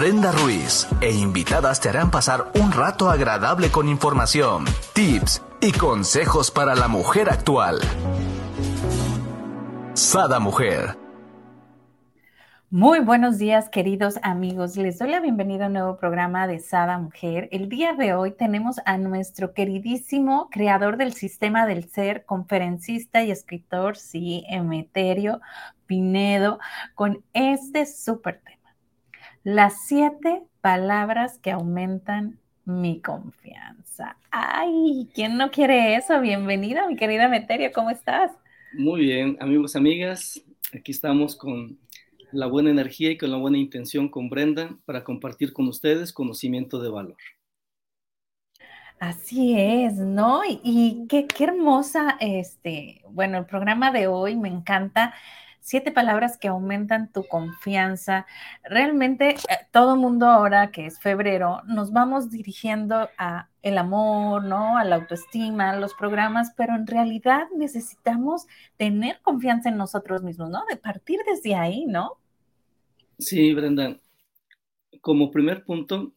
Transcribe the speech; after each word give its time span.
Brenda 0.00 0.32
Ruiz 0.32 0.88
e 1.02 1.12
invitadas 1.12 1.78
te 1.78 1.90
harán 1.90 2.10
pasar 2.10 2.50
un 2.54 2.72
rato 2.72 3.10
agradable 3.10 3.70
con 3.70 3.86
información, 3.86 4.64
tips 4.94 5.42
y 5.60 5.72
consejos 5.72 6.50
para 6.50 6.74
la 6.74 6.88
mujer 6.88 7.28
actual. 7.28 7.80
Sada 9.92 10.40
Mujer. 10.40 10.96
Muy 12.70 13.00
buenos 13.00 13.36
días, 13.36 13.68
queridos 13.68 14.18
amigos. 14.22 14.78
Les 14.78 14.98
doy 14.98 15.10
la 15.10 15.20
bienvenida 15.20 15.64
a 15.64 15.66
un 15.66 15.74
nuevo 15.74 15.98
programa 15.98 16.46
de 16.46 16.60
Sada 16.60 16.96
Mujer. 16.96 17.50
El 17.52 17.68
día 17.68 17.92
de 17.92 18.14
hoy 18.14 18.30
tenemos 18.32 18.76
a 18.86 18.96
nuestro 18.96 19.52
queridísimo 19.52 20.48
creador 20.50 20.96
del 20.96 21.12
sistema 21.12 21.66
del 21.66 21.90
ser, 21.90 22.24
conferencista 22.24 23.22
y 23.22 23.30
escritor, 23.30 23.98
sí, 23.98 24.46
Emeterio 24.48 25.42
Pinedo, 25.84 26.58
con 26.94 27.22
este 27.34 27.84
súper 27.84 28.40
tema 28.40 28.59
las 29.54 29.84
siete 29.84 30.42
palabras 30.60 31.38
que 31.38 31.50
aumentan 31.50 32.38
mi 32.64 33.00
confianza. 33.00 34.16
Ay, 34.30 35.08
¿quién 35.12 35.36
no 35.36 35.50
quiere 35.50 35.96
eso? 35.96 36.20
Bienvenida, 36.20 36.86
mi 36.86 36.94
querida 36.94 37.28
Meterio, 37.28 37.72
¿cómo 37.74 37.90
estás? 37.90 38.30
Muy 38.74 39.00
bien, 39.00 39.36
amigos, 39.40 39.74
amigas, 39.74 40.40
aquí 40.72 40.92
estamos 40.92 41.34
con 41.34 41.80
la 42.30 42.46
buena 42.46 42.70
energía 42.70 43.10
y 43.10 43.18
con 43.18 43.32
la 43.32 43.38
buena 43.38 43.58
intención 43.58 44.08
con 44.08 44.30
Brenda 44.30 44.78
para 44.84 45.02
compartir 45.02 45.52
con 45.52 45.66
ustedes 45.66 46.12
conocimiento 46.12 46.80
de 46.80 46.90
valor. 46.90 47.18
Así 49.00 49.58
es, 49.58 49.94
¿no? 49.94 50.42
Y, 50.46 51.06
qué, 51.08 51.26
qué 51.26 51.44
hermosa, 51.44 52.16
este, 52.20 53.02
bueno, 53.08 53.38
el 53.38 53.46
programa 53.46 53.90
de 53.90 54.06
hoy 54.06 54.36
me 54.36 54.48
encanta 54.48 55.12
siete 55.70 55.92
palabras 55.92 56.36
que 56.36 56.48
aumentan 56.48 57.12
tu 57.12 57.28
confianza. 57.28 58.26
Realmente 58.64 59.36
eh, 59.36 59.36
todo 59.70 59.94
mundo 59.94 60.26
ahora 60.26 60.72
que 60.72 60.84
es 60.84 60.98
febrero 60.98 61.62
nos 61.64 61.92
vamos 61.92 62.28
dirigiendo 62.28 63.08
a 63.16 63.48
el 63.62 63.78
amor, 63.78 64.42
¿no? 64.42 64.76
A 64.76 64.82
la 64.82 64.96
autoestima, 64.96 65.70
a 65.70 65.76
los 65.78 65.94
programas, 65.94 66.52
pero 66.56 66.74
en 66.74 66.88
realidad 66.88 67.44
necesitamos 67.56 68.46
tener 68.78 69.20
confianza 69.22 69.68
en 69.68 69.76
nosotros 69.76 70.24
mismos, 70.24 70.50
¿no? 70.50 70.64
De 70.68 70.76
partir 70.76 71.20
desde 71.24 71.54
ahí, 71.54 71.86
¿no? 71.86 72.18
Sí, 73.20 73.54
Brenda. 73.54 73.96
Como 75.00 75.30
primer 75.30 75.62
punto, 75.64 76.14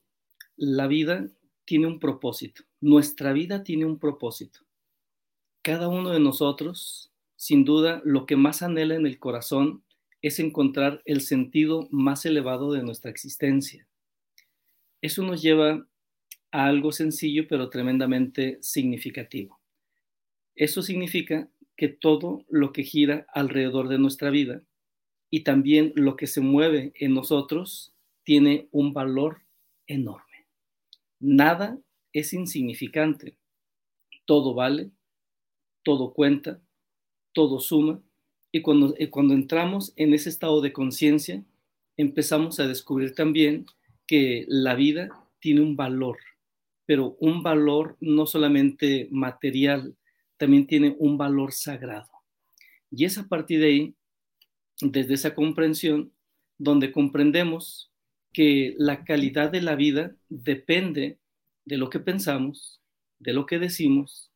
la 0.56 0.88
vida 0.88 1.28
tiene 1.64 1.86
un 1.86 2.00
propósito. 2.00 2.64
Nuestra 2.82 3.34
vida 3.34 3.62
tiene 3.62 3.86
un 3.86 4.00
propósito. 4.00 4.62
Cada 5.62 5.90
uno 5.90 6.10
de 6.10 6.20
nosotros 6.20 7.13
sin 7.44 7.66
duda, 7.66 8.02
lo 8.06 8.26
que 8.26 8.38
más 8.38 8.62
anhela 8.62 8.96
en 8.96 9.06
el 9.06 9.20
corazón 9.20 9.84
es 10.22 10.40
encontrar 10.40 11.02
el 11.04 11.20
sentido 11.20 11.90
más 11.92 12.26
elevado 12.26 12.72
de 12.72 12.84
nuestra 12.84 13.12
existencia. 13.12 13.86
Eso 15.02 15.24
nos 15.24 15.42
lleva 15.42 15.86
a 16.54 16.66
algo 16.68 16.94
sencillo 16.94 17.46
pero 17.50 17.70
tremendamente 17.70 18.60
significativo. 18.62 19.60
Eso 20.56 20.82
significa 20.82 21.50
que 21.76 21.90
todo 21.90 22.46
lo 22.48 22.72
que 22.72 22.84
gira 22.84 23.28
alrededor 23.34 23.90
de 23.90 24.00
nuestra 24.00 24.30
vida 24.30 24.64
y 25.30 25.44
también 25.44 25.92
lo 25.98 26.16
que 26.16 26.28
se 26.28 26.40
mueve 26.40 26.94
en 26.96 27.14
nosotros 27.14 27.94
tiene 28.24 28.70
un 28.72 28.94
valor 28.94 29.42
enorme. 29.86 30.48
Nada 31.20 31.78
es 32.14 32.32
insignificante. 32.32 33.36
Todo 34.26 34.54
vale, 34.54 34.92
todo 35.84 36.14
cuenta, 36.14 36.62
todo 37.34 37.60
suma. 37.60 38.02
Y 38.52 38.62
cuando, 38.62 38.96
cuando 39.10 39.34
entramos 39.34 39.94
en 39.96 40.14
ese 40.14 40.30
estado 40.30 40.62
de 40.62 40.72
conciencia, 40.72 41.44
empezamos 41.98 42.60
a 42.60 42.68
descubrir 42.68 43.16
también 43.16 43.66
que 44.08 44.46
la 44.48 44.76
vida 44.76 45.10
tiene 45.40 45.62
un 45.62 45.76
valor, 45.76 46.18
pero 46.86 47.18
un 47.20 47.44
valor 47.44 47.98
no 48.00 48.26
solamente 48.26 49.08
material, 49.12 49.96
también 50.38 50.68
tiene 50.68 50.96
un 51.00 51.18
valor 51.18 51.52
sagrado. 51.52 52.10
Y 52.92 53.06
es 53.06 53.18
a 53.18 53.28
partir 53.28 53.60
de 53.60 53.66
ahí, 53.66 53.96
desde 54.82 55.16
esa 55.16 55.36
comprensión, 55.36 56.12
donde 56.58 56.92
comprendemos 56.92 57.92
que 58.32 58.76
la 58.78 59.04
calidad 59.04 59.52
de 59.52 59.62
la 59.62 59.76
vida 59.76 60.16
depende 60.30 61.20
de 61.66 61.78
lo 61.78 61.90
que 61.90 62.00
pensamos, 62.00 62.82
de 63.20 63.34
lo 63.34 63.46
que 63.46 63.60
decimos, 63.60 64.32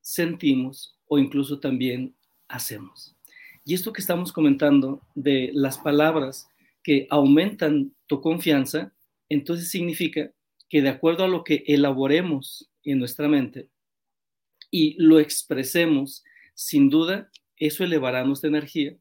sentimos 0.00 0.98
o 1.06 1.18
incluso 1.18 1.60
también 1.60 2.14
hacemos. 2.50 3.16
Y 3.64 3.74
esto 3.74 3.92
que 3.92 4.00
estamos 4.00 4.32
comentando 4.32 5.00
de 5.14 5.50
las 5.54 5.78
palabras 5.78 6.48
que 6.82 7.06
aumentan 7.10 7.94
tu 8.06 8.20
confianza, 8.20 8.92
entonces 9.28 9.70
significa 9.70 10.32
que 10.68 10.82
de 10.82 10.88
acuerdo 10.88 11.24
a 11.24 11.28
lo 11.28 11.44
que 11.44 11.64
elaboremos 11.66 12.70
en 12.84 12.98
nuestra 12.98 13.28
mente 13.28 13.68
y 14.70 14.94
lo 15.02 15.18
expresemos, 15.18 16.24
sin 16.54 16.90
duda, 16.90 17.30
eso 17.56 17.84
elevará 17.84 18.24
nuestra 18.24 18.48
energía, 18.48 18.96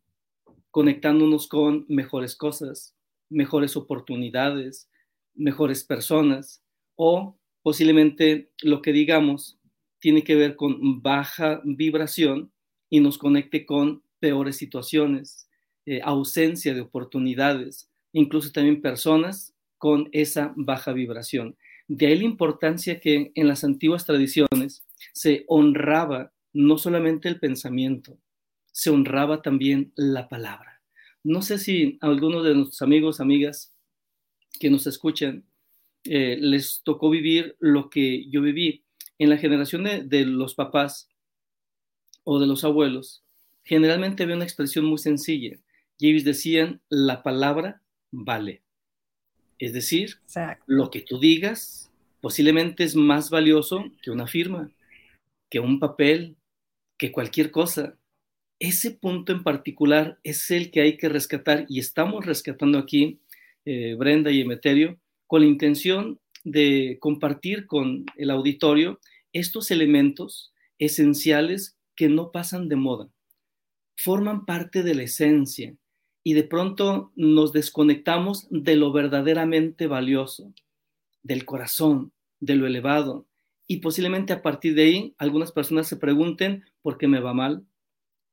conectándonos 0.72 1.48
con 1.48 1.86
mejores 1.88 2.36
cosas, 2.36 2.96
mejores 3.30 3.78
oportunidades, 3.78 4.90
mejores 5.36 5.84
personas 5.84 6.64
o 6.96 7.38
posiblemente 7.62 8.52
lo 8.62 8.82
que 8.82 8.92
digamos 8.92 9.60
tiene 10.00 10.24
que 10.24 10.36
ver 10.36 10.56
con 10.56 11.02
baja 11.02 11.62
vibración 11.64 12.52
y 12.90 13.00
nos 13.00 13.18
conecte 13.18 13.66
con 13.66 14.04
peores 14.20 14.58
situaciones, 14.58 15.50
eh, 15.86 16.02
ausencia 16.04 16.74
de 16.74 16.82
oportunidades, 16.82 17.90
incluso 18.12 18.52
también 18.52 18.82
personas 18.82 19.56
con 19.78 20.10
esa 20.12 20.54
baja 20.56 20.94
vibración. 20.94 21.58
De 21.88 22.08
ahí 22.08 22.18
la 22.18 22.26
importancia 22.26 23.00
que 23.00 23.32
en 23.34 23.48
las 23.48 23.64
antiguas 23.64 24.06
tradiciones 24.06 24.86
se 25.14 25.46
honraba 25.48 26.34
no 26.54 26.78
solamente 26.78 27.30
el 27.30 27.40
pensamiento, 27.40 28.20
se 28.72 28.90
honraba 28.90 29.42
también 29.42 29.92
la 29.96 30.30
palabra. 30.30 30.82
No 31.24 31.42
sé 31.42 31.58
si 31.58 31.98
a 32.02 32.08
algunos 32.08 32.44
de 32.44 32.56
nuestros 32.56 32.82
amigos, 32.82 33.20
amigas 33.20 33.76
que 34.60 34.70
nos 34.70 34.88
escuchan, 34.88 35.46
eh, 36.04 36.38
les 36.40 36.82
tocó 36.84 37.10
vivir 37.10 37.56
lo 37.60 37.90
que 37.90 38.30
yo 38.30 38.42
viví. 38.42 38.84
En 39.18 39.30
la 39.30 39.38
generación 39.38 39.84
de 39.84 40.26
los 40.26 40.56
papás, 40.56 41.10
o 42.32 42.40
de 42.40 42.46
los 42.46 42.64
abuelos, 42.64 43.24
generalmente 43.64 44.22
había 44.22 44.36
una 44.36 44.46
expresión 44.46 44.86
muy 44.86 45.00
sencilla. 45.00 45.58
Y 45.98 46.12
ellos 46.12 46.24
decían, 46.24 46.80
la 46.88 47.24
palabra 47.24 47.82
vale. 48.12 48.62
Es 49.58 49.74
decir, 49.74 50.20
lo 50.68 50.92
que 50.92 51.02
tú 51.02 51.20
digas 51.20 51.92
posiblemente 52.22 52.84
es 52.84 52.96
más 52.96 53.32
valioso 53.32 53.84
que 54.04 54.12
una 54.12 54.28
firma, 54.28 54.70
que 55.50 55.60
un 55.60 55.80
papel, 55.80 56.36
que 57.00 57.12
cualquier 57.12 57.50
cosa. 57.50 57.98
Ese 58.60 58.92
punto 58.92 59.32
en 59.32 59.42
particular 59.42 60.20
es 60.24 60.52
el 60.52 60.70
que 60.70 60.82
hay 60.82 60.98
que 60.98 61.10
rescatar 61.10 61.66
y 61.68 61.80
estamos 61.80 62.28
rescatando 62.28 62.78
aquí, 62.78 63.22
eh, 63.66 63.96
Brenda 63.98 64.30
y 64.30 64.42
Emeterio, 64.42 65.00
con 65.26 65.42
la 65.42 65.48
intención 65.48 66.20
de 66.44 66.98
compartir 67.00 67.66
con 67.66 68.06
el 68.18 68.30
auditorio 68.30 69.00
estos 69.34 69.72
elementos 69.72 70.54
esenciales 70.78 71.79
que 72.00 72.08
no 72.08 72.32
pasan 72.32 72.70
de 72.70 72.78
moda, 72.78 73.10
forman 73.98 74.46
parte 74.46 74.84
de 74.84 74.96
la 74.96 75.04
esencia 75.04 75.76
y 76.24 76.32
de 76.32 76.46
pronto 76.46 77.12
nos 77.18 77.52
desconectamos 77.52 78.48
de 78.50 78.78
lo 78.78 78.94
verdaderamente 78.94 79.86
valioso, 79.86 80.54
del 81.24 81.44
corazón, 81.44 82.14
de 82.40 82.56
lo 82.56 82.68
elevado. 82.68 83.28
Y 83.68 83.80
posiblemente 83.80 84.32
a 84.32 84.42
partir 84.42 84.76
de 84.76 84.84
ahí 84.84 85.16
algunas 85.18 85.52
personas 85.52 85.90
se 85.90 85.98
pregunten 85.98 86.64
por 86.82 86.98
qué 86.98 87.10
me 87.10 87.20
va 87.20 87.34
mal, 87.34 87.66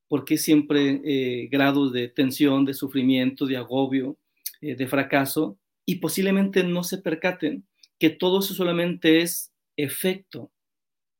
por 0.06 0.24
qué 0.24 0.38
siempre 0.38 1.00
eh, 1.04 1.48
grados 1.50 1.92
de 1.92 2.06
tensión, 2.06 2.66
de 2.66 2.74
sufrimiento, 2.74 3.46
de 3.46 3.56
agobio, 3.56 4.16
eh, 4.60 4.76
de 4.76 4.86
fracaso, 4.86 5.58
y 5.84 5.96
posiblemente 5.96 6.62
no 6.62 6.84
se 6.84 6.98
percaten 6.98 7.66
que 7.98 8.10
todo 8.10 8.38
eso 8.38 8.54
solamente 8.54 9.22
es 9.22 9.52
efecto, 9.76 10.52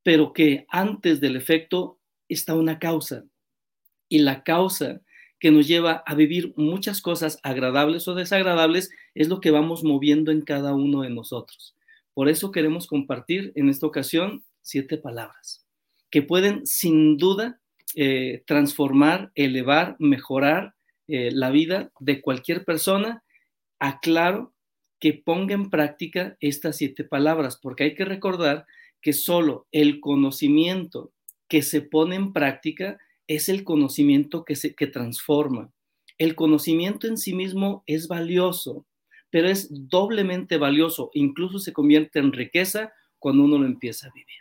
pero 0.04 0.32
que 0.32 0.64
antes 0.68 1.20
del 1.20 1.34
efecto 1.34 1.95
está 2.28 2.54
una 2.54 2.78
causa. 2.78 3.24
Y 4.08 4.18
la 4.18 4.42
causa 4.42 5.00
que 5.38 5.50
nos 5.50 5.66
lleva 5.68 6.02
a 6.06 6.14
vivir 6.14 6.54
muchas 6.56 7.00
cosas 7.00 7.38
agradables 7.42 8.08
o 8.08 8.14
desagradables 8.14 8.90
es 9.14 9.28
lo 9.28 9.40
que 9.40 9.50
vamos 9.50 9.84
moviendo 9.84 10.30
en 10.30 10.42
cada 10.42 10.74
uno 10.74 11.02
de 11.02 11.10
nosotros. 11.10 11.76
Por 12.14 12.28
eso 12.28 12.52
queremos 12.52 12.86
compartir 12.86 13.52
en 13.54 13.68
esta 13.68 13.86
ocasión 13.86 14.44
siete 14.62 14.96
palabras 14.96 15.66
que 16.10 16.22
pueden 16.22 16.66
sin 16.66 17.16
duda 17.16 17.60
eh, 17.94 18.42
transformar, 18.46 19.32
elevar, 19.34 19.96
mejorar 19.98 20.74
eh, 21.08 21.30
la 21.32 21.50
vida 21.50 21.92
de 22.00 22.20
cualquier 22.20 22.64
persona. 22.64 23.22
Aclaro 23.78 24.54
que 24.98 25.12
ponga 25.12 25.54
en 25.54 25.68
práctica 25.68 26.36
estas 26.40 26.78
siete 26.78 27.04
palabras, 27.04 27.58
porque 27.60 27.84
hay 27.84 27.94
que 27.94 28.04
recordar 28.04 28.66
que 29.02 29.12
solo 29.12 29.66
el 29.72 30.00
conocimiento 30.00 31.12
que 31.48 31.62
se 31.62 31.82
pone 31.82 32.16
en 32.16 32.32
práctica 32.32 32.98
es 33.26 33.48
el 33.48 33.64
conocimiento 33.64 34.44
que, 34.44 34.56
se, 34.56 34.74
que 34.74 34.86
transforma. 34.86 35.70
El 36.18 36.34
conocimiento 36.34 37.06
en 37.06 37.18
sí 37.18 37.34
mismo 37.34 37.82
es 37.86 38.08
valioso, 38.08 38.86
pero 39.30 39.48
es 39.48 39.68
doblemente 39.70 40.56
valioso, 40.56 41.10
incluso 41.12 41.58
se 41.58 41.72
convierte 41.72 42.18
en 42.18 42.32
riqueza 42.32 42.92
cuando 43.18 43.44
uno 43.44 43.58
lo 43.58 43.66
empieza 43.66 44.08
a 44.08 44.12
vivir. 44.12 44.36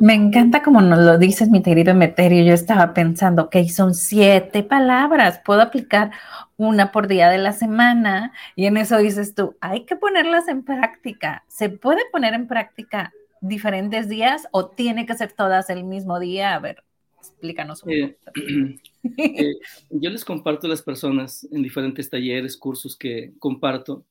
Me 0.00 0.14
encanta 0.14 0.62
como 0.62 0.80
nos 0.80 0.98
lo 0.98 1.18
dices, 1.18 1.48
mi 1.48 1.62
querido 1.62 1.90
Emeterio. 1.90 2.44
Yo 2.44 2.52
estaba 2.52 2.92
pensando, 2.94 3.44
ok, 3.44 3.56
son 3.68 3.94
siete 3.94 4.62
palabras, 4.62 5.40
puedo 5.44 5.62
aplicar 5.62 6.12
una 6.56 6.92
por 6.92 7.08
día 7.08 7.30
de 7.30 7.38
la 7.38 7.52
semana 7.52 8.32
y 8.54 8.66
en 8.66 8.76
eso 8.76 8.98
dices 8.98 9.34
tú, 9.34 9.56
hay 9.60 9.84
que 9.84 9.96
ponerlas 9.96 10.48
en 10.48 10.62
práctica. 10.62 11.44
¿Se 11.48 11.68
puede 11.70 12.02
poner 12.12 12.34
en 12.34 12.46
práctica 12.46 13.12
diferentes 13.40 14.08
días 14.08 14.48
o 14.52 14.68
tiene 14.68 15.06
que 15.06 15.14
ser 15.14 15.32
todas 15.32 15.70
el 15.70 15.84
mismo 15.84 16.18
día? 16.18 16.54
A 16.54 16.58
ver, 16.60 16.82
explícanos 17.18 17.82
un 17.82 17.92
eh, 17.92 18.16
eh, 19.18 19.54
yo 19.90 20.10
les 20.10 20.24
comparto 20.24 20.66
a 20.66 20.70
las 20.70 20.82
personas 20.82 21.46
en 21.50 21.62
diferentes 21.62 22.08
talleres, 22.08 22.56
cursos 22.56 22.96
que 22.96 23.32
comparto, 23.38 24.04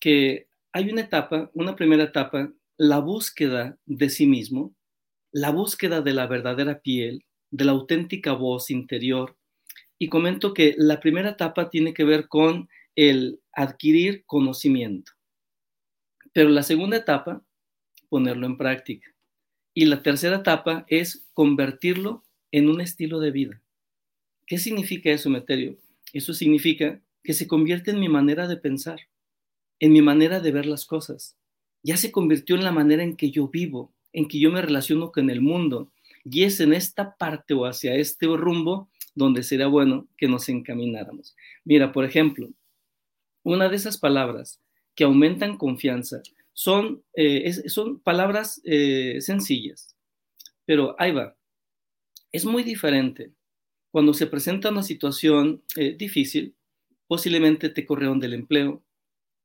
que 0.00 0.48
hay 0.72 0.90
una 0.90 1.02
etapa, 1.02 1.50
una 1.54 1.74
primera 1.74 2.04
etapa, 2.04 2.52
la 2.76 2.98
búsqueda 2.98 3.76
de 3.86 4.10
sí 4.10 4.26
mismo, 4.26 4.74
la 5.32 5.50
búsqueda 5.50 6.00
de 6.00 6.12
la 6.12 6.26
verdadera 6.26 6.80
piel, 6.80 7.24
de 7.50 7.64
la 7.64 7.72
auténtica 7.72 8.32
voz 8.32 8.70
interior. 8.70 9.36
Y 9.98 10.08
comento 10.08 10.54
que 10.54 10.74
la 10.76 11.00
primera 11.00 11.30
etapa 11.30 11.70
tiene 11.70 11.92
que 11.92 12.04
ver 12.04 12.28
con 12.28 12.68
el 12.94 13.40
adquirir 13.52 14.24
conocimiento. 14.26 15.12
Pero 16.32 16.50
la 16.50 16.62
segunda 16.62 16.96
etapa, 16.96 17.42
ponerlo 18.08 18.46
en 18.46 18.56
práctica. 18.56 19.08
Y 19.74 19.84
la 19.84 20.02
tercera 20.02 20.36
etapa 20.36 20.84
es 20.88 21.26
convertirlo 21.34 22.24
en 22.50 22.68
un 22.68 22.80
estilo 22.80 23.20
de 23.20 23.30
vida. 23.30 23.62
¿Qué 24.46 24.58
significa 24.58 25.10
eso, 25.10 25.30
Meterio? 25.30 25.76
Eso 26.12 26.32
significa 26.32 27.00
que 27.22 27.34
se 27.34 27.46
convierte 27.46 27.90
en 27.90 28.00
mi 28.00 28.08
manera 28.08 28.48
de 28.48 28.56
pensar, 28.56 29.00
en 29.78 29.92
mi 29.92 30.02
manera 30.02 30.40
de 30.40 30.50
ver 30.50 30.66
las 30.66 30.86
cosas. 30.86 31.36
Ya 31.82 31.96
se 31.96 32.10
convirtió 32.10 32.56
en 32.56 32.64
la 32.64 32.72
manera 32.72 33.02
en 33.02 33.16
que 33.16 33.30
yo 33.30 33.48
vivo, 33.48 33.92
en 34.12 34.26
que 34.26 34.40
yo 34.40 34.50
me 34.50 34.62
relaciono 34.62 35.12
con 35.12 35.30
el 35.30 35.40
mundo. 35.40 35.92
Y 36.24 36.44
es 36.44 36.60
en 36.60 36.72
esta 36.72 37.16
parte 37.16 37.54
o 37.54 37.66
hacia 37.66 37.94
este 37.94 38.26
rumbo 38.26 38.90
donde 39.14 39.42
sería 39.42 39.66
bueno 39.66 40.08
que 40.16 40.28
nos 40.28 40.48
encamináramos. 40.48 41.36
Mira, 41.64 41.92
por 41.92 42.04
ejemplo, 42.04 42.48
una 43.42 43.68
de 43.68 43.76
esas 43.76 43.98
palabras 43.98 44.60
que 44.94 45.04
aumentan 45.04 45.56
confianza 45.56 46.22
son, 46.58 47.04
eh, 47.14 47.52
son 47.68 48.00
palabras 48.00 48.60
eh, 48.64 49.20
sencillas, 49.20 49.96
pero 50.64 50.96
ahí 50.98 51.12
va. 51.12 51.36
Es 52.32 52.44
muy 52.44 52.64
diferente 52.64 53.32
cuando 53.92 54.12
se 54.12 54.26
presenta 54.26 54.70
una 54.70 54.82
situación 54.82 55.62
eh, 55.76 55.94
difícil, 55.96 56.56
posiblemente 57.06 57.68
te 57.68 57.86
corrieron 57.86 58.18
del 58.18 58.34
empleo, 58.34 58.84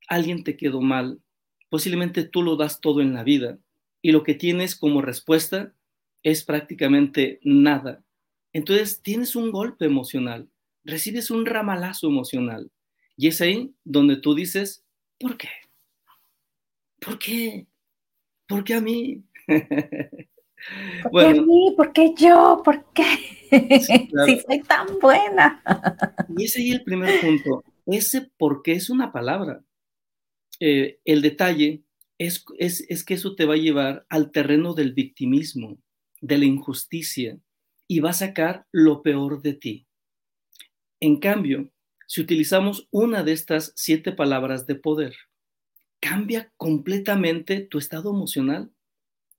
alguien 0.08 0.44
te 0.44 0.58
quedó 0.58 0.82
mal, 0.82 1.22
posiblemente 1.70 2.24
tú 2.24 2.42
lo 2.42 2.56
das 2.56 2.82
todo 2.82 3.00
en 3.00 3.14
la 3.14 3.24
vida, 3.24 3.60
y 4.02 4.12
lo 4.12 4.24
que 4.24 4.34
tienes 4.34 4.76
como 4.76 5.04
respuesta 5.04 5.76
es 6.24 6.44
prácticamente 6.44 7.40
nada. 7.44 8.04
Entonces 8.54 9.04
tienes 9.04 9.36
un 9.36 9.52
golpe 9.52 9.86
emocional, 9.86 10.50
recibes 10.84 11.30
un 11.30 11.46
ramalazo 11.46 12.08
emocional 12.08 12.72
y 13.16 13.28
es 13.28 13.40
ahí 13.40 13.72
donde 13.84 14.18
tú 14.18 14.34
dices, 14.34 14.84
¿por 15.20 15.38
qué? 15.38 15.50
¿Por 17.06 17.20
qué? 17.20 17.68
¿Por 18.48 18.64
qué 18.64 18.74
a 18.76 18.82
mí? 18.82 19.24
¿Por 21.04 21.22
qué 21.22 21.26
a 21.26 21.34
mí? 21.34 21.74
¿Por 21.76 21.94
qué 21.94 22.14
yo? 22.18 22.62
¿Por 22.64 22.86
qué? 22.94 23.04
si 23.80 24.40
soy 24.40 24.62
tan 24.68 25.00
buena. 25.00 25.62
y 26.36 26.46
ese 26.46 26.68
es 26.68 26.76
el 26.76 26.84
primer 26.84 27.22
punto. 27.22 27.64
Ese 27.86 28.32
por 28.38 28.62
qué 28.62 28.74
es 28.74 28.90
una 28.90 29.12
palabra. 29.12 29.64
Eh, 30.60 31.00
el 31.06 31.22
detalle 31.22 31.84
es, 32.18 32.44
que 33.06 33.14
eso 33.14 33.36
te 33.36 33.46
va 33.46 33.56
a 33.56 33.58
llevar 33.58 34.06
al 34.10 34.32
terreno 34.32 34.74
del 34.74 34.94
victimismo, 34.94 35.78
de 36.22 36.38
la 36.38 36.46
injusticia, 36.46 37.38
y 37.88 38.00
va 38.00 38.12
a 38.12 38.14
sacar 38.14 38.66
lo 38.72 39.02
peor 39.02 39.42
de 39.42 39.54
ti. 39.54 39.88
En 41.00 41.20
cambio, 41.20 41.70
si 42.08 42.22
utilizamos 42.22 42.88
una 42.92 43.24
de 43.24 43.34
estas 43.34 43.74
siete 43.76 44.12
palabras 44.14 44.66
de 44.68 44.76
poder, 44.76 45.16
cambia 46.04 46.52
completamente 46.58 47.62
tu 47.62 47.78
estado 47.78 48.10
emocional, 48.10 48.74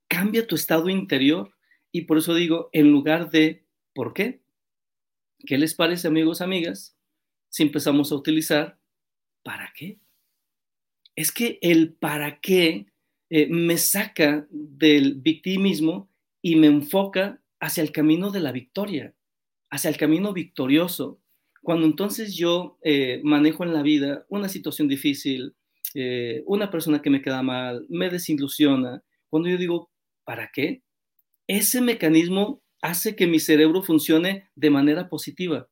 cambia 0.09 0.47
tu 0.47 0.55
estado 0.55 0.89
interior, 0.89 1.55
y 1.93 2.03
por 2.03 2.17
eso 2.17 2.35
digo, 2.35 2.71
en 2.73 2.91
lugar 2.91 3.31
de 3.31 3.67
¿por 3.95 4.15
qué? 4.15 4.41
¿Qué 5.47 5.59
les 5.59 5.75
parece, 5.75 6.09
amigos, 6.09 6.41
amigas, 6.41 6.97
si 7.51 7.65
empezamos 7.65 8.11
a 8.11 8.15
utilizar 8.15 8.79
para 9.43 9.71
qué? 9.77 9.99
es 11.17 11.33
que 11.33 11.59
el 11.63 11.95
para 11.95 12.41
qué 12.41 12.87
eh, 13.31 13.47
me 13.49 13.79
saca 13.79 14.47
del 14.51 15.15
victimismo 15.15 16.11
y 16.43 16.57
me 16.57 16.67
enfoca 16.67 17.41
hacia 17.61 17.83
el 17.83 17.93
camino 17.93 18.31
de 18.31 18.41
la 18.41 18.53
victoria, 18.53 19.15
hacia 19.71 19.91
el 19.91 19.97
camino 19.97 20.33
victorioso. 20.33 21.21
Cuando 21.63 21.87
entonces 21.87 22.35
yo 22.35 22.79
eh, 22.83 23.21
manejo 23.25 23.65
en 23.65 23.73
la 23.73 23.83
vida 23.83 24.27
una 24.29 24.49
situación 24.49 24.89
difícil, 24.89 25.55
eh, 25.95 26.43
una 26.47 26.71
persona 26.71 27.01
que 27.01 27.11
me 27.11 27.23
queda 27.23 27.43
mal, 27.43 27.87
me 27.89 28.11
desilusiona, 28.11 29.03
cuando 29.31 29.49
yo 29.49 29.57
digo, 29.57 29.91
¿para 30.25 30.51
qué? 30.53 30.83
Ese 31.47 31.81
mecanismo 31.81 32.63
hace 32.83 33.17
que 33.17 33.27
mi 33.27 33.41
cerebro 33.41 33.83
funcione 33.83 34.49
de 34.55 34.71
manera 34.71 35.09
positiva, 35.09 35.69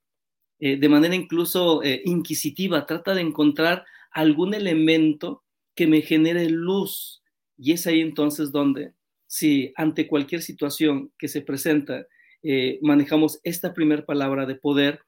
de 0.58 0.88
manera 0.88 1.16
incluso 1.16 1.82
inquisitiva, 2.04 2.86
trata 2.86 3.14
de 3.14 3.20
encontrar 3.20 3.84
algún 4.12 4.54
elemento 4.54 5.42
que 5.74 5.86
me 5.86 6.02
genere 6.02 6.48
luz. 6.48 7.22
Y 7.56 7.72
es 7.72 7.86
ahí 7.86 8.00
entonces 8.00 8.52
donde, 8.52 8.92
si 9.26 9.72
ante 9.76 10.06
cualquier 10.06 10.42
situación 10.42 11.12
que 11.18 11.28
se 11.28 11.40
presenta, 11.40 12.06
eh, 12.42 12.78
manejamos 12.82 13.40
esta 13.44 13.72
primera 13.72 14.04
palabra 14.04 14.46
de 14.46 14.56
poder, 14.56 15.00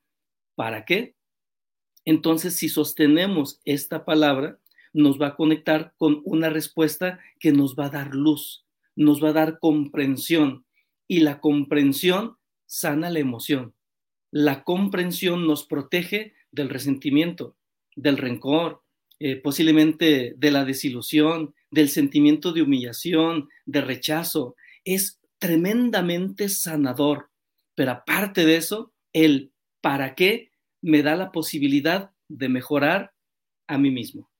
¿para 0.54 0.84
qué? 0.84 1.14
Entonces, 2.04 2.56
si 2.56 2.68
sostenemos 2.68 3.60
esta 3.64 4.04
palabra, 4.04 4.58
nos 4.94 5.20
va 5.20 5.28
a 5.28 5.36
conectar 5.36 5.92
con 5.98 6.22
una 6.24 6.48
respuesta 6.48 7.20
que 7.38 7.52
nos 7.52 7.76
va 7.76 7.86
a 7.86 7.90
dar 7.90 8.14
luz, 8.14 8.64
nos 8.96 9.22
va 9.22 9.30
a 9.30 9.34
dar 9.34 9.58
comprensión. 9.58 10.64
Y 11.06 11.20
la 11.20 11.40
comprensión 11.40 12.38
sana 12.64 13.10
la 13.10 13.18
emoción. 13.18 13.74
La 14.30 14.64
comprensión 14.64 15.46
nos 15.46 15.66
protege 15.66 16.32
del 16.50 16.70
resentimiento, 16.70 17.56
del 17.94 18.16
rencor, 18.16 18.82
eh, 19.20 19.36
posiblemente 19.36 20.34
de 20.36 20.50
la 20.50 20.64
desilusión, 20.64 21.54
del 21.70 21.88
sentimiento 21.88 22.52
de 22.52 22.62
humillación, 22.62 23.48
de 23.66 23.80
rechazo. 23.80 24.56
Es 24.84 25.20
tremendamente 25.38 26.48
sanador. 26.48 27.30
Pero 27.74 27.92
aparte 27.92 28.46
de 28.46 28.56
eso, 28.56 28.92
el 29.12 29.52
para 29.80 30.14
qué 30.14 30.50
me 30.80 31.02
da 31.02 31.16
la 31.16 31.30
posibilidad 31.32 32.10
de 32.28 32.48
mejorar 32.48 33.12
a 33.66 33.78
mí 33.78 33.90
mismo. 33.90 34.30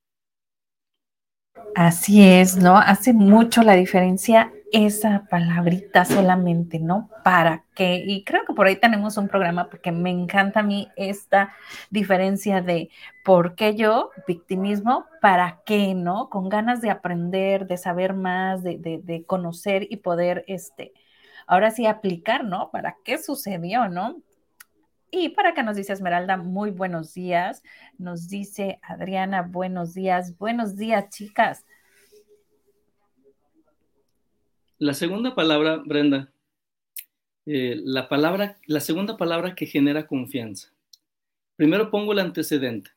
Así 1.73 2.23
es, 2.23 2.55
¿no? 2.55 2.77
Hace 2.77 3.13
mucho 3.13 3.61
la 3.61 3.73
diferencia 3.73 4.53
esa 4.71 5.25
palabrita 5.29 6.05
solamente, 6.05 6.79
¿no? 6.79 7.11
¿Para 7.21 7.65
qué? 7.75 8.03
Y 8.05 8.23
creo 8.23 8.45
que 8.45 8.53
por 8.53 8.67
ahí 8.67 8.77
tenemos 8.77 9.17
un 9.17 9.27
programa 9.27 9.69
porque 9.69 9.91
me 9.91 10.09
encanta 10.09 10.61
a 10.61 10.63
mí 10.63 10.93
esta 10.95 11.53
diferencia 11.89 12.61
de 12.61 12.89
por 13.23 13.55
qué 13.55 13.75
yo, 13.75 14.11
victimismo, 14.25 15.05
para 15.21 15.61
qué, 15.65 15.93
¿no? 15.95 16.29
Con 16.29 16.47
ganas 16.49 16.81
de 16.81 16.89
aprender, 16.91 17.67
de 17.67 17.77
saber 17.77 18.13
más, 18.13 18.63
de, 18.63 18.77
de 19.03 19.25
conocer 19.25 19.85
y 19.89 19.97
poder, 19.97 20.45
este, 20.47 20.93
ahora 21.47 21.71
sí 21.71 21.85
aplicar, 21.85 22.45
¿no? 22.45 22.71
¿Para 22.71 22.97
qué 23.03 23.17
sucedió, 23.17 23.89
¿no? 23.89 24.21
Y 25.11 25.29
para 25.29 25.49
acá 25.49 25.63
nos 25.63 25.77
dice 25.77 25.93
Esmeralda, 25.93 26.37
muy 26.37 26.71
buenos 26.71 27.13
días. 27.13 27.63
Nos 27.97 28.27
dice 28.27 28.79
Adriana, 28.81 29.43
buenos 29.43 29.93
días. 29.93 30.37
Buenos 30.37 30.75
días, 30.75 31.09
chicas. 31.09 31.65
La 34.77 34.93
segunda 34.93 35.35
palabra, 35.35 35.77
Brenda, 35.85 36.33
eh, 37.45 37.79
la, 37.83 38.09
palabra, 38.09 38.57
la 38.65 38.79
segunda 38.79 39.15
palabra 39.17 39.55
que 39.55 39.67
genera 39.67 40.07
confianza. 40.07 40.73
Primero 41.55 41.91
pongo 41.91 42.11
el 42.11 42.19
antecedente. 42.19 42.91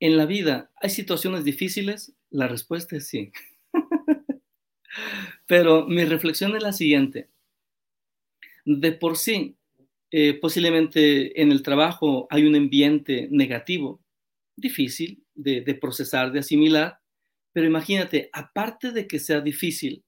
En 0.00 0.16
la 0.16 0.26
vida, 0.26 0.70
¿hay 0.76 0.90
situaciones 0.90 1.44
difíciles? 1.44 2.14
La 2.30 2.48
respuesta 2.48 2.96
es 2.96 3.06
sí. 3.06 3.32
Pero 5.46 5.86
mi 5.86 6.04
reflexión 6.04 6.56
es 6.56 6.62
la 6.62 6.72
siguiente. 6.72 7.28
De 8.64 8.92
por 8.92 9.16
sí, 9.16 9.56
eh, 10.14 10.34
posiblemente 10.34 11.40
en 11.40 11.50
el 11.50 11.62
trabajo 11.62 12.26
hay 12.28 12.44
un 12.44 12.54
ambiente 12.54 13.28
negativo, 13.30 14.04
difícil 14.54 15.24
de, 15.34 15.62
procesar, 15.80 16.32
de 16.32 16.40
asimilar, 16.40 17.00
pero 17.54 17.66
imagínate, 17.66 18.28
aparte 18.34 18.92
de 18.92 19.06
que 19.06 19.18
sea 19.18 19.40
difícil, 19.40 20.04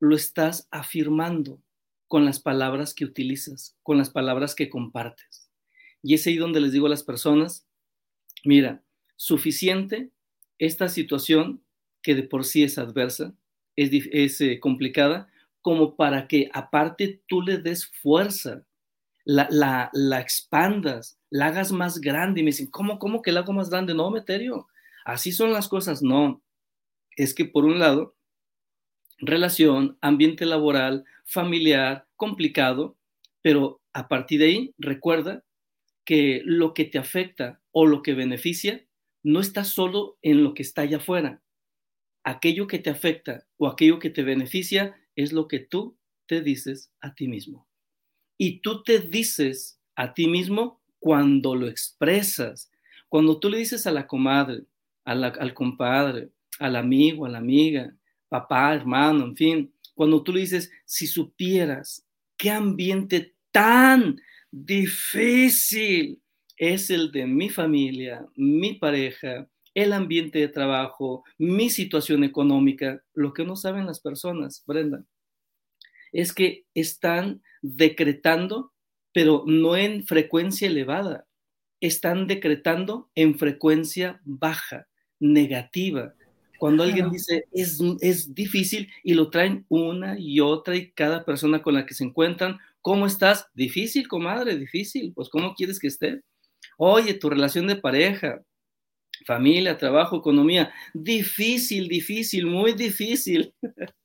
lo 0.00 0.16
estás 0.16 0.66
afirmando 0.70 1.62
con 2.08 2.24
las 2.24 2.40
palabras 2.40 2.94
que 2.94 3.04
utilizas, 3.04 3.76
con 3.82 3.98
las 3.98 4.08
palabras 4.08 4.54
que 4.54 4.70
compartes. 4.70 5.50
Y 6.02 6.14
es 6.14 6.26
ahí 6.26 6.36
donde 6.36 6.60
les 6.60 6.72
digo 6.72 6.86
a 6.86 6.90
las 6.90 7.02
personas, 7.02 7.66
mira, 8.44 8.82
suficiente 9.16 10.10
esta 10.58 10.88
situación 10.88 11.62
que 12.02 12.14
de 12.14 12.22
por 12.22 12.44
sí 12.44 12.62
es 12.62 12.78
adversa, 12.78 13.34
es, 13.76 14.40
eh, 14.40 14.58
complicada, 14.58 15.28
como 15.60 15.96
para 15.96 16.28
que 16.28 16.48
aparte 16.54 17.22
tú 17.26 17.42
le 17.42 17.58
des 17.58 17.86
fuerza, 17.86 18.66
la, 19.24 19.48
la, 19.92 20.20
expandas, 20.20 21.18
la 21.30 21.46
hagas 21.46 21.72
más 21.72 22.00
grande. 22.00 22.40
Y 22.40 22.44
me 22.44 22.50
dicen, 22.50 22.70
¿cómo, 22.70 22.98
cómo 22.98 23.22
que 23.22 23.32
la 23.32 23.40
hago 23.40 23.52
más 23.52 23.70
grande? 23.70 23.94
No, 23.94 24.10
Meterio, 24.10 24.68
así 25.04 25.32
son 25.32 25.52
las 25.52 25.68
cosas. 25.68 26.02
No, 26.02 26.42
es 27.16 27.34
que 27.34 27.44
por 27.44 27.64
un 27.64 27.78
lado, 27.78 28.16
relación, 29.18 29.98
ambiente 30.00 30.46
laboral, 30.46 31.04
familiar, 31.24 32.06
complicado, 32.16 32.96
pero 33.42 33.80
a 33.92 34.08
partir 34.08 34.40
de 34.40 34.46
ahí, 34.46 34.74
recuerda 34.78 35.44
que 36.04 36.42
lo 36.44 36.74
que 36.74 36.84
te 36.84 36.98
afecta 36.98 37.62
o 37.72 37.86
lo 37.86 38.02
que 38.02 38.14
beneficia 38.14 38.86
no 39.22 39.40
está 39.40 39.64
solo 39.64 40.18
en 40.22 40.44
lo 40.44 40.54
que 40.54 40.62
está 40.62 40.82
allá 40.82 40.98
afuera. 40.98 41.42
Aquello 42.24 42.66
que 42.66 42.78
te 42.78 42.90
afecta 42.90 43.46
o 43.56 43.68
aquello 43.68 43.98
que 43.98 44.10
te 44.10 44.22
beneficia 44.22 44.96
es 45.16 45.32
lo 45.32 45.48
que 45.48 45.60
tú 45.60 45.96
te 46.26 46.42
dices 46.42 46.90
a 47.00 47.14
ti 47.14 47.28
mismo. 47.28 47.66
Y 48.38 48.60
tú 48.60 48.82
te 48.82 49.00
dices 49.00 49.78
a 49.96 50.12
ti 50.12 50.26
mismo 50.26 50.80
cuando 50.98 51.54
lo 51.54 51.68
expresas. 51.68 52.70
Cuando 53.08 53.38
tú 53.38 53.48
le 53.48 53.58
dices 53.58 53.86
a 53.86 53.92
la 53.92 54.06
comadre, 54.06 54.64
al 55.04 55.54
compadre, 55.54 56.30
al 56.58 56.76
amigo, 56.76 57.26
a 57.26 57.28
la 57.28 57.38
amiga, 57.38 57.94
papá, 58.28 58.74
hermano, 58.74 59.26
en 59.26 59.36
fin, 59.36 59.74
cuando 59.94 60.22
tú 60.22 60.32
le 60.32 60.40
dices, 60.40 60.70
si 60.84 61.06
supieras 61.06 62.04
qué 62.36 62.50
ambiente 62.50 63.34
tan 63.52 64.20
difícil 64.50 66.20
es 66.56 66.90
el 66.90 67.12
de 67.12 67.26
mi 67.26 67.48
familia, 67.48 68.26
mi 68.36 68.74
pareja, 68.74 69.48
el 69.74 69.92
ambiente 69.92 70.38
de 70.38 70.48
trabajo, 70.48 71.24
mi 71.36 71.68
situación 71.68 72.22
económica, 72.24 73.02
lo 73.12 73.32
que 73.32 73.44
no 73.44 73.56
saben 73.56 73.86
las 73.86 74.00
personas, 74.00 74.62
Brenda, 74.66 75.04
es 76.14 76.32
que 76.32 76.64
están 76.74 77.42
decretando, 77.60 78.72
pero 79.12 79.42
no 79.46 79.76
en 79.76 80.06
frecuencia 80.06 80.68
elevada, 80.68 81.26
están 81.80 82.26
decretando 82.26 83.10
en 83.14 83.36
frecuencia 83.36 84.20
baja, 84.24 84.86
negativa. 85.18 86.14
Cuando 86.58 86.84
alguien 86.84 87.10
dice 87.10 87.44
es, 87.52 87.80
es 88.00 88.34
difícil 88.34 88.90
y 89.02 89.14
lo 89.14 89.28
traen 89.28 89.66
una 89.68 90.18
y 90.18 90.40
otra 90.40 90.76
y 90.76 90.92
cada 90.92 91.24
persona 91.24 91.62
con 91.62 91.74
la 91.74 91.84
que 91.84 91.94
se 91.94 92.04
encuentran, 92.04 92.58
¿cómo 92.80 93.06
estás? 93.06 93.48
Difícil, 93.52 94.06
comadre, 94.08 94.56
difícil. 94.56 95.12
Pues 95.14 95.28
¿cómo 95.28 95.54
quieres 95.54 95.80
que 95.80 95.88
esté? 95.88 96.20
Oye, 96.78 97.14
tu 97.14 97.28
relación 97.28 97.66
de 97.66 97.76
pareja, 97.76 98.40
familia, 99.26 99.76
trabajo, 99.76 100.16
economía, 100.18 100.72
difícil, 100.94 101.88
difícil, 101.88 102.46
muy 102.46 102.72
difícil. 102.72 103.52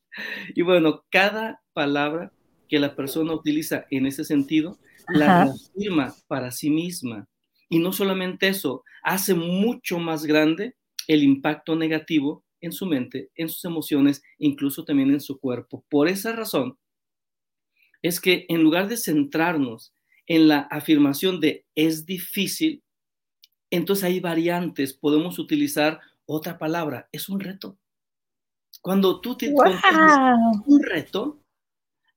y 0.56 0.62
bueno, 0.62 1.04
cada 1.10 1.62
palabra 1.74 2.32
que 2.68 2.80
la 2.80 2.96
persona 2.96 3.34
utiliza 3.34 3.86
en 3.90 4.06
ese 4.06 4.24
sentido, 4.24 4.80
la 5.08 5.44
afirma 5.44 6.14
para 6.28 6.52
sí 6.52 6.70
misma. 6.70 7.28
Y 7.68 7.80
no 7.80 7.92
solamente 7.92 8.48
eso, 8.48 8.84
hace 9.04 9.34
mucho 9.34 10.00
más 10.00 10.26
grande 10.26 10.76
el 11.08 11.24
impacto 11.24 11.76
negativo 11.76 12.44
en 12.62 12.72
su 12.72 12.86
mente, 12.86 13.32
en 13.36 13.50
sus 13.50 13.66
emociones, 13.66 14.22
incluso 14.38 14.86
también 14.86 15.12
en 15.12 15.22
su 15.22 15.40
cuerpo. 15.40 15.84
Por 15.90 16.08
esa 16.08 16.34
razón, 16.34 16.78
es 18.02 18.20
que 18.20 18.46
en 18.50 18.62
lugar 18.62 18.88
de 18.88 18.98
centrarnos 18.98 19.94
en 20.28 20.48
la 20.48 20.60
afirmación 20.60 21.40
de 21.40 21.66
es 21.76 22.06
difícil, 22.06 22.84
entonces 23.72 24.06
hay 24.06 24.20
variantes, 24.20 24.94
podemos 24.94 25.40
utilizar 25.40 26.00
otra 26.26 26.58
palabra, 26.58 27.10
es 27.12 27.30
un 27.30 27.40
reto. 27.40 27.78
Cuando 28.82 29.20
tú 29.22 29.36
tienes 29.36 29.60
un 30.66 30.84
reto, 30.84 31.42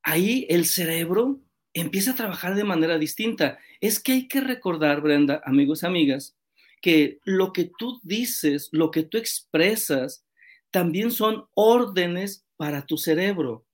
ahí 0.02 0.46
el 0.48 0.66
cerebro 0.66 1.40
empieza 1.74 2.12
a 2.12 2.16
trabajar 2.16 2.54
de 2.54 2.64
manera 2.64 2.98
distinta. 2.98 3.58
Es 3.80 4.00
que 4.00 4.12
hay 4.12 4.28
que 4.28 4.40
recordar, 4.40 5.00
Brenda, 5.00 5.40
amigos 5.44 5.82
y 5.82 5.86
amigas, 5.86 6.36
que 6.80 7.18
lo 7.24 7.52
que 7.52 7.70
tú 7.78 8.00
dices, 8.02 8.68
lo 8.72 8.90
que 8.90 9.02
tú 9.02 9.18
expresas, 9.18 10.24
también 10.70 11.10
son 11.10 11.46
órdenes 11.54 12.46
para 12.56 12.86
tu 12.86 12.96
cerebro. 12.96 13.66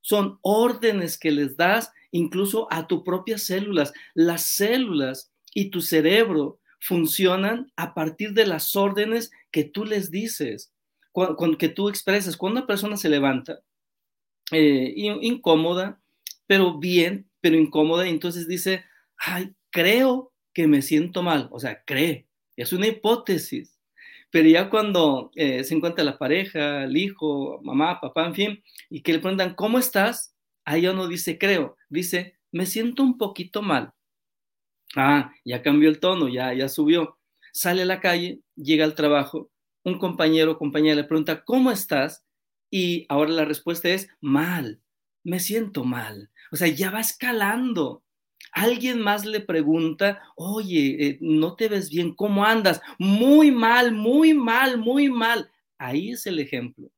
Son 0.00 0.38
órdenes 0.42 1.18
que 1.18 1.30
les 1.30 1.56
das 1.56 1.92
incluso 2.10 2.68
a 2.70 2.86
tus 2.86 3.02
propias 3.02 3.42
células. 3.42 3.92
Las 4.14 4.42
células 4.42 5.32
y 5.54 5.70
tu 5.70 5.80
cerebro 5.80 6.60
funcionan 6.80 7.72
a 7.76 7.94
partir 7.94 8.34
de 8.34 8.46
las 8.46 8.76
órdenes 8.76 9.30
que 9.50 9.64
tú 9.64 9.84
les 9.84 10.10
dices, 10.10 10.73
que 11.58 11.68
tú 11.68 11.88
expresas. 11.88 12.36
Cuando 12.36 12.60
una 12.60 12.66
persona 12.66 12.96
se 12.96 13.08
levanta 13.08 13.60
eh, 14.50 14.92
incómoda, 14.96 16.00
pero 16.46 16.78
bien, 16.78 17.28
pero 17.40 17.56
incómoda, 17.56 18.06
y 18.06 18.10
entonces 18.10 18.48
dice, 18.48 18.84
ay, 19.16 19.54
creo 19.70 20.32
que 20.52 20.66
me 20.66 20.82
siento 20.82 21.22
mal. 21.22 21.48
O 21.50 21.58
sea, 21.60 21.82
cree. 21.84 22.26
Es 22.56 22.72
una 22.72 22.86
hipótesis. 22.86 23.78
Pero 24.30 24.48
ya 24.48 24.68
cuando 24.68 25.30
eh, 25.36 25.62
se 25.64 25.74
encuentra 25.74 26.04
la 26.04 26.18
pareja, 26.18 26.84
el 26.84 26.96
hijo, 26.96 27.60
mamá, 27.62 28.00
papá, 28.00 28.26
en 28.26 28.34
fin, 28.34 28.64
y 28.90 29.02
que 29.02 29.12
le 29.12 29.20
preguntan, 29.20 29.54
¿cómo 29.54 29.78
estás? 29.78 30.34
Ahí 30.64 30.82
ya 30.82 30.92
no 30.92 31.06
dice 31.06 31.38
creo, 31.38 31.76
dice, 31.88 32.36
me 32.50 32.66
siento 32.66 33.02
un 33.02 33.16
poquito 33.18 33.62
mal. 33.62 33.92
Ah, 34.96 35.32
ya 35.44 35.62
cambió 35.62 35.88
el 35.88 36.00
tono, 36.00 36.28
ya, 36.28 36.52
ya 36.54 36.68
subió. 36.68 37.18
Sale 37.52 37.82
a 37.82 37.86
la 37.86 38.00
calle, 38.00 38.40
llega 38.56 38.84
al 38.84 38.94
trabajo, 38.94 39.50
un 39.84 39.98
compañero 39.98 40.52
o 40.52 40.58
compañera 40.58 40.96
le 40.96 41.04
pregunta, 41.04 41.44
¿cómo 41.44 41.70
estás? 41.70 42.24
Y 42.70 43.06
ahora 43.08 43.30
la 43.30 43.44
respuesta 43.44 43.88
es, 43.88 44.08
mal, 44.20 44.80
me 45.22 45.38
siento 45.38 45.84
mal. 45.84 46.30
O 46.50 46.56
sea, 46.56 46.68
ya 46.68 46.90
va 46.90 47.00
escalando. 47.00 48.02
Alguien 48.52 49.00
más 49.00 49.24
le 49.24 49.40
pregunta, 49.40 50.22
oye, 50.36 51.06
eh, 51.06 51.18
no 51.20 51.54
te 51.56 51.68
ves 51.68 51.90
bien, 51.90 52.14
¿cómo 52.14 52.44
andas? 52.44 52.80
Muy 52.98 53.50
mal, 53.50 53.92
muy 53.92 54.34
mal, 54.34 54.78
muy 54.78 55.08
mal. 55.10 55.50
Ahí 55.78 56.12
es 56.12 56.26
el 56.26 56.38
ejemplo. 56.38 56.90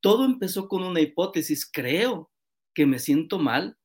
Todo 0.00 0.24
empezó 0.24 0.68
con 0.68 0.82
una 0.82 1.00
hipótesis, 1.00 1.68
creo 1.70 2.30
que 2.74 2.86
me 2.86 2.98
siento 2.98 3.38
mal. 3.38 3.76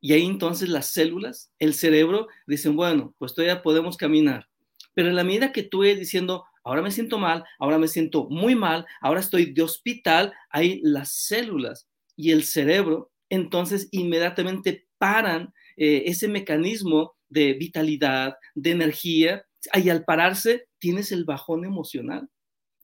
Y 0.00 0.12
ahí 0.12 0.26
entonces 0.26 0.68
las 0.68 0.88
células, 0.90 1.50
el 1.58 1.74
cerebro, 1.74 2.28
dicen, 2.46 2.76
bueno, 2.76 3.14
pues 3.18 3.34
todavía 3.34 3.62
podemos 3.62 3.96
caminar. 3.96 4.48
Pero 4.92 5.08
en 5.08 5.16
la 5.16 5.24
medida 5.24 5.52
que 5.52 5.62
tú 5.62 5.78
vas 5.78 5.98
diciendo, 5.98 6.44
ahora 6.64 6.82
me 6.82 6.90
siento 6.90 7.18
mal, 7.18 7.44
ahora 7.58 7.78
me 7.78 7.88
siento 7.88 8.28
muy 8.28 8.54
mal, 8.54 8.86
ahora 9.00 9.20
estoy 9.20 9.52
de 9.52 9.62
hospital, 9.62 10.32
ahí 10.50 10.80
las 10.82 11.12
células 11.12 11.88
y 12.16 12.30
el 12.30 12.44
cerebro 12.44 13.12
entonces 13.28 13.88
inmediatamente 13.90 14.86
paran 14.98 15.52
eh, 15.76 16.04
ese 16.06 16.28
mecanismo 16.28 17.14
de 17.28 17.54
vitalidad, 17.54 18.36
de 18.54 18.70
energía, 18.70 19.44
y 19.74 19.88
al 19.88 20.04
pararse 20.04 20.66
tienes 20.78 21.10
el 21.10 21.24
bajón 21.24 21.64
emocional, 21.64 22.28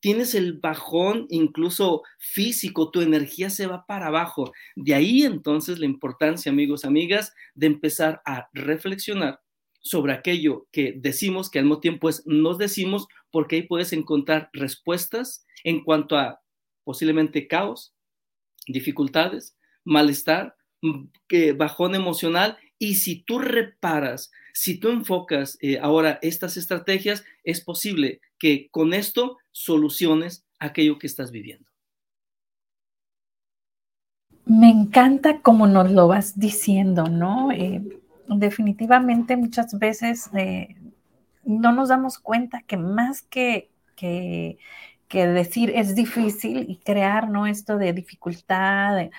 tienes 0.00 0.34
el 0.34 0.54
bajón 0.58 1.26
incluso 1.28 2.02
físico, 2.18 2.90
tu 2.90 3.02
energía 3.02 3.50
se 3.50 3.66
va 3.66 3.84
para 3.86 4.06
abajo. 4.06 4.52
De 4.74 4.94
ahí 4.94 5.22
entonces 5.22 5.78
la 5.78 5.86
importancia, 5.86 6.50
amigos, 6.50 6.84
amigas, 6.84 7.34
de 7.54 7.66
empezar 7.66 8.22
a 8.24 8.48
reflexionar 8.52 9.40
sobre 9.82 10.12
aquello 10.12 10.66
que 10.72 10.94
decimos, 10.96 11.50
que 11.50 11.58
al 11.58 11.66
mismo 11.66 11.80
tiempo 11.80 12.08
es 12.08 12.22
nos 12.26 12.58
decimos, 12.58 13.06
porque 13.30 13.56
ahí 13.56 13.62
puedes 13.62 13.92
encontrar 13.92 14.50
respuestas 14.52 15.46
en 15.64 15.82
cuanto 15.82 16.16
a 16.16 16.40
posiblemente 16.84 17.46
caos, 17.46 17.94
dificultades, 18.66 19.56
malestar, 19.84 20.56
mm, 20.82 21.04
bajón 21.56 21.94
emocional 21.94 22.58
y 22.78 22.96
si 22.96 23.22
tú 23.22 23.38
reparas, 23.38 24.30
si 24.54 24.78
tú 24.78 24.88
enfocas 24.88 25.58
eh, 25.60 25.78
ahora 25.80 26.18
estas 26.22 26.56
estrategias, 26.56 27.24
es 27.44 27.60
posible 27.60 28.20
que 28.38 28.68
con 28.70 28.94
esto 28.94 29.38
soluciones 29.52 30.46
aquello 30.58 30.98
que 30.98 31.06
estás 31.06 31.30
viviendo. 31.30 31.70
Me 34.46 34.68
encanta 34.68 35.42
cómo 35.42 35.66
nos 35.66 35.92
lo 35.92 36.08
vas 36.08 36.38
diciendo, 36.38 37.04
¿no? 37.04 37.52
Eh, 37.52 37.82
definitivamente 38.26 39.36
muchas 39.36 39.78
veces 39.78 40.30
eh, 40.34 40.76
no 41.44 41.72
nos 41.72 41.88
damos 41.88 42.18
cuenta 42.18 42.62
que 42.62 42.76
más 42.76 43.22
que, 43.22 43.70
que, 43.96 44.58
que, 45.08 45.26
decir 45.26 45.72
es 45.74 45.94
difícil 45.94 46.66
y 46.68 46.76
crear, 46.76 47.28
¿no? 47.28 47.46
Esto 47.46 47.78
de 47.78 47.92
dificultad, 47.92 49.10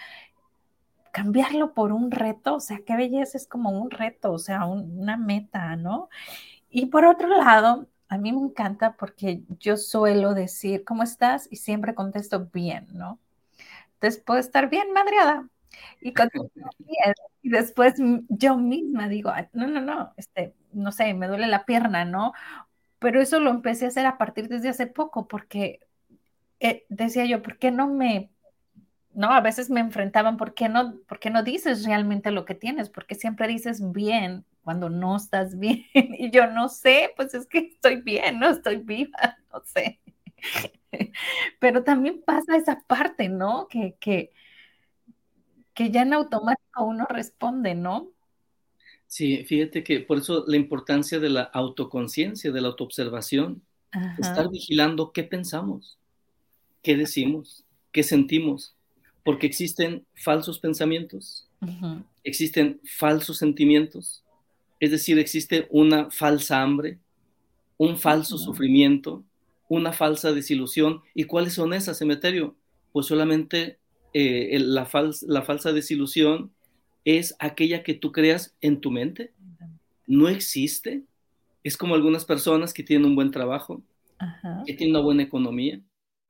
cambiarlo 1.12 1.74
por 1.74 1.92
un 1.92 2.12
reto, 2.12 2.56
o 2.56 2.60
sea, 2.60 2.80
qué 2.86 2.96
belleza 2.96 3.38
es 3.38 3.48
como 3.48 3.70
un 3.72 3.92
reto, 3.92 4.32
o 4.32 4.40
sea, 4.40 4.66
una 4.66 5.18
meta, 5.18 5.76
¿no? 5.76 6.10
Y 6.70 6.88
por 6.88 7.06
otro 7.06 7.28
lado, 7.28 7.88
a 8.08 8.18
mí 8.18 8.32
me 8.32 8.42
encanta 8.42 8.96
porque 8.98 9.44
yo 9.60 9.78
suelo 9.78 10.34
decir, 10.34 10.84
¿cómo 10.86 11.04
estás? 11.04 11.48
Y 11.52 11.58
siempre 11.58 11.96
contesto 11.96 12.50
bien, 12.54 12.88
¿no? 12.94 13.20
Entonces 13.96 14.22
puedo 14.22 14.40
estar 14.40 14.70
bien 14.70 14.94
madreada 14.94 15.48
y. 16.02 16.14
Y 17.44 17.50
después 17.50 17.96
yo 18.30 18.58
misma 18.58 19.08
digo, 19.08 19.32
no, 19.54 19.66
no, 19.68 19.82
no, 19.82 20.14
este, 20.16 20.54
no 20.74 20.92
sé, 20.92 21.14
me 21.16 21.28
duele 21.28 21.48
la 21.48 21.66
pierna, 21.66 22.06
¿no? 22.06 22.34
Pero 23.00 23.22
eso 23.22 23.40
lo 23.40 23.50
empecé 23.50 23.86
a 23.86 23.88
hacer 23.90 24.06
a 24.06 24.18
partir 24.20 24.48
desde 24.48 24.70
hace 24.70 24.88
poco 24.88 25.28
porque 25.28 25.80
eh, 26.60 26.86
decía 26.90 27.26
yo, 27.26 27.42
¿por 27.42 27.58
qué 27.60 27.72
no 27.72 27.88
me, 27.88 28.32
no, 29.14 29.32
a 29.32 29.42
veces 29.42 29.70
me 29.70 29.82
enfrentaban, 29.82 30.38
¿por 30.38 30.54
qué 30.54 30.70
no, 30.70 30.96
por 31.08 31.20
qué 31.20 31.30
no 31.30 31.44
dices 31.44 31.86
realmente 31.86 32.32
lo 32.32 32.46
que 32.46 32.56
tienes? 32.56 32.90
Porque 32.90 33.16
siempre 33.16 33.48
dices 33.48 33.92
bien 33.92 34.46
cuando 34.64 34.90
no 34.90 35.18
estás 35.18 35.60
bien. 35.60 35.86
Y 35.94 36.32
yo 36.32 36.48
no 36.48 36.70
sé, 36.70 37.12
pues 37.16 37.34
es 37.34 37.48
que 37.48 37.60
estoy 37.60 38.02
bien, 38.02 38.40
no 38.40 38.50
estoy 38.50 38.78
viva, 38.78 39.38
no 39.54 39.62
sé. 39.66 40.00
Pero 41.60 41.84
también 41.84 42.22
pasa 42.26 42.56
esa 42.58 42.80
parte, 42.88 43.30
¿no? 43.30 43.68
Que, 43.68 43.96
que, 44.00 44.32
que 45.82 45.92
ya 45.92 46.04
en 46.04 46.14
automático 46.14 46.84
uno 46.84 47.06
responde, 47.10 47.74
¿no? 47.74 48.12
Sí, 49.08 49.44
fíjate 49.46 49.84
que 49.84 50.00
por 50.00 50.20
eso 50.20 50.46
la 50.48 50.56
importancia 50.56 51.20
de 51.20 51.30
la 51.30 51.42
autoconciencia, 51.42 52.52
de 52.52 52.62
la 52.62 52.68
autoobservación, 52.68 53.62
estar 54.20 54.50
vigilando 54.50 55.12
qué 55.12 55.24
pensamos, 55.24 55.98
qué 56.82 56.96
decimos, 56.96 57.66
qué 57.92 58.04
sentimos, 58.04 58.76
porque 59.24 59.48
existen 59.48 60.06
falsos 60.16 60.60
pensamientos, 60.60 61.48
existen 62.24 62.80
falsos 62.86 63.38
sentimientos, 63.38 64.24
es 64.80 64.92
decir, 64.92 65.20
existe 65.20 65.68
una 65.72 66.10
falsa 66.12 66.62
hambre, 66.62 67.00
un 67.78 67.98
falso 67.98 68.38
sufrimiento, 68.38 69.24
una 69.68 69.94
falsa 69.94 70.32
desilusión. 70.32 71.02
¿Y 71.14 71.24
cuáles 71.26 71.54
son 71.54 71.74
esas, 71.74 71.98
cementerio? 71.98 72.56
Pues 72.92 73.08
solamente 73.08 73.78
eh, 74.14 74.60
la, 74.60 74.90
la 75.28 75.42
falsa 75.42 75.74
desilusión 75.74 76.52
es 77.06 77.36
aquella 77.40 77.84
que 77.84 77.94
tú 77.94 78.12
creas 78.12 78.56
en 78.62 78.82
tu 78.82 78.92
mente. 78.92 79.32
No 80.08 80.30
existe. 80.30 81.04
Es 81.64 81.78
como 81.78 81.96
algunas 81.96 82.26
personas 82.26 82.74
que 82.74 82.84
tienen 82.84 83.08
un 83.08 83.16
buen 83.16 83.32
trabajo, 83.32 83.84
que 84.66 84.74
tienen 84.74 84.96
una 84.96 85.04
buena 85.04 85.24
economía, 85.24 85.80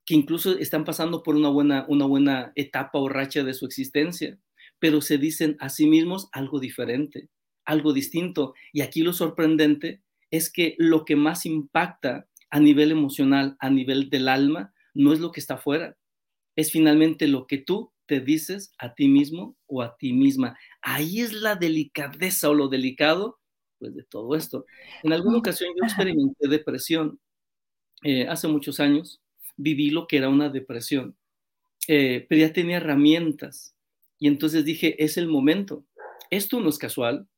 que 0.04 0.14
incluso 0.14 0.58
están 0.58 0.84
pasando 0.84 1.22
por 1.22 1.36
una 1.36 1.48
buena, 1.48 1.84
una 1.88 2.06
buena 2.06 2.52
etapa 2.54 2.98
o 2.98 3.08
racha 3.08 3.42
de 3.42 3.54
su 3.54 3.66
existencia, 3.66 4.38
pero 4.78 5.00
se 5.00 5.18
dicen 5.18 5.56
a 5.60 5.68
sí 5.68 5.86
mismos 5.86 6.28
algo 6.32 6.60
diferente, 6.60 7.28
algo 7.64 7.92
distinto. 7.92 8.54
Y 8.72 8.80
aquí 8.80 9.02
lo 9.02 9.12
sorprendente 9.12 10.00
es 10.30 10.50
que 10.50 10.74
lo 10.78 11.04
que 11.04 11.16
más 11.16 11.46
impacta 11.46 12.26
a 12.50 12.60
nivel 12.60 12.90
emocional, 12.90 13.56
a 13.60 13.70
nivel 13.70 14.10
del 14.10 14.28
alma, 14.28 14.74
no 14.94 15.12
es 15.12 15.20
lo 15.20 15.32
que 15.32 15.40
está 15.40 15.54
afuera, 15.54 15.96
es 16.56 16.72
finalmente 16.72 17.26
lo 17.28 17.46
que 17.46 17.58
tú 17.58 17.92
te 18.06 18.20
dices 18.20 18.72
a 18.78 18.94
ti 18.94 19.08
mismo 19.08 19.56
o 19.66 19.82
a 19.82 19.96
ti 19.96 20.12
misma. 20.12 20.56
Ahí 20.82 21.20
es 21.20 21.32
la 21.32 21.56
delicadeza 21.56 22.50
o 22.50 22.54
lo 22.54 22.68
delicado 22.68 23.38
pues, 23.78 23.94
de 23.94 24.04
todo 24.04 24.34
esto. 24.36 24.66
En 25.02 25.12
alguna 25.12 25.38
ocasión 25.38 25.72
yo 25.76 25.84
experimenté 25.84 26.48
depresión. 26.48 27.20
Eh, 28.04 28.26
hace 28.28 28.48
muchos 28.48 28.80
años 28.80 29.20
viví 29.56 29.90
lo 29.90 30.06
que 30.06 30.16
era 30.16 30.28
una 30.28 30.48
depresión, 30.48 31.16
eh, 31.88 32.26
pero 32.28 32.40
ya 32.40 32.52
tenía 32.52 32.78
herramientas. 32.78 33.76
Y 34.18 34.28
entonces 34.28 34.64
dije, 34.64 35.02
es 35.02 35.16
el 35.16 35.28
momento. 35.28 35.84
Esto 36.30 36.60
no 36.60 36.68
es 36.68 36.78
casual. 36.78 37.28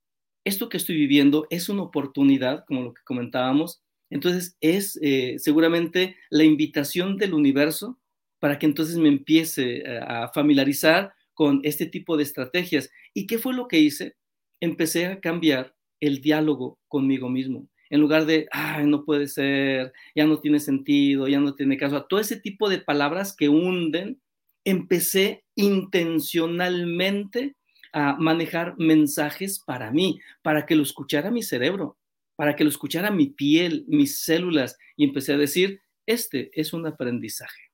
Esto 0.44 0.68
que 0.68 0.76
estoy 0.76 0.96
viviendo 0.96 1.46
es 1.50 1.68
una 1.68 1.82
oportunidad, 1.82 2.64
como 2.66 2.82
lo 2.82 2.94
que 2.94 3.02
comentábamos, 3.04 3.82
entonces 4.10 4.56
es 4.60 4.98
eh, 5.02 5.36
seguramente 5.38 6.16
la 6.30 6.44
invitación 6.44 7.16
del 7.16 7.34
universo 7.34 7.98
para 8.44 8.58
que 8.58 8.66
entonces 8.66 8.98
me 8.98 9.08
empiece 9.08 9.78
eh, 9.78 10.00
a 10.06 10.28
familiarizar 10.28 11.14
con 11.32 11.60
este 11.62 11.86
tipo 11.86 12.14
de 12.14 12.24
estrategias. 12.24 12.90
¿Y 13.14 13.26
qué 13.26 13.38
fue 13.38 13.54
lo 13.54 13.68
que 13.68 13.78
hice? 13.78 14.16
Empecé 14.60 15.06
a 15.06 15.18
cambiar 15.18 15.74
el 15.98 16.20
diálogo 16.20 16.78
conmigo 16.86 17.30
mismo. 17.30 17.70
En 17.88 18.02
lugar 18.02 18.26
de, 18.26 18.46
ay, 18.52 18.86
no 18.86 19.06
puede 19.06 19.28
ser, 19.28 19.94
ya 20.14 20.26
no 20.26 20.40
tiene 20.40 20.60
sentido, 20.60 21.26
ya 21.26 21.40
no 21.40 21.54
tiene 21.54 21.78
caso, 21.78 22.04
todo 22.04 22.20
ese 22.20 22.38
tipo 22.38 22.68
de 22.68 22.80
palabras 22.80 23.34
que 23.34 23.48
hunden, 23.48 24.20
empecé 24.62 25.42
intencionalmente 25.54 27.56
a 27.94 28.14
manejar 28.18 28.74
mensajes 28.76 29.58
para 29.64 29.90
mí, 29.90 30.20
para 30.42 30.66
que 30.66 30.76
lo 30.76 30.82
escuchara 30.82 31.30
mi 31.30 31.42
cerebro 31.42 31.96
para 32.36 32.56
que 32.56 32.64
lo 32.64 32.70
escuchara 32.70 33.10
mi 33.10 33.28
piel, 33.28 33.84
mis 33.88 34.20
células, 34.20 34.76
y 34.96 35.04
empecé 35.04 35.32
a 35.32 35.38
decir, 35.38 35.80
este 36.04 36.50
es 36.52 36.72
un 36.72 36.86
aprendizaje. 36.86 37.73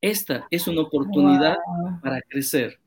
Esta 0.00 0.46
es 0.50 0.68
una 0.68 0.82
oportunidad 0.82 1.56
para 2.02 2.20
crecer. 2.22 2.78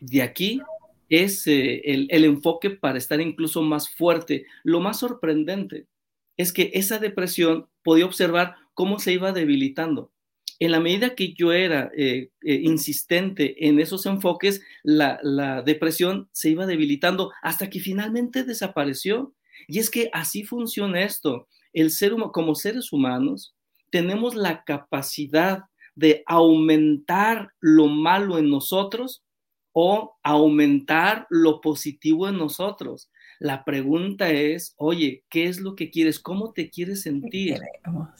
De 0.00 0.22
aquí 0.22 0.60
es 1.08 1.46
eh, 1.46 1.80
el, 1.84 2.08
el 2.10 2.24
enfoque 2.24 2.70
para 2.70 2.98
estar 2.98 3.20
incluso 3.20 3.62
más 3.62 3.88
fuerte. 3.88 4.46
Lo 4.64 4.80
más 4.80 4.98
sorprendente 4.98 5.86
es 6.36 6.52
que 6.52 6.70
esa 6.74 6.98
depresión 6.98 7.68
podía 7.82 8.06
observar 8.06 8.56
cómo 8.74 8.98
se 8.98 9.12
iba 9.12 9.32
debilitando. 9.32 10.12
En 10.60 10.72
la 10.72 10.80
medida 10.80 11.14
que 11.14 11.34
yo 11.34 11.52
era 11.52 11.90
eh, 11.96 12.30
eh, 12.42 12.54
insistente 12.54 13.68
en 13.68 13.78
esos 13.78 14.06
enfoques, 14.06 14.60
la, 14.82 15.20
la, 15.22 15.62
depresión 15.62 16.28
se 16.32 16.50
iba 16.50 16.66
debilitando 16.66 17.32
hasta 17.42 17.70
que 17.70 17.78
finalmente 17.78 18.42
desapareció. 18.42 19.34
Y 19.68 19.78
es 19.78 19.90
que 19.90 20.10
así 20.12 20.42
funciona 20.44 21.02
esto. 21.02 21.46
El 21.72 21.90
ser 21.90 22.14
como 22.32 22.54
seres 22.56 22.92
humanos 22.92 23.54
tenemos 23.90 24.34
la 24.34 24.64
capacidad 24.64 25.64
de 25.98 26.22
aumentar 26.26 27.54
lo 27.58 27.88
malo 27.88 28.38
en 28.38 28.48
nosotros 28.48 29.24
o 29.72 30.16
aumentar 30.22 31.26
lo 31.28 31.60
positivo 31.60 32.28
en 32.28 32.38
nosotros. 32.38 33.10
La 33.40 33.64
pregunta 33.64 34.30
es, 34.30 34.74
oye, 34.76 35.24
¿qué 35.28 35.46
es 35.46 35.60
lo 35.60 35.74
que 35.74 35.90
quieres? 35.90 36.20
¿Cómo 36.20 36.52
te 36.52 36.70
quieres 36.70 37.02
sentir? 37.02 37.58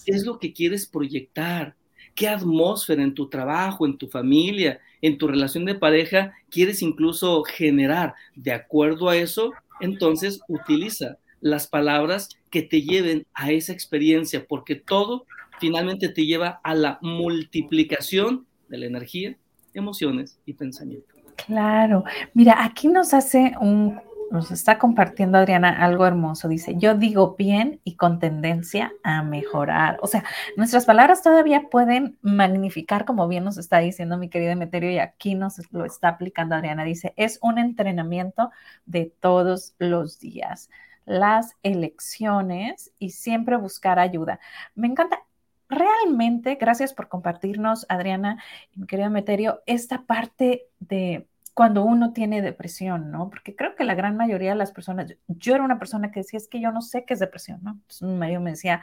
¿Qué 0.04 0.12
es 0.12 0.26
lo 0.26 0.40
que 0.40 0.52
quieres 0.52 0.88
proyectar? 0.88 1.76
¿Qué 2.16 2.26
atmósfera 2.26 3.04
en 3.04 3.14
tu 3.14 3.28
trabajo, 3.28 3.86
en 3.86 3.96
tu 3.96 4.08
familia, 4.08 4.80
en 5.00 5.16
tu 5.16 5.28
relación 5.28 5.64
de 5.64 5.76
pareja 5.76 6.34
quieres 6.50 6.82
incluso 6.82 7.44
generar? 7.44 8.14
De 8.34 8.50
acuerdo 8.50 9.08
a 9.08 9.16
eso, 9.16 9.52
entonces 9.80 10.40
utiliza 10.48 11.18
las 11.40 11.68
palabras 11.68 12.30
que 12.50 12.62
te 12.62 12.82
lleven 12.82 13.24
a 13.34 13.52
esa 13.52 13.72
experiencia, 13.72 14.44
porque 14.48 14.74
todo 14.74 15.26
finalmente 15.60 16.08
te 16.08 16.24
lleva 16.26 16.60
a 16.62 16.74
la 16.74 16.98
multiplicación 17.02 18.46
de 18.68 18.78
la 18.78 18.86
energía, 18.86 19.36
emociones 19.74 20.38
y 20.46 20.54
pensamientos. 20.54 21.16
Claro, 21.46 22.04
mira, 22.34 22.64
aquí 22.64 22.88
nos 22.88 23.14
hace 23.14 23.54
un, 23.60 24.00
nos 24.30 24.50
está 24.50 24.78
compartiendo 24.78 25.38
Adriana 25.38 25.70
algo 25.84 26.06
hermoso. 26.06 26.48
Dice, 26.48 26.74
yo 26.76 26.94
digo 26.94 27.36
bien 27.38 27.80
y 27.84 27.94
con 27.94 28.18
tendencia 28.18 28.92
a 29.02 29.22
mejorar. 29.22 29.98
O 30.02 30.06
sea, 30.06 30.24
nuestras 30.56 30.84
palabras 30.84 31.22
todavía 31.22 31.68
pueden 31.70 32.18
magnificar, 32.22 33.04
como 33.04 33.28
bien 33.28 33.44
nos 33.44 33.56
está 33.56 33.78
diciendo 33.78 34.18
mi 34.18 34.28
querida 34.28 34.52
Emeterio, 34.52 34.90
y 34.90 34.98
aquí 34.98 35.34
nos 35.34 35.60
lo 35.72 35.84
está 35.84 36.08
aplicando 36.08 36.54
Adriana. 36.54 36.84
Dice, 36.84 37.14
es 37.16 37.38
un 37.42 37.58
entrenamiento 37.58 38.50
de 38.84 39.12
todos 39.20 39.74
los 39.78 40.18
días 40.20 40.68
las 41.08 41.56
elecciones 41.62 42.92
y 42.98 43.10
siempre 43.10 43.56
buscar 43.56 43.98
ayuda. 43.98 44.40
Me 44.74 44.88
encanta. 44.88 45.24
Realmente, 45.68 46.54
gracias 46.54 46.94
por 46.94 47.08
compartirnos, 47.08 47.84
Adriana 47.88 48.42
mi 48.74 48.86
querido 48.86 49.10
Meterio, 49.10 49.62
esta 49.66 50.02
parte 50.02 50.66
de 50.80 51.26
cuando 51.52 51.82
uno 51.84 52.12
tiene 52.12 52.40
depresión, 52.40 53.10
¿no? 53.10 53.28
Porque 53.28 53.56
creo 53.56 53.74
que 53.74 53.84
la 53.84 53.94
gran 53.94 54.16
mayoría 54.16 54.50
de 54.50 54.56
las 54.56 54.72
personas, 54.72 55.14
yo 55.26 55.54
era 55.54 55.64
una 55.64 55.78
persona 55.78 56.10
que 56.10 56.20
decía, 56.20 56.38
es 56.38 56.48
que 56.48 56.60
yo 56.60 56.70
no 56.70 56.80
sé 56.82 57.04
qué 57.04 57.14
es 57.14 57.20
depresión, 57.20 57.60
¿no? 57.62 57.72
Entonces 57.72 58.02
un 58.02 58.18
medio 58.18 58.40
me 58.40 58.50
decía, 58.50 58.82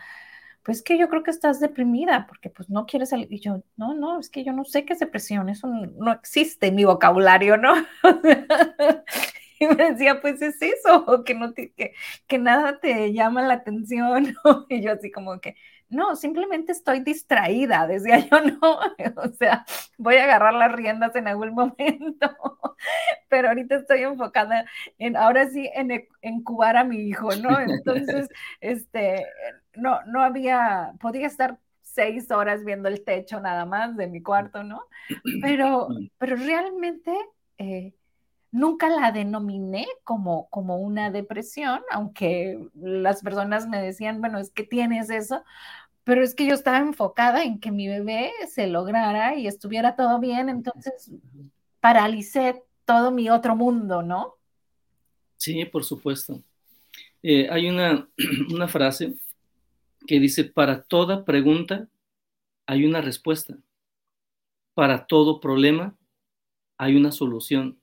pues 0.65 0.81
que 0.81 0.97
yo 0.97 1.07
creo 1.09 1.23
que 1.23 1.31
estás 1.31 1.59
deprimida 1.59 2.25
porque 2.27 2.49
pues 2.49 2.69
no 2.69 2.85
quieres 2.85 3.09
salir. 3.09 3.31
Y 3.31 3.39
yo, 3.39 3.63
no, 3.77 3.93
no, 3.93 4.19
es 4.19 4.29
que 4.29 4.43
yo 4.43 4.51
no 4.51 4.65
sé 4.65 4.83
qué 4.83 4.93
es 4.93 4.99
depresión, 4.99 5.47
eso 5.47 5.67
no, 5.67 6.11
existe 6.11 6.67
en 6.67 6.75
mi 6.75 6.85
vocabulario, 6.85 7.57
¿no? 7.57 7.73
Y 9.57 9.67
me 9.67 9.91
decía, 9.91 10.19
pues 10.19 10.41
es 10.41 10.61
eso, 10.61 11.23
que, 11.23 11.33
no 11.33 11.53
que 11.53 12.37
nada 12.37 12.77
te 12.81 13.13
llama 13.13 13.41
la 13.41 13.53
atención. 13.53 14.35
Y 14.69 14.81
yo 14.81 14.91
así 14.91 15.11
como 15.11 15.39
que, 15.39 15.55
no, 15.89 16.15
simplemente 16.15 16.71
estoy 16.71 16.99
distraída, 17.01 17.87
decía 17.87 18.19
yo, 18.19 18.41
no, 18.61 18.79
o 19.17 19.29
sea, 19.37 19.65
voy 19.97 20.15
a 20.15 20.23
agarrar 20.23 20.53
las 20.53 20.71
riendas 20.71 21.15
en 21.15 21.27
algún 21.27 21.53
momento, 21.53 22.35
pero 23.29 23.49
ahorita 23.49 23.75
estoy 23.75 24.01
enfocada 24.03 24.65
en, 24.97 25.15
ahora 25.15 25.49
sí, 25.49 25.69
en 25.73 26.07
incubar 26.21 26.77
a 26.77 26.83
mi 26.83 26.97
hijo, 26.97 27.29
¿no? 27.35 27.59
Entonces, 27.59 28.29
este, 28.61 29.25
no, 29.75 30.03
no 30.05 30.23
había, 30.23 30.93
podía 30.99 31.27
estar 31.27 31.59
seis 31.81 32.29
horas 32.31 32.65
viendo 32.65 32.89
el 32.89 33.03
techo 33.03 33.39
nada 33.39 33.65
más 33.65 33.95
de 33.95 34.07
mi 34.07 34.21
cuarto, 34.21 34.63
¿no? 34.63 34.83
Pero, 35.41 35.87
pero 36.17 36.35
realmente... 36.35 37.11
Eh, 37.57 37.93
nunca 38.55 38.87
la 38.87 39.11
denominé 39.11 39.85
como, 40.05 40.49
como 40.49 40.77
una 40.77 41.11
depresión, 41.11 41.81
aunque 41.91 42.69
las 42.73 43.21
personas 43.21 43.67
me 43.67 43.81
decían, 43.81 44.21
bueno, 44.21 44.39
es 44.39 44.49
que 44.49 44.63
tienes 44.63 45.09
eso, 45.09 45.43
pero 46.05 46.23
es 46.23 46.35
que 46.35 46.47
yo 46.47 46.53
estaba 46.53 46.77
enfocada 46.77 47.43
en 47.43 47.59
que 47.59 47.71
mi 47.71 47.89
bebé 47.89 48.31
se 48.47 48.67
lograra 48.67 49.35
y 49.35 49.47
estuviera 49.47 49.97
todo 49.97 50.19
bien, 50.19 50.47
entonces 50.47 51.11
paralicé 51.81 52.63
todo 52.85 53.11
mi 53.11 53.29
otro 53.29 53.57
mundo, 53.57 54.01
¿no? 54.03 54.35
Sí, 55.35 55.65
por 55.65 55.83
supuesto. 55.83 56.41
Eh, 57.23 57.49
hay 57.51 57.67
una, 57.67 58.07
una 58.53 58.69
frase 58.69 59.15
que 60.07 60.17
dice, 60.17 60.45
para 60.45 60.83
toda 60.83 61.25
pregunta 61.25 61.89
hay 62.67 62.85
una 62.85 63.01
respuesta. 63.01 63.57
Para 64.73 65.07
todo 65.07 65.41
problema 65.41 65.93
hay 66.77 66.95
una 66.95 67.11
solución. 67.11 67.81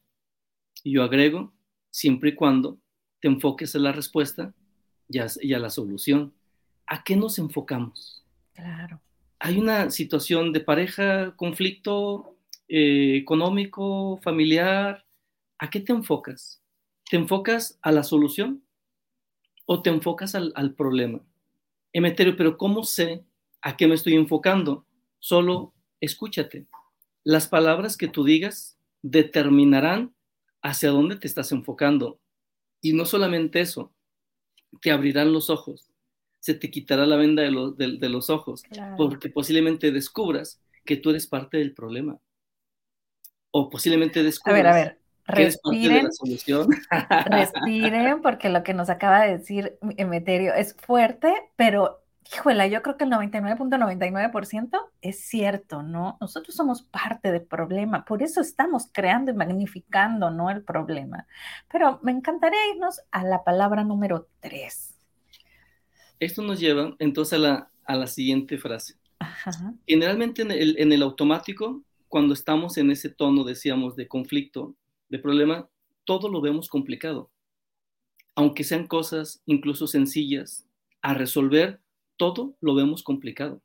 Y 0.83 0.92
yo 0.92 1.03
agrego, 1.03 1.53
siempre 1.90 2.31
y 2.31 2.35
cuando 2.35 2.79
te 3.21 3.29
enfoques 3.29 3.75
en 3.75 3.85
la 3.85 3.92
respuesta 3.92 4.53
y 5.09 5.18
a, 5.18 5.59
la 5.59 5.71
solución. 5.71 6.35
¿A 6.87 7.05
qué 7.05 7.16
nos 7.16 7.38
enfocamos? 7.38 8.25
Claro. 8.53 9.01
Hay 9.38 9.59
una 9.59 9.90
situación 9.90 10.53
de 10.53 10.61
pareja, 10.61 11.35
conflicto 11.37 12.37
eh, 12.68 13.16
económico, 13.16 14.18
familiar. 14.23 15.05
¿A 15.59 15.71
qué 15.71 15.81
te 15.81 15.92
enfocas? 15.92 16.62
¿Te 17.11 17.16
enfocas 17.16 17.79
a 17.83 17.92
la 17.92 18.03
solución 18.03 18.64
o 19.66 19.83
te 19.83 19.90
enfocas 19.90 20.35
al, 20.35 20.53
al 20.57 20.75
problema? 20.75 21.21
Emeterio, 21.92 22.37
pero 22.37 22.57
¿cómo 22.57 22.85
sé 22.85 23.25
a 23.61 23.77
qué 23.77 23.87
me 23.87 23.95
estoy 23.95 24.14
enfocando? 24.14 24.87
Solo 25.18 25.75
escúchate. 26.01 26.66
Las 27.23 27.47
palabras 27.47 27.97
que 27.97 28.09
tú 28.09 28.25
digas 28.25 28.79
determinarán 29.03 30.14
hacia 30.62 30.90
dónde 30.90 31.16
te 31.16 31.27
estás 31.27 31.53
enfocando. 31.53 32.20
Y 32.81 32.94
no 32.94 33.05
solamente 33.05 33.61
eso, 33.61 33.92
te 34.81 34.90
abrirán 34.90 35.33
los 35.33 35.51
ojos, 35.51 35.90
se 36.40 36.55
te 36.55 36.70
quitará 36.70 37.07
la 37.07 37.16
venda 37.16 37.42
de, 37.42 38.09
los 38.09 38.31
ojos, 38.31 38.64
porque 38.96 39.29
posiblemente 39.29 39.92
descubras 39.92 40.61
que 40.85 40.96
tú 40.96 41.11
eres 41.11 41.27
parte 41.27 41.59
del 41.59 41.75
problema. 41.75 42.18
O 43.51 43.68
posiblemente 43.68 44.22
descubras 44.22 44.61
a 44.61 44.62
ver, 44.62 44.66
a 44.66 44.75
ver. 44.75 44.98
Respiren, 45.25 46.09
respiren, 47.27 48.22
porque 48.22 48.48
lo 48.48 48.64
que 48.64 48.75
nos 48.75 48.90
acaba 48.90 49.22
de 49.22 49.38
decir 49.38 49.79
Emeterio 49.96 50.53
es 50.53 50.75
fuerte, 50.75 51.33
pero 51.55 52.02
híjole, 52.31 52.71
yo 52.71 52.83
creo 52.83 52.97
que 52.97 53.05
el 53.05 53.11
99.99% 53.11 54.79
es 55.01 55.21
cierto, 55.21 55.83
¿no? 55.83 56.17
Nosotros 56.21 56.55
somos 56.55 56.83
parte 56.83 57.33
del 57.33 57.43
problema, 57.43 58.05
por 58.05 58.23
eso 58.23 58.41
estamos 58.41 58.89
creando 58.93 59.31
y 59.31 59.35
magnificando, 59.35 60.31
¿no? 60.31 60.51
El 60.51 60.63
problema. 60.63 61.27
Pero 61.71 61.99
me 62.03 62.13
encantaría 62.13 62.71
irnos 62.75 63.01
a 63.11 63.25
la 63.25 63.45
palabra 63.45 63.85
número 63.85 64.29
tres. 64.41 64.95
Esto 66.21 66.43
nos 66.43 66.61
lleva 66.61 66.95
entonces 66.99 67.41
a 67.41 67.97
la, 67.97 68.07
siguiente 68.07 68.59
frase. 68.59 68.95
Generalmente 69.87 70.43
en 70.43 70.51
el, 70.53 70.79
en 70.79 70.93
el 70.93 71.03
automático, 71.03 71.83
cuando 72.09 72.35
estamos 72.35 72.77
en 72.79 72.91
ese 72.91 73.09
tono, 73.09 73.43
decíamos, 73.43 73.97
de 73.97 74.07
conflicto, 74.07 74.77
de 75.09 75.19
problema, 75.19 75.69
todo 76.05 76.29
lo 76.29 76.41
vemos 76.41 76.69
complicado. 76.69 77.31
Aunque 78.35 78.65
sean 78.65 78.87
cosas 78.87 79.43
incluso 79.47 79.87
sencillas 79.87 80.67
a 81.03 81.15
resolver, 81.15 81.81
todo 82.16 82.57
lo 82.61 82.75
vemos 82.75 83.03
complicado. 83.03 83.62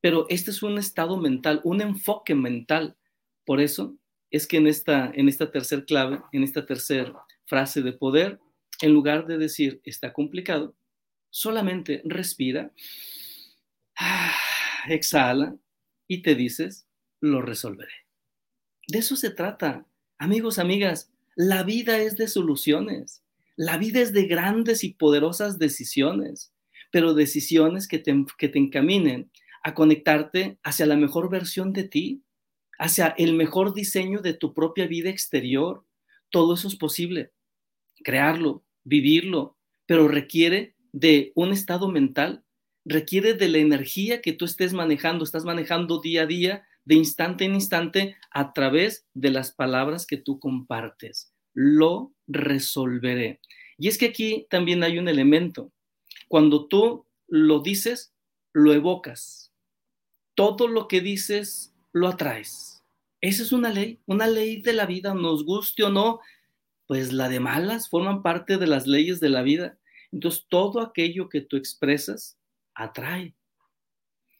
Pero 0.00 0.26
este 0.28 0.50
es 0.50 0.62
un 0.62 0.78
estado 0.78 1.16
mental, 1.16 1.60
un 1.64 1.80
enfoque 1.80 2.34
mental. 2.34 2.96
Por 3.44 3.60
eso 3.60 3.96
es 4.30 4.46
que 4.46 4.58
en 4.58 4.66
esta, 4.66 5.10
en 5.14 5.28
esta 5.28 5.50
tercera 5.50 5.84
clave, 5.84 6.20
en 6.32 6.42
esta 6.42 6.66
tercera 6.66 7.14
frase 7.46 7.82
de 7.82 7.92
poder, 7.92 8.40
en 8.82 8.92
lugar 8.92 9.26
de 9.26 9.38
decir 9.38 9.80
está 9.84 10.12
complicado, 10.12 10.74
solamente 11.30 12.02
respira, 12.04 12.72
exhala 14.88 15.56
y 16.06 16.22
te 16.22 16.34
dices, 16.34 16.86
lo 17.20 17.42
resolveré. 17.42 18.06
De 18.88 18.98
eso 18.98 19.16
se 19.16 19.30
trata. 19.30 19.86
Amigos, 20.18 20.58
amigas, 20.58 21.10
la 21.34 21.62
vida 21.64 21.98
es 21.98 22.16
de 22.16 22.28
soluciones. 22.28 23.22
La 23.56 23.78
vida 23.78 24.00
es 24.00 24.12
de 24.12 24.26
grandes 24.26 24.84
y 24.84 24.94
poderosas 24.94 25.58
decisiones 25.58 26.52
pero 26.90 27.14
decisiones 27.14 27.88
que 27.88 27.98
te, 27.98 28.14
que 28.38 28.48
te 28.48 28.58
encaminen 28.58 29.30
a 29.62 29.74
conectarte 29.74 30.58
hacia 30.62 30.86
la 30.86 30.96
mejor 30.96 31.30
versión 31.30 31.72
de 31.72 31.84
ti, 31.84 32.22
hacia 32.78 33.08
el 33.18 33.34
mejor 33.34 33.74
diseño 33.74 34.20
de 34.20 34.34
tu 34.34 34.54
propia 34.54 34.86
vida 34.86 35.10
exterior. 35.10 35.84
Todo 36.30 36.54
eso 36.54 36.68
es 36.68 36.76
posible, 36.76 37.32
crearlo, 38.04 38.64
vivirlo, 38.84 39.56
pero 39.86 40.08
requiere 40.08 40.76
de 40.92 41.32
un 41.34 41.52
estado 41.52 41.88
mental, 41.88 42.44
requiere 42.84 43.34
de 43.34 43.48
la 43.48 43.58
energía 43.58 44.22
que 44.22 44.32
tú 44.32 44.44
estés 44.44 44.72
manejando, 44.72 45.24
estás 45.24 45.44
manejando 45.44 46.00
día 46.00 46.22
a 46.22 46.26
día, 46.26 46.66
de 46.84 46.94
instante 46.94 47.44
en 47.44 47.54
instante, 47.54 48.16
a 48.30 48.52
través 48.52 49.06
de 49.12 49.30
las 49.30 49.52
palabras 49.52 50.06
que 50.06 50.16
tú 50.16 50.38
compartes. 50.38 51.32
Lo 51.52 52.14
resolveré. 52.28 53.40
Y 53.76 53.88
es 53.88 53.98
que 53.98 54.06
aquí 54.06 54.46
también 54.48 54.84
hay 54.84 54.98
un 54.98 55.08
elemento. 55.08 55.72
Cuando 56.28 56.66
tú 56.66 57.06
lo 57.28 57.60
dices, 57.60 58.12
lo 58.52 58.72
evocas. 58.72 59.52
Todo 60.34 60.68
lo 60.68 60.88
que 60.88 61.00
dices, 61.00 61.74
lo 61.92 62.08
atraes. 62.08 62.82
Esa 63.20 63.42
es 63.42 63.52
una 63.52 63.70
ley, 63.70 64.00
una 64.06 64.26
ley 64.26 64.60
de 64.60 64.72
la 64.72 64.86
vida, 64.86 65.14
nos 65.14 65.44
guste 65.44 65.82
o 65.84 65.90
no, 65.90 66.20
pues 66.86 67.12
la 67.12 67.28
de 67.28 67.40
malas 67.40 67.88
forman 67.88 68.22
parte 68.22 68.58
de 68.58 68.66
las 68.66 68.86
leyes 68.86 69.20
de 69.20 69.28
la 69.28 69.42
vida. 69.42 69.78
Entonces, 70.12 70.46
todo 70.48 70.80
aquello 70.80 71.28
que 71.28 71.40
tú 71.40 71.56
expresas, 71.56 72.38
atrae. 72.74 73.34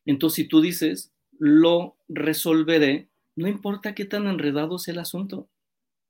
Entonces, 0.05 0.37
si 0.37 0.45
tú 0.49 0.61
dices, 0.61 1.13
lo 1.39 1.97
resolveré, 2.09 3.09
no 3.35 3.49
importa 3.49 3.95
qué 3.95 4.05
tan 4.05 4.27
enredado 4.27 4.79
sea 4.79 4.93
el 4.93 5.01
asunto, 5.01 5.49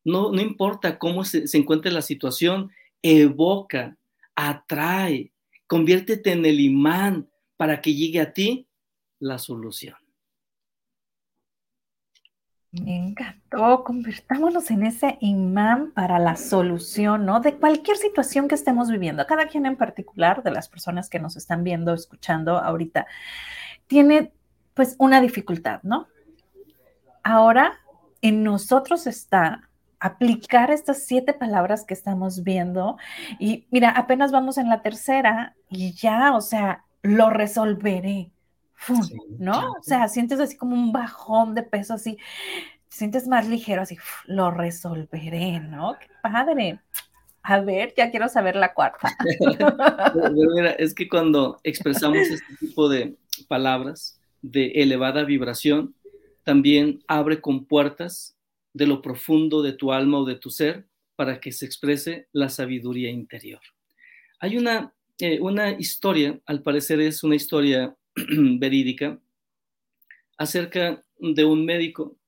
no, 0.05 0.31
no 0.31 0.41
importa 0.41 0.99
cómo 0.99 1.25
se, 1.25 1.49
se 1.49 1.59
encuentre 1.59 1.91
la 1.91 2.03
situación, 2.03 2.71
evoca, 3.03 3.97
atrae, 4.35 5.33
Conviértete 5.67 6.33
en 6.33 6.45
el 6.45 6.61
imán 6.61 7.29
para 7.57 7.81
que 7.81 7.95
llegue 7.95 8.21
a 8.21 8.33
ti 8.33 8.69
la 9.19 9.39
solución. 9.39 9.97
Me 12.73 12.97
encantó, 12.97 13.85
convirtámonos 13.85 14.71
en 14.71 14.85
ese 14.85 15.17
imán 15.21 15.93
para 15.93 16.19
la 16.19 16.37
solución, 16.37 17.25
¿no? 17.25 17.41
De 17.41 17.55
cualquier 17.55 17.97
situación 17.97 18.49
que 18.49 18.55
estemos 18.55 18.91
viviendo. 18.91 19.27
Cada 19.27 19.47
quien 19.47 19.65
en 19.65 19.77
particular, 19.77 20.43
de 20.43 20.51
las 20.51 20.69
personas 20.69 21.09
que 21.09 21.19
nos 21.19 21.37
están 21.37 21.65
viendo, 21.65 21.95
escuchando 21.95 22.59
ahorita, 22.59 23.07
tiene 23.87 24.33
pues 24.75 24.95
una 24.99 25.21
dificultad, 25.23 25.83
¿no? 25.85 26.07
Ahora 27.23 27.81
en 28.21 28.43
nosotros 28.43 29.07
está 29.07 29.71
aplicar 30.07 30.71
estas 30.71 31.05
siete 31.05 31.33
palabras 31.33 31.85
que 31.85 31.95
estamos 31.95 32.43
viendo. 32.43 32.97
Y 33.39 33.67
mira, 33.71 33.91
apenas 33.91 34.33
vamos 34.33 34.59
en 34.59 34.69
la 34.69 34.83
tercera 34.83 35.55
y 35.69 35.93
ya, 35.93 36.35
o 36.35 36.41
sea, 36.41 36.85
lo 37.03 37.31
resolveré. 37.31 38.31
¿No? 39.39 39.73
O 39.73 39.83
sea, 39.83 40.07
sientes 40.09 40.39
así 40.39 40.57
como 40.57 40.75
un 40.75 40.93
bajón 40.93 41.55
de 41.55 41.63
peso, 41.63 41.95
así, 41.95 42.19
sientes 42.89 43.27
más 43.27 43.49
ligero, 43.49 43.83
así, 43.83 43.97
lo 44.27 44.51
resolveré, 44.51 45.61
¿no? 45.61 45.97
Qué 45.99 46.09
padre. 46.23 46.81
A 47.43 47.61
ver, 47.61 47.95
ya 47.97 48.11
quiero 48.11 48.29
saber 48.29 48.57
la 48.57 48.75
cuarta. 48.75 49.17
mira, 50.55 50.73
es 50.73 50.95
que 50.95 51.09
cuando 51.09 51.59
expresamos 51.63 52.19
este 52.19 52.57
tipo 52.59 52.89
de 52.89 53.17
palabras 53.49 54.21
de 54.43 54.73
elevada 54.75 55.25
vibración, 55.25 55.95
también 56.45 57.03
abre 57.09 57.41
con 57.41 57.65
puertas 57.65 58.36
de 58.77 58.87
lo 58.87 59.01
profundo 59.01 59.63
de 59.63 59.73
tu 59.73 59.91
alma 59.91 60.19
o 60.19 60.27
de 60.27 60.35
tu 60.35 60.51
ser 60.51 60.87
para 61.17 61.41
que 61.41 61.51
se 61.51 61.65
exprese 61.65 62.29
la 62.33 62.51
sabiduría 62.51 63.11
interior. 63.11 63.61
Hay 64.39 64.59
una, 64.59 64.93
eh, 65.19 65.41
una 65.41 65.71
historia, 65.71 66.39
al 66.45 66.63
parecer 66.63 67.01
es 67.01 67.25
una 67.25 67.37
historia 67.37 67.97
verídica, 68.15 69.19
acerca 70.37 71.03
de 71.19 71.45
un 71.47 71.65
médico 71.65 72.19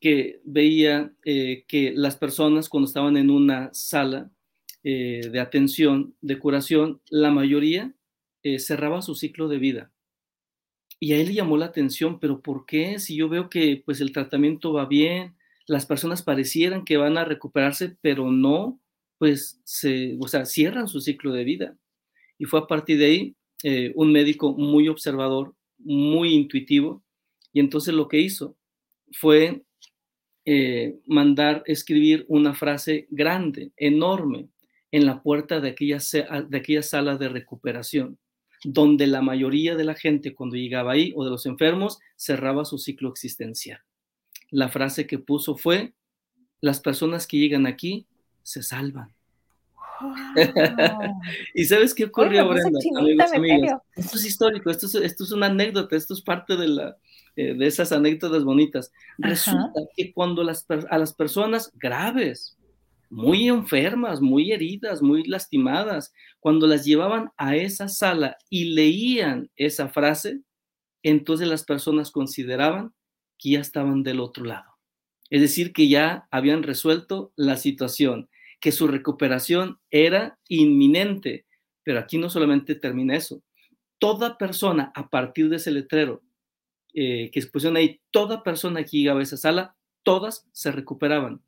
que 0.00 0.40
veía 0.44 1.12
eh, 1.24 1.64
que 1.68 1.92
las 1.94 2.16
personas 2.16 2.68
cuando 2.68 2.88
estaban 2.88 3.16
en 3.16 3.30
una 3.30 3.72
sala 3.72 4.32
eh, 4.82 5.28
de 5.30 5.38
atención, 5.38 6.16
de 6.20 6.40
curación, 6.40 7.00
la 7.08 7.30
mayoría 7.30 7.94
cerraba 8.58 9.00
su 9.00 9.14
ciclo 9.14 9.48
de 9.48 9.56
vida. 9.56 9.90
Y 11.00 11.12
a 11.12 11.16
él 11.16 11.28
le 11.28 11.34
llamó 11.34 11.56
la 11.56 11.64
atención, 11.64 12.20
pero 12.20 12.42
¿por 12.42 12.66
qué? 12.66 12.98
Si 12.98 13.16
yo 13.16 13.30
veo 13.30 13.48
que 13.48 13.82
pues 13.82 14.02
el 14.02 14.12
tratamiento 14.12 14.74
va 14.74 14.84
bien, 14.84 15.34
las 15.66 15.86
personas 15.86 16.22
parecieran 16.22 16.84
que 16.84 16.96
van 16.96 17.16
a 17.18 17.24
recuperarse, 17.24 17.96
pero 18.00 18.30
no, 18.30 18.80
pues 19.18 19.60
se, 19.64 20.16
o 20.20 20.28
sea, 20.28 20.44
cierran 20.44 20.88
su 20.88 21.00
ciclo 21.00 21.32
de 21.32 21.44
vida. 21.44 21.76
Y 22.38 22.44
fue 22.44 22.60
a 22.60 22.66
partir 22.66 22.98
de 22.98 23.06
ahí 23.06 23.36
eh, 23.62 23.92
un 23.94 24.12
médico 24.12 24.52
muy 24.52 24.88
observador, 24.88 25.54
muy 25.78 26.34
intuitivo, 26.34 27.02
y 27.52 27.60
entonces 27.60 27.94
lo 27.94 28.08
que 28.08 28.20
hizo 28.20 28.56
fue 29.12 29.62
eh, 30.44 30.98
mandar 31.06 31.62
escribir 31.66 32.26
una 32.28 32.54
frase 32.54 33.06
grande, 33.10 33.72
enorme, 33.76 34.48
en 34.90 35.06
la 35.06 35.22
puerta 35.22 35.60
de 35.60 35.70
aquella, 35.70 35.98
de 36.48 36.56
aquella 36.56 36.82
sala 36.82 37.16
de 37.16 37.28
recuperación, 37.28 38.18
donde 38.62 39.08
la 39.08 39.22
mayoría 39.22 39.74
de 39.74 39.84
la 39.84 39.94
gente 39.94 40.34
cuando 40.34 40.56
llegaba 40.56 40.92
ahí 40.92 41.12
o 41.16 41.24
de 41.24 41.30
los 41.30 41.46
enfermos 41.46 41.98
cerraba 42.16 42.64
su 42.64 42.78
ciclo 42.78 43.08
existencial 43.08 43.80
la 44.50 44.68
frase 44.68 45.06
que 45.06 45.18
puso 45.18 45.56
fue, 45.56 45.94
las 46.60 46.80
personas 46.80 47.26
que 47.26 47.38
llegan 47.38 47.66
aquí 47.66 48.06
se 48.42 48.62
salvan. 48.62 49.12
y 51.54 51.64
sabes 51.64 51.94
qué 51.94 52.04
ocurrió, 52.04 52.48
Brenda, 52.48 52.78
amigos, 52.98 53.32
amigos. 53.32 53.70
Esto 53.94 54.16
es 54.16 54.24
histórico, 54.26 54.70
esto 54.70 54.86
es, 54.86 54.94
esto 54.96 55.24
es 55.24 55.32
una 55.32 55.46
anécdota, 55.46 55.96
esto 55.96 56.14
es 56.14 56.20
parte 56.20 56.56
de, 56.56 56.68
la, 56.68 56.96
eh, 57.36 57.54
de 57.54 57.66
esas 57.66 57.92
anécdotas 57.92 58.44
bonitas. 58.44 58.92
Resulta 59.18 59.80
que 59.96 60.12
cuando 60.12 60.42
las, 60.42 60.66
a 60.90 60.98
las 60.98 61.12
personas 61.14 61.70
graves, 61.74 62.56
muy 63.10 63.48
enfermas, 63.48 64.20
muy 64.20 64.52
heridas, 64.52 65.00
muy 65.00 65.24
lastimadas, 65.24 66.12
cuando 66.40 66.66
las 66.66 66.84
llevaban 66.84 67.30
a 67.36 67.56
esa 67.56 67.88
sala 67.88 68.36
y 68.50 68.74
leían 68.74 69.50
esa 69.56 69.88
frase, 69.88 70.40
entonces 71.02 71.46
las 71.46 71.64
personas 71.64 72.10
consideraban 72.10 72.92
que 73.38 73.50
ya 73.50 73.60
estaban 73.60 74.02
del 74.02 74.20
otro 74.20 74.44
lado. 74.44 74.74
Es 75.30 75.40
decir, 75.40 75.72
que 75.72 75.88
ya 75.88 76.28
habían 76.30 76.62
resuelto 76.62 77.32
la 77.36 77.56
situación, 77.56 78.28
que 78.60 78.72
su 78.72 78.86
recuperación 78.86 79.78
era 79.90 80.38
inminente. 80.48 81.46
Pero 81.82 81.98
aquí 81.98 82.18
no 82.18 82.30
solamente 82.30 82.74
termina 82.74 83.16
eso. 83.16 83.42
Toda 83.98 84.38
persona 84.38 84.92
a 84.94 85.08
partir 85.10 85.48
de 85.48 85.56
ese 85.56 85.70
letrero 85.70 86.22
eh, 86.94 87.30
que 87.32 87.40
expusieron 87.40 87.76
ahí, 87.76 88.00
toda 88.10 88.44
persona 88.44 88.84
que 88.84 88.98
llegaba 88.98 89.20
a 89.20 89.24
esa 89.24 89.36
sala, 89.36 89.76
todas 90.04 90.46
se 90.52 90.70
recuperaban, 90.70 91.42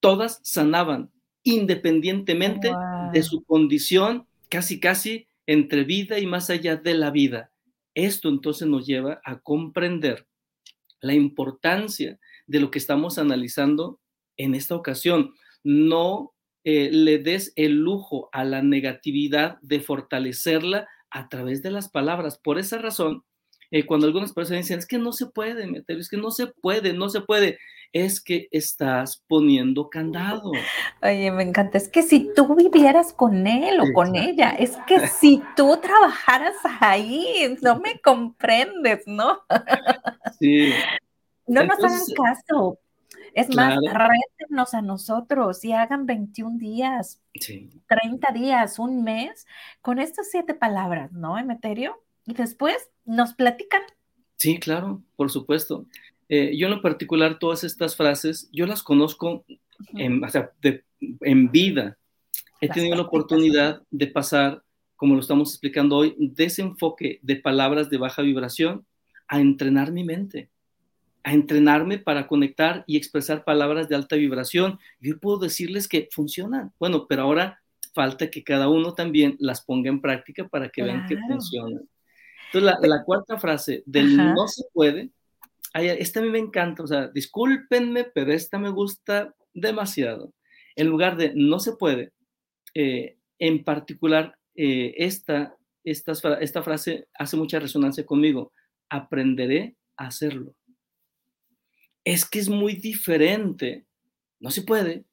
todas 0.00 0.40
sanaban, 0.42 1.10
independientemente 1.42 2.70
de 3.12 3.22
su 3.22 3.44
condición, 3.44 4.26
casi, 4.50 4.80
casi 4.80 5.26
entre 5.46 5.84
vida 5.84 6.18
y 6.18 6.26
más 6.26 6.50
allá 6.50 6.76
de 6.76 6.94
la 6.94 7.10
vida. 7.10 7.50
Esto 7.94 8.28
entonces 8.28 8.68
nos 8.68 8.86
lleva 8.86 9.22
a 9.24 9.40
comprender 9.40 10.26
la 11.04 11.14
importancia 11.14 12.18
de 12.46 12.60
lo 12.60 12.70
que 12.70 12.78
estamos 12.78 13.18
analizando 13.18 14.00
en 14.36 14.54
esta 14.54 14.74
ocasión. 14.74 15.34
No 15.62 16.34
eh, 16.64 16.90
le 16.90 17.18
des 17.18 17.52
el 17.56 17.74
lujo 17.74 18.30
a 18.32 18.44
la 18.44 18.62
negatividad 18.62 19.58
de 19.60 19.80
fortalecerla 19.80 20.88
a 21.10 21.28
través 21.28 21.62
de 21.62 21.70
las 21.70 21.90
palabras. 21.90 22.38
Por 22.38 22.58
esa 22.58 22.78
razón, 22.78 23.24
eh, 23.70 23.86
cuando 23.86 24.06
algunas 24.06 24.32
personas 24.32 24.62
dicen, 24.62 24.78
es 24.78 24.86
que 24.86 24.98
no 24.98 25.12
se 25.12 25.26
puede 25.26 25.66
meter, 25.66 25.98
es 25.98 26.08
que 26.08 26.16
no 26.16 26.30
se 26.30 26.46
puede, 26.46 26.92
no 26.92 27.08
se 27.08 27.20
puede, 27.20 27.58
es 27.92 28.20
que 28.20 28.48
estás 28.50 29.22
poniendo 29.28 29.88
candado. 29.88 30.50
Oye, 31.02 31.30
me 31.30 31.44
encanta, 31.44 31.78
es 31.78 31.88
que 31.88 32.02
si 32.02 32.32
tú 32.34 32.54
vivieras 32.54 33.12
con 33.12 33.46
él 33.46 33.80
o 33.80 33.92
con 33.94 34.16
ella, 34.16 34.50
es 34.50 34.76
que 34.86 35.06
si 35.06 35.42
tú 35.56 35.78
trabajaras 35.80 36.56
ahí, 36.80 37.56
no 37.62 37.78
me 37.78 38.00
comprendes, 38.00 39.04
¿no? 39.06 39.40
Sí. 40.40 40.72
No 41.46 41.64
nos 41.64 41.78
hagan 41.78 42.00
caso. 42.16 42.78
Es 43.34 43.54
más, 43.54 43.76
rétenos 43.76 44.74
a 44.74 44.82
nosotros 44.82 45.64
y 45.64 45.72
hagan 45.72 46.06
21 46.06 46.58
días, 46.58 47.20
30 47.88 48.32
días, 48.32 48.78
un 48.78 49.02
mes, 49.02 49.46
con 49.80 49.98
estas 49.98 50.30
siete 50.30 50.54
palabras, 50.54 51.12
¿no, 51.12 51.36
Emeterio? 51.36 52.03
Y 52.26 52.34
después 52.34 52.76
nos 53.04 53.34
platican. 53.34 53.82
Sí, 54.36 54.58
claro, 54.58 55.02
por 55.16 55.30
supuesto. 55.30 55.86
Eh, 56.28 56.56
yo 56.56 56.66
en 56.66 56.74
lo 56.74 56.82
particular, 56.82 57.38
todas 57.38 57.64
estas 57.64 57.96
frases, 57.96 58.48
yo 58.52 58.66
las 58.66 58.82
conozco 58.82 59.44
en, 59.94 60.22
en 61.20 61.50
vida. 61.50 61.98
He 62.60 62.68
tenido 62.68 62.96
la 62.96 63.02
oportunidad 63.02 63.82
de 63.90 64.06
pasar, 64.06 64.62
como 64.96 65.14
lo 65.14 65.20
estamos 65.20 65.50
explicando 65.50 65.96
hoy, 65.96 66.14
de 66.18 66.44
ese 66.44 66.62
enfoque 66.62 67.18
de 67.22 67.36
palabras 67.36 67.90
de 67.90 67.98
baja 67.98 68.22
vibración 68.22 68.86
a 69.28 69.40
entrenar 69.40 69.92
mi 69.92 70.04
mente 70.04 70.50
a 71.24 71.32
entrenarme 71.32 71.98
para 71.98 72.26
conectar 72.26 72.84
y 72.86 72.98
expresar 72.98 73.44
palabras 73.44 73.88
de 73.88 73.96
alta 73.96 74.14
vibración. 74.14 74.78
Yo 75.00 75.18
puedo 75.18 75.38
decirles 75.38 75.88
que 75.88 76.08
funcionan. 76.12 76.72
Bueno, 76.78 77.06
pero 77.08 77.22
ahora 77.22 77.62
falta 77.94 78.30
que 78.30 78.44
cada 78.44 78.68
uno 78.68 78.92
también 78.92 79.36
las 79.40 79.64
ponga 79.64 79.88
en 79.88 80.02
práctica 80.02 80.46
para 80.46 80.68
que 80.68 80.82
vean 80.82 81.06
que 81.06 81.16
funcionan. 81.16 81.88
Entonces, 82.58 82.88
la, 82.88 83.04
cuarta 83.04 83.38
frase 83.38 83.82
del 83.86 84.16
no 84.16 84.48
se 84.48 84.64
puede, 84.72 85.10
esta 85.74 86.20
a 86.20 86.22
mí 86.22 86.30
me 86.30 86.38
encanta, 86.38 86.82
o 86.82 86.86
sea, 86.86 87.08
discúlpenme, 87.08 88.04
pero 88.04 88.32
esta 88.32 88.58
me 88.58 88.70
gusta 88.70 89.34
demasiado. 89.52 90.32
En 90.76 90.88
lugar 90.88 91.16
de 91.16 91.32
no 91.34 91.58
se 91.60 91.72
puede, 91.72 92.12
eh, 92.74 93.16
en 93.38 93.64
particular, 93.64 94.36
eh, 94.54 94.94
esta, 94.98 95.56
esta, 95.82 96.12
esta 96.40 96.62
frase 96.62 97.08
hace 97.18 97.36
mucha 97.36 97.58
resonancia 97.58 98.06
conmigo. 98.06 98.52
Aprenderé 98.88 99.76
a 99.96 100.06
hacerlo 100.06 100.54
es 102.04 102.24
que 102.24 102.38
es 102.38 102.48
muy 102.48 102.74
diferente. 102.74 103.86
No 104.38 104.50
se 104.50 104.62
puede. 104.62 105.04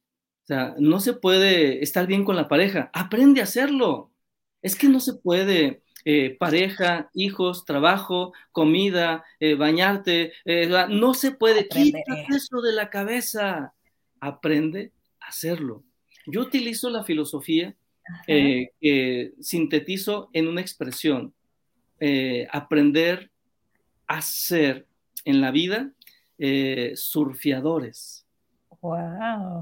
O 0.44 0.46
sea, 0.46 0.74
no 0.78 1.00
se 1.00 1.14
puede 1.14 1.82
estar 1.82 2.06
bien 2.06 2.24
con 2.24 2.36
la 2.36 2.48
pareja. 2.48 2.90
Aprende 2.92 3.40
a 3.40 3.44
hacerlo. 3.44 4.12
Es 4.60 4.76
que 4.76 4.88
no 4.88 5.00
se 5.00 5.14
puede 5.14 5.81
eh, 6.04 6.36
pareja, 6.38 7.10
hijos, 7.14 7.64
trabajo, 7.64 8.32
comida, 8.52 9.24
eh, 9.40 9.54
bañarte. 9.54 10.32
Eh, 10.44 10.68
no 10.88 11.14
se 11.14 11.32
puede. 11.32 11.68
Quítate 11.68 12.26
eso 12.30 12.60
de 12.60 12.72
la 12.72 12.90
cabeza. 12.90 13.74
Aprende 14.20 14.92
a 15.20 15.28
hacerlo. 15.28 15.82
Yo 16.26 16.40
utilizo 16.40 16.90
la 16.90 17.04
filosofía 17.04 17.74
que 18.26 19.32
sintetizo 19.40 20.30
en 20.32 20.48
una 20.48 20.60
expresión. 20.60 21.34
aprender 22.50 23.30
a 24.08 24.20
ser 24.22 24.86
en 25.24 25.40
la 25.40 25.52
vida 25.52 25.92
surfeadores, 26.94 28.22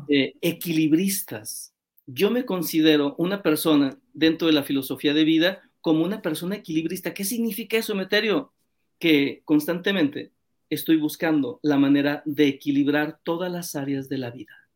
eh, 0.08 0.34
equilibristas. 0.40 1.74
Yo 2.06 2.30
me 2.30 2.46
considero 2.46 3.14
una 3.18 3.42
persona 3.42 3.98
dentro 4.14 4.46
de 4.46 4.54
la 4.54 4.62
filosofía 4.62 5.12
de 5.12 5.24
vida 5.24 5.69
como 5.80 6.04
una 6.04 6.22
persona 6.22 6.56
equilibrista. 6.56 7.14
¿Qué 7.14 7.24
significa 7.24 7.76
eso, 7.76 7.94
Meterio? 7.94 8.52
Que 8.98 9.42
constantemente 9.44 10.32
estoy 10.68 10.96
buscando 10.96 11.58
la 11.62 11.78
manera 11.78 12.22
de 12.24 12.48
equilibrar 12.48 13.18
todas 13.22 13.50
las 13.50 13.74
áreas 13.74 14.08
de 14.08 14.18
la 14.18 14.30
vida. 14.30 14.68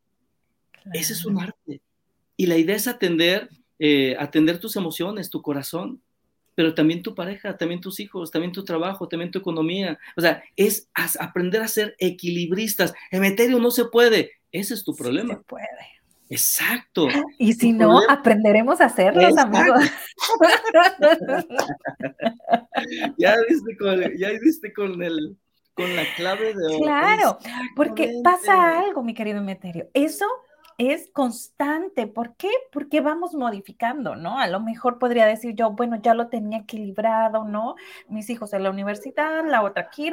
Ese 0.92 1.12
es 1.14 1.24
un 1.24 1.40
arte. 1.40 1.80
Y 2.36 2.46
la 2.46 2.58
idea 2.58 2.76
es 2.76 2.88
atender, 2.88 3.48
eh, 3.78 4.16
atender 4.18 4.58
tus 4.58 4.76
emociones, 4.76 5.30
tu 5.30 5.40
corazón, 5.40 6.02
pero 6.54 6.74
también 6.74 7.02
tu 7.02 7.14
pareja, 7.14 7.56
también 7.56 7.80
tus 7.80 8.00
hijos, 8.00 8.30
también 8.30 8.52
tu 8.52 8.64
trabajo, 8.64 9.08
también 9.08 9.30
tu 9.30 9.38
economía. 9.38 9.98
O 10.16 10.20
sea, 10.20 10.42
es 10.56 10.88
aprender 11.18 11.62
a 11.62 11.68
ser 11.68 11.94
equilibristas. 11.98 12.92
Emeterio 13.10 13.58
no 13.58 13.70
se 13.70 13.86
puede. 13.86 14.32
Ese 14.52 14.74
es 14.74 14.84
tu 14.84 14.94
problema. 14.94 15.34
se 15.34 15.40
puede. 15.40 15.66
Exacto. 16.34 17.06
Y 17.38 17.52
si 17.52 17.72
no, 17.72 18.00
aprenderemos 18.08 18.80
a 18.80 18.86
hacerlos, 18.86 19.38
amigos. 19.38 19.84
ya 23.18 23.36
viste 23.48 23.76
con, 23.76 24.00
ya 24.16 24.30
viste 24.40 24.72
con 24.72 25.02
el 25.02 25.36
con 25.74 25.94
la 25.94 26.02
clave 26.16 26.54
de 26.54 26.78
Claro, 26.78 27.38
porque 27.76 28.20
pasa 28.22 28.80
algo, 28.80 29.02
mi 29.02 29.14
querido 29.14 29.38
Emeterio. 29.38 29.88
Eso 29.94 30.26
es 30.78 31.10
constante. 31.12 32.06
¿Por 32.06 32.36
qué? 32.36 32.50
Porque 32.72 33.00
vamos 33.00 33.34
modificando, 33.34 34.16
¿no? 34.16 34.38
A 34.38 34.48
lo 34.48 34.60
mejor 34.60 34.98
podría 34.98 35.26
decir 35.26 35.54
yo, 35.54 35.70
bueno, 35.70 36.00
ya 36.02 36.14
lo 36.14 36.28
tenía 36.28 36.58
equilibrado, 36.58 37.44
¿no? 37.44 37.76
Mis 38.08 38.28
hijos 38.30 38.52
en 38.52 38.64
la 38.64 38.70
universidad, 38.70 39.44
la 39.46 39.62
otra 39.62 39.84
aquí, 39.84 40.10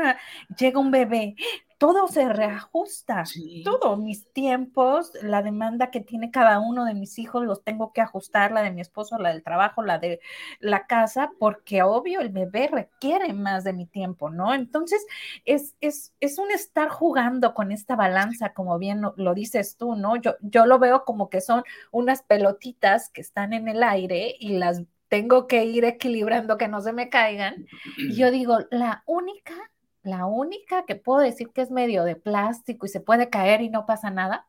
llega 0.58 0.80
un 0.80 0.92
bebé, 0.92 1.36
todo 1.82 2.08
se 2.08 2.30
reajusta, 2.30 3.24
todo, 3.64 3.98
mis 3.98 4.32
tiempos, 4.34 5.14
la 5.24 5.42
demanda 5.42 5.90
que 5.90 6.00
tiene 6.00 6.30
cada 6.30 6.60
uno 6.60 6.86
de 6.86 6.94
mis 6.94 7.18
hijos, 7.18 7.44
los 7.44 7.64
tengo 7.64 7.92
que 7.92 8.02
ajustar, 8.02 8.52
la 8.52 8.62
de 8.62 8.70
mi 8.70 8.82
esposo, 8.82 9.18
la 9.18 9.34
del 9.34 9.42
trabajo, 9.42 9.82
la 9.82 9.98
de 9.98 10.20
la 10.60 10.86
casa, 10.86 11.32
porque 11.40 11.82
obvio 11.82 12.22
el 12.22 12.30
bebé 12.30 12.68
requiere 12.68 13.34
más 13.34 13.64
de 13.64 13.74
mi 13.74 13.88
tiempo, 13.88 14.30
¿no? 14.30 14.54
Entonces, 14.54 15.04
es, 15.44 15.74
es, 15.82 16.14
es 16.20 16.38
un 16.38 16.52
estar 16.52 16.88
jugando 16.90 17.56
con 17.56 17.72
esta 17.72 17.96
balanza, 17.96 18.54
como 18.54 18.78
bien 18.78 19.02
lo, 19.16 19.34
dices 19.34 19.76
tú, 19.76 19.96
¿no? 19.96 20.18
Yo, 20.18 20.36
yo 20.42 20.68
lo 20.68 20.78
veo 20.78 21.04
como 21.04 21.32
que 21.32 21.42
son 21.42 21.64
unas 21.90 22.22
pelotitas 22.22 23.10
que 23.10 23.22
están 23.22 23.54
en 23.54 23.68
el 23.68 23.82
aire 23.82 24.36
y 24.40 24.60
las 24.60 24.84
tengo 25.08 25.48
que 25.48 25.66
ir 25.66 25.84
equilibrando 25.86 26.60
que 26.60 26.68
no 26.68 26.80
se 26.80 26.94
me 26.94 27.10
caigan. 27.10 27.66
Y 27.98 28.14
yo 28.14 28.30
digo, 28.30 28.60
la 28.70 29.02
única 29.08 29.56
la 30.04 30.26
única 30.26 30.86
que 30.86 30.96
puedo 30.96 31.20
decir 31.20 31.50
que 31.50 31.62
es 31.62 31.72
medio 31.72 32.04
de 32.04 32.16
plástico 32.16 32.86
y 32.86 32.90
se 32.90 33.02
puede 33.02 33.30
caer 33.30 33.62
y 33.62 33.70
no 33.70 33.86
pasa 33.86 34.10
nada 34.10 34.48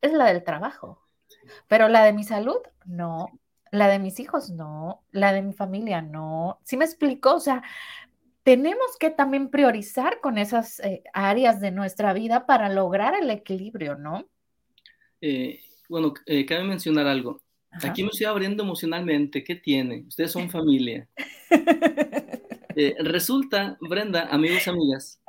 es 0.00 0.12
la 0.12 0.26
del 0.26 0.42
trabajo. 0.42 1.06
Pero 1.68 1.88
la 1.88 2.04
de 2.04 2.12
mi 2.12 2.24
salud, 2.24 2.58
no. 2.84 3.28
La 3.70 3.88
de 3.88 3.98
mis 3.98 4.18
hijos, 4.18 4.50
no. 4.50 5.02
La 5.12 5.32
de 5.32 5.42
mi 5.42 5.52
familia, 5.52 6.02
no. 6.02 6.58
¿Sí 6.64 6.76
me 6.76 6.84
explico? 6.84 7.34
O 7.34 7.40
sea, 7.40 7.62
tenemos 8.42 8.96
que 8.98 9.10
también 9.10 9.48
priorizar 9.50 10.20
con 10.20 10.38
esas 10.38 10.80
eh, 10.80 11.02
áreas 11.12 11.60
de 11.60 11.70
nuestra 11.70 12.12
vida 12.12 12.46
para 12.46 12.68
lograr 12.68 13.14
el 13.14 13.30
equilibrio, 13.30 13.96
¿no? 13.96 14.26
Eh, 15.20 15.60
bueno, 15.88 16.14
eh, 16.26 16.46
cabe 16.46 16.64
mencionar 16.64 17.06
algo. 17.06 17.42
Aquí 17.82 18.02
me 18.02 18.08
estoy 18.08 18.26
abriendo 18.26 18.64
emocionalmente. 18.64 19.44
¿Qué 19.44 19.54
tiene? 19.54 20.04
Ustedes 20.08 20.32
son 20.32 20.50
familia. 20.50 21.08
Eh, 22.82 22.96
resulta, 22.98 23.76
Brenda, 23.78 24.28
amigos, 24.30 24.66
amigas, 24.66 25.20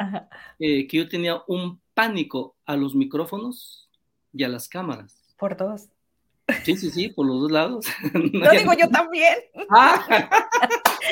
eh, 0.58 0.88
que 0.88 0.98
yo 0.98 1.10
tenía 1.10 1.42
un 1.48 1.82
pánico 1.94 2.56
a 2.66 2.78
los 2.78 2.96
micrófonos 2.96 3.90
y 4.32 4.46
a 4.46 4.48
las 4.48 4.70
cámaras. 4.70 5.36
Por 5.38 5.58
dos. 5.58 5.90
Sí, 6.64 6.78
sí, 6.78 6.90
sí, 6.92 7.10
por 7.10 7.26
los 7.26 7.42
dos 7.42 7.52
lados. 7.52 7.86
Lo 8.14 8.52
digo 8.52 8.72
yo 8.80 8.88
también. 8.88 9.36
Ah. 9.70 10.30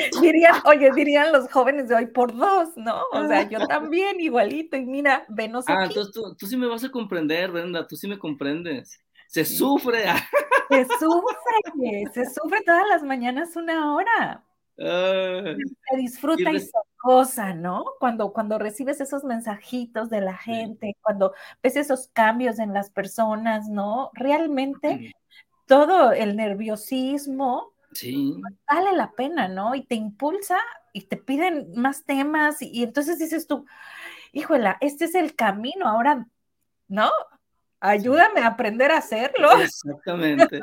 dirían, 0.22 0.54
oye, 0.64 0.90
dirían 0.94 1.30
los 1.30 1.52
jóvenes 1.52 1.88
de 1.88 1.96
hoy 1.96 2.06
por 2.06 2.34
dos, 2.34 2.70
¿no? 2.74 3.02
O 3.12 3.26
sea, 3.28 3.46
yo 3.46 3.66
también 3.66 4.18
igualito 4.18 4.78
y 4.78 4.86
mira, 4.86 5.26
venos 5.28 5.66
ah, 5.68 5.84
entonces 5.84 6.10
tú, 6.14 6.34
tú, 6.36 6.46
sí 6.46 6.56
me 6.56 6.68
vas 6.68 6.84
a 6.84 6.90
comprender, 6.90 7.50
Brenda, 7.50 7.86
tú 7.86 7.96
sí 7.96 8.08
me 8.08 8.18
comprendes. 8.18 8.98
Se 9.26 9.44
sufre. 9.44 10.04
Se 10.70 10.84
sufre, 10.84 12.04
se 12.14 12.24
sufre 12.26 12.62
todas 12.64 12.86
las 12.88 13.02
mañanas 13.02 13.56
una 13.56 13.92
hora. 13.92 14.44
Se 14.80 15.96
disfruta 15.96 16.50
y, 16.52 16.60
se 16.60 16.70
cosa, 16.96 17.54
¿no? 17.54 17.84
Cuando, 17.98 18.32
cuando 18.32 18.58
recibes 18.58 19.00
esos 19.00 19.24
mensajitos 19.24 20.08
de 20.08 20.20
la 20.20 20.36
gente, 20.36 20.96
cuando 21.02 21.34
ves 21.62 21.76
esos 21.76 22.08
cambios 22.12 22.58
en 22.58 22.72
las 22.72 22.90
personas, 22.90 23.68
¿no? 23.68 24.10
Realmente 24.14 25.14
todo 25.66 26.12
el 26.12 26.36
nerviosismo 26.36 27.72
vale 28.66 28.96
la 28.96 29.12
pena, 29.12 29.48
¿no? 29.48 29.74
Y 29.74 29.84
te 29.84 29.96
impulsa 29.96 30.58
y 30.92 31.02
te 31.02 31.16
piden 31.16 31.72
más 31.74 32.04
temas 32.04 32.62
y, 32.62 32.82
entonces 32.82 33.18
dices 33.18 33.46
tú, 33.46 33.66
híjola, 34.32 34.78
este 34.80 35.04
es 35.06 35.14
el 35.14 35.34
camino, 35.34 35.88
ahora, 35.88 36.26
¿no? 36.88 37.10
Ayúdame 37.80 38.40
a 38.40 38.48
aprender 38.48 38.90
a 38.92 38.98
hacerlo. 38.98 39.52
Exactamente. 39.60 40.60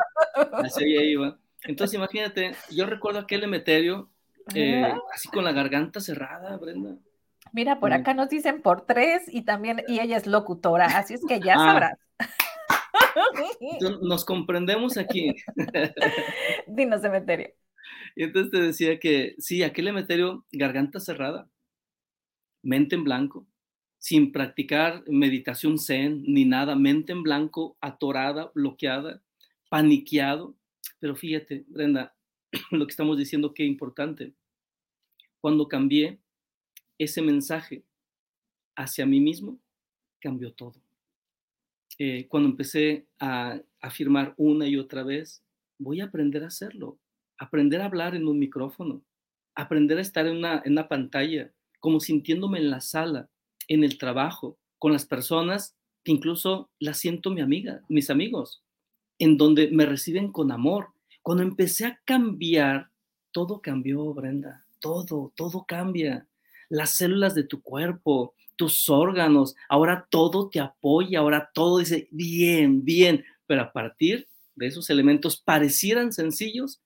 Así 0.54 0.86
iba. 0.86 1.38
Entonces, 1.68 1.96
imagínate, 1.96 2.54
yo 2.72 2.86
recuerdo 2.86 3.20
aquel 3.20 3.44
emeterio 3.44 4.10
eh, 4.56 4.94
así 5.14 5.30
con 5.30 5.44
la 5.44 5.52
garganta 5.52 6.00
cerrada, 6.00 6.58
Brenda. 6.58 6.98
Mira, 7.54 7.80
por 7.80 7.94
acá 7.94 8.14
nos 8.14 8.30
dicen 8.30 8.62
por 8.62 8.86
tres 8.86 9.24
y 9.28 9.44
también, 9.44 9.84
y 9.88 10.00
ella 10.00 10.18
es 10.18 10.28
locutora, 10.28 10.86
así 10.86 11.14
es 11.14 11.22
que 11.28 11.40
ya 11.40 11.56
ah. 11.56 11.58
sabrás. 11.58 12.00
nos 14.02 14.26
comprendemos 14.26 14.98
aquí. 14.98 15.36
Dinos, 16.68 17.02
cementerio. 17.02 17.50
Y 18.16 18.24
entonces 18.24 18.52
te 18.52 18.60
decía 18.60 19.00
que 19.00 19.36
sí, 19.38 19.64
aquel 19.64 19.86
cementerio, 19.86 20.46
garganta 20.52 21.00
cerrada, 21.00 21.50
mente 22.64 22.96
en 22.96 23.04
blanco, 23.04 23.48
sin 23.98 24.32
practicar 24.32 25.04
meditación 25.08 25.78
zen 25.80 26.24
ni 26.24 26.46
nada, 26.46 26.76
mente 26.76 27.12
en 27.12 27.24
blanco, 27.24 27.78
atorada, 27.82 28.52
bloqueada, 28.54 29.22
paniqueado. 29.70 30.56
Pero 31.00 31.16
fíjate, 31.16 31.66
Brenda, 31.68 32.16
lo 32.72 32.86
que 32.86 32.92
estamos 32.92 33.18
diciendo, 33.18 33.54
qué 33.54 33.64
importante. 33.64 34.34
Cuando 35.40 35.68
cambié 35.68 36.20
ese 36.98 37.22
mensaje 37.22 37.84
hacia 38.76 39.06
mí 39.06 39.20
mismo, 39.20 39.60
cambió 40.20 40.52
todo. 40.54 40.82
Eh, 42.00 42.28
cuando 42.28 42.50
empecé 42.50 43.08
a 43.20 43.60
afirmar 43.82 44.34
una 44.38 44.68
y 44.68 44.78
otra 44.78 45.04
vez, 45.04 45.44
voy 45.80 46.02
a 46.02 46.06
aprender 46.06 46.44
a 46.44 46.48
hacerlo, 46.48 47.00
aprender 47.38 47.82
a 47.82 47.86
hablar 47.86 48.16
en 48.16 48.28
un 48.28 48.40
micrófono, 48.40 49.04
aprender 49.56 49.98
a 49.98 50.02
estar 50.02 50.28
en 50.28 50.38
una, 50.38 50.62
en 50.64 50.74
una 50.74 50.88
pantalla, 50.88 51.52
como 51.80 52.00
sintiéndome 52.00 52.60
en 52.60 52.70
la 52.70 52.82
sala, 52.82 53.30
en 53.68 53.84
el 53.84 53.98
trabajo, 53.98 54.58
con 54.78 54.94
las 54.94 55.06
personas 55.06 55.76
que 56.04 56.12
incluso 56.12 56.70
las 56.80 57.00
siento 57.00 57.32
mi 57.32 57.42
amiga, 57.42 57.84
mis 57.90 58.10
amigos, 58.10 58.64
en 59.20 59.38
donde 59.38 59.70
me 59.72 59.86
reciben 59.86 60.32
con 60.32 60.52
amor, 60.52 60.90
cuando 61.22 61.44
empecé 61.44 61.86
a 61.86 62.00
cambiar, 62.06 62.90
todo 63.32 63.62
cambió, 63.62 64.14
Brenda, 64.14 64.66
todo, 64.80 65.34
todo 65.36 65.66
cambia. 65.68 66.28
Las 66.70 66.92
células 66.92 67.36
de 67.36 67.44
tu 67.44 67.62
cuerpo, 67.62 68.34
tus 68.56 68.90
órganos, 68.90 69.56
ahora 69.70 70.08
todo 70.10 70.50
te 70.50 70.60
apoya, 70.60 71.20
ahora 71.20 71.50
todo 71.54 71.80
dice, 71.80 72.08
bien, 72.12 72.84
bien, 72.84 73.24
pero 73.46 73.62
a 73.62 73.72
partir 73.72 74.28
de 74.56 74.68
esos 74.68 74.90
elementos 74.90 75.42
parecieran 75.42 76.12
sencillos, 76.12 76.82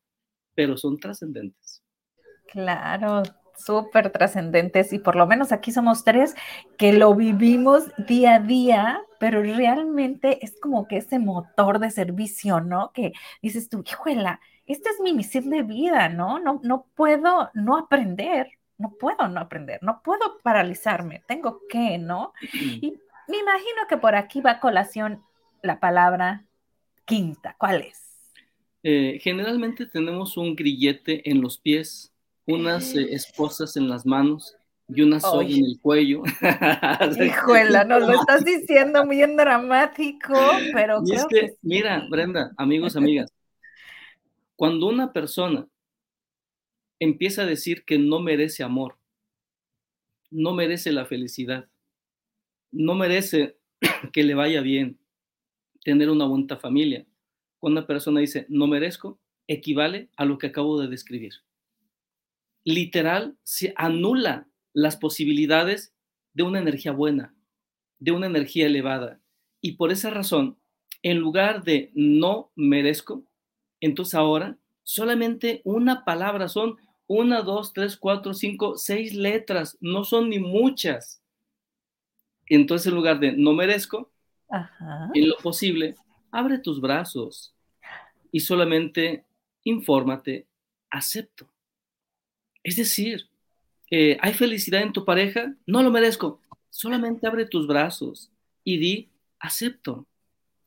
pero 0.53 0.77
son 0.77 0.99
trascendentes. 0.99 1.81
Claro, 2.47 3.23
súper 3.57 4.11
trascendentes 4.11 4.93
y 4.93 4.99
por 4.99 5.15
lo 5.15 5.27
menos 5.27 5.51
aquí 5.51 5.71
somos 5.71 6.03
tres 6.03 6.35
que 6.77 6.93
lo 6.93 7.15
vivimos 7.15 7.83
día 7.97 8.35
a 8.35 8.39
día, 8.39 9.01
pero 9.19 9.41
realmente 9.41 10.43
es 10.43 10.59
como 10.59 10.87
que 10.87 10.97
ese 10.97 11.19
motor 11.19 11.79
de 11.79 11.91
servicio, 11.91 12.59
¿no? 12.59 12.91
Que 12.93 13.13
dices 13.41 13.69
tú, 13.69 13.83
hijuela, 13.85 14.39
esta 14.65 14.89
es 14.89 14.99
mi 15.01 15.13
misión 15.13 15.49
de 15.49 15.63
vida, 15.63 16.09
¿no? 16.09 16.39
No, 16.39 16.59
no 16.63 16.87
puedo 16.95 17.49
no 17.53 17.77
aprender, 17.77 18.51
no 18.77 18.95
puedo 18.99 19.27
no 19.27 19.39
aprender, 19.39 19.79
no 19.81 20.01
puedo 20.03 20.39
paralizarme, 20.43 21.23
tengo 21.27 21.61
que, 21.69 21.97
¿no? 21.97 22.33
Y 22.81 22.97
me 23.27 23.37
imagino 23.37 23.87
que 23.87 23.97
por 23.97 24.15
aquí 24.15 24.41
va 24.41 24.51
a 24.51 24.59
colación 24.59 25.23
la 25.61 25.79
palabra 25.79 26.45
quinta, 27.05 27.55
¿cuál 27.57 27.81
es? 27.81 28.11
Eh, 28.83 29.19
generalmente 29.21 29.85
tenemos 29.85 30.37
un 30.37 30.55
grillete 30.55 31.29
en 31.29 31.41
los 31.41 31.59
pies 31.59 32.10
unas 32.45 32.95
eh, 32.95 33.13
esposas 33.13 33.75
en 33.77 33.89
las 33.89 34.05
manos 34.05 34.55
y 34.87 35.01
una 35.01 35.19
soga 35.19 35.45
en 35.45 35.65
el 35.65 35.79
cuello. 35.81 36.23
Hijuela, 37.21 37.83
nos 37.85 38.01
lo 38.01 38.13
estás 38.19 38.43
diciendo 38.43 39.05
muy 39.05 39.21
en 39.21 39.37
dramático, 39.37 40.33
pero 40.73 41.01
es 41.03 41.25
que, 41.27 41.55
mira, 41.61 42.05
Brenda, 42.09 42.51
amigos, 42.57 42.95
amigas, 42.95 43.31
cuando 44.55 44.87
una 44.87 45.13
persona 45.13 45.67
empieza 46.99 47.43
a 47.43 47.45
decir 47.45 47.83
que 47.85 47.97
no 47.97 48.19
merece 48.19 48.63
amor, 48.63 48.97
no 50.29 50.53
merece 50.53 50.91
la 50.91 51.05
felicidad, 51.05 51.67
no 52.71 52.95
merece 52.95 53.57
que 54.13 54.23
le 54.23 54.35
vaya 54.35 54.61
bien, 54.61 54.99
tener 55.83 56.09
una 56.09 56.25
buena 56.25 56.57
familia, 56.57 57.05
cuando 57.59 57.79
una 57.79 57.87
persona 57.87 58.19
dice 58.19 58.45
no 58.49 58.67
merezco, 58.67 59.19
equivale 59.47 60.09
a 60.17 60.25
lo 60.25 60.37
que 60.37 60.47
acabo 60.47 60.79
de 60.79 60.87
describir 60.87 61.33
literal 62.63 63.37
se 63.43 63.73
anula 63.75 64.47
las 64.73 64.97
posibilidades 64.97 65.93
de 66.33 66.43
una 66.43 66.59
energía 66.59 66.91
buena, 66.91 67.35
de 67.99 68.11
una 68.11 68.27
energía 68.27 68.65
elevada. 68.65 69.19
Y 69.59 69.73
por 69.73 69.91
esa 69.91 70.09
razón, 70.09 70.57
en 71.03 71.17
lugar 71.17 71.63
de 71.63 71.91
no 71.93 72.51
merezco, 72.55 73.23
entonces 73.79 74.15
ahora 74.15 74.57
solamente 74.83 75.61
una 75.63 76.05
palabra 76.05 76.47
son 76.47 76.77
una, 77.07 77.41
dos, 77.41 77.73
tres, 77.73 77.97
cuatro, 77.97 78.33
cinco, 78.33 78.77
seis 78.77 79.13
letras, 79.13 79.77
no 79.81 80.05
son 80.05 80.29
ni 80.29 80.39
muchas. 80.39 81.21
Entonces, 82.45 82.87
en 82.87 82.95
lugar 82.95 83.19
de 83.19 83.33
no 83.33 83.53
merezco, 83.53 84.09
en 85.13 85.27
lo 85.27 85.35
posible, 85.37 85.95
abre 86.31 86.59
tus 86.59 86.79
brazos 86.79 87.53
y 88.31 88.39
solamente 88.39 89.25
infórmate, 89.63 90.47
acepto. 90.89 91.50
Es 92.63 92.75
decir, 92.75 93.27
eh, 93.89 94.17
¿hay 94.21 94.33
felicidad 94.33 94.81
en 94.81 94.93
tu 94.93 95.03
pareja? 95.03 95.53
No 95.65 95.83
lo 95.83 95.91
merezco. 95.91 96.39
Solamente 96.69 97.27
abre 97.27 97.45
tus 97.45 97.67
brazos 97.67 98.31
y 98.63 98.77
di, 98.77 99.09
acepto. 99.39 100.07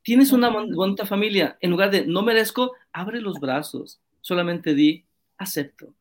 Tienes 0.02 0.32
una 0.32 0.50
bonita 0.50 1.06
familia. 1.06 1.56
En 1.60 1.70
lugar 1.70 1.90
de 1.90 2.06
no 2.06 2.22
merezco, 2.22 2.72
abre 2.92 3.20
los 3.20 3.40
brazos. 3.40 4.00
Solamente 4.20 4.74
di, 4.74 5.04
acepto. 5.38 5.94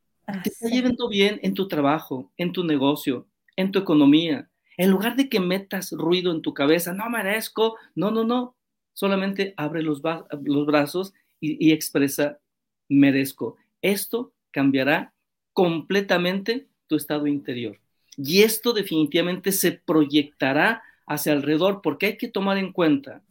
Te 0.44 0.50
está 0.50 0.68
llevando 0.68 1.08
bien 1.08 1.40
en 1.44 1.54
tu 1.54 1.68
trabajo, 1.68 2.32
en 2.38 2.52
tu 2.52 2.64
negocio, 2.64 3.28
en 3.56 3.72
tu 3.72 3.80
economía. 3.80 4.50
En 4.76 4.90
lugar 4.90 5.16
de 5.16 5.30
que 5.30 5.40
metas 5.40 5.92
ruido 5.92 6.32
en 6.32 6.42
tu 6.42 6.54
cabeza, 6.54 6.94
no 6.94 7.10
merezco, 7.10 7.78
no, 7.96 8.12
no, 8.12 8.24
no. 8.24 8.56
Solamente 8.94 9.54
abre 9.56 9.82
los, 9.84 10.02
los 10.44 10.66
brazos 10.66 11.14
y 11.40 11.72
expresa, 11.72 12.40
merezco. 12.88 13.58
Esto 13.82 14.34
cambiará 14.52 15.13
completamente 15.54 16.68
tu 16.88 16.96
estado 16.96 17.28
interior. 17.28 17.80
Y 18.18 18.42
esto 18.44 18.74
definitivamente 18.74 19.52
se 19.52 19.72
proyectará 19.72 20.84
hacia 21.08 21.34
alrededor, 21.34 21.82
porque 21.82 22.08
hay 22.08 22.18
que 22.18 22.28
tomar 22.28 22.58
en 22.58 22.72
cuenta 22.72 23.22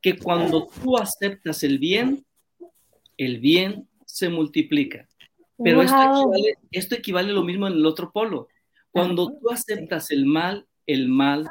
que 0.00 0.18
cuando 0.18 0.68
tú 0.82 0.96
aceptas 0.96 1.62
el 1.62 1.78
bien, 1.78 2.24
el 3.16 3.38
bien 3.38 3.88
se 4.06 4.28
multiplica. 4.28 5.08
Pero 5.62 5.82
esto, 5.82 5.96
equivale, 5.96 6.54
esto 6.70 6.94
equivale 6.94 7.32
lo 7.32 7.44
mismo 7.44 7.66
en 7.66 7.74
el 7.74 7.84
otro 7.84 8.10
polo. 8.12 8.48
Cuando 8.90 9.28
tú 9.28 9.50
aceptas 9.50 10.10
el 10.10 10.24
mal, 10.24 10.66
el 10.86 11.08
mal 11.08 11.48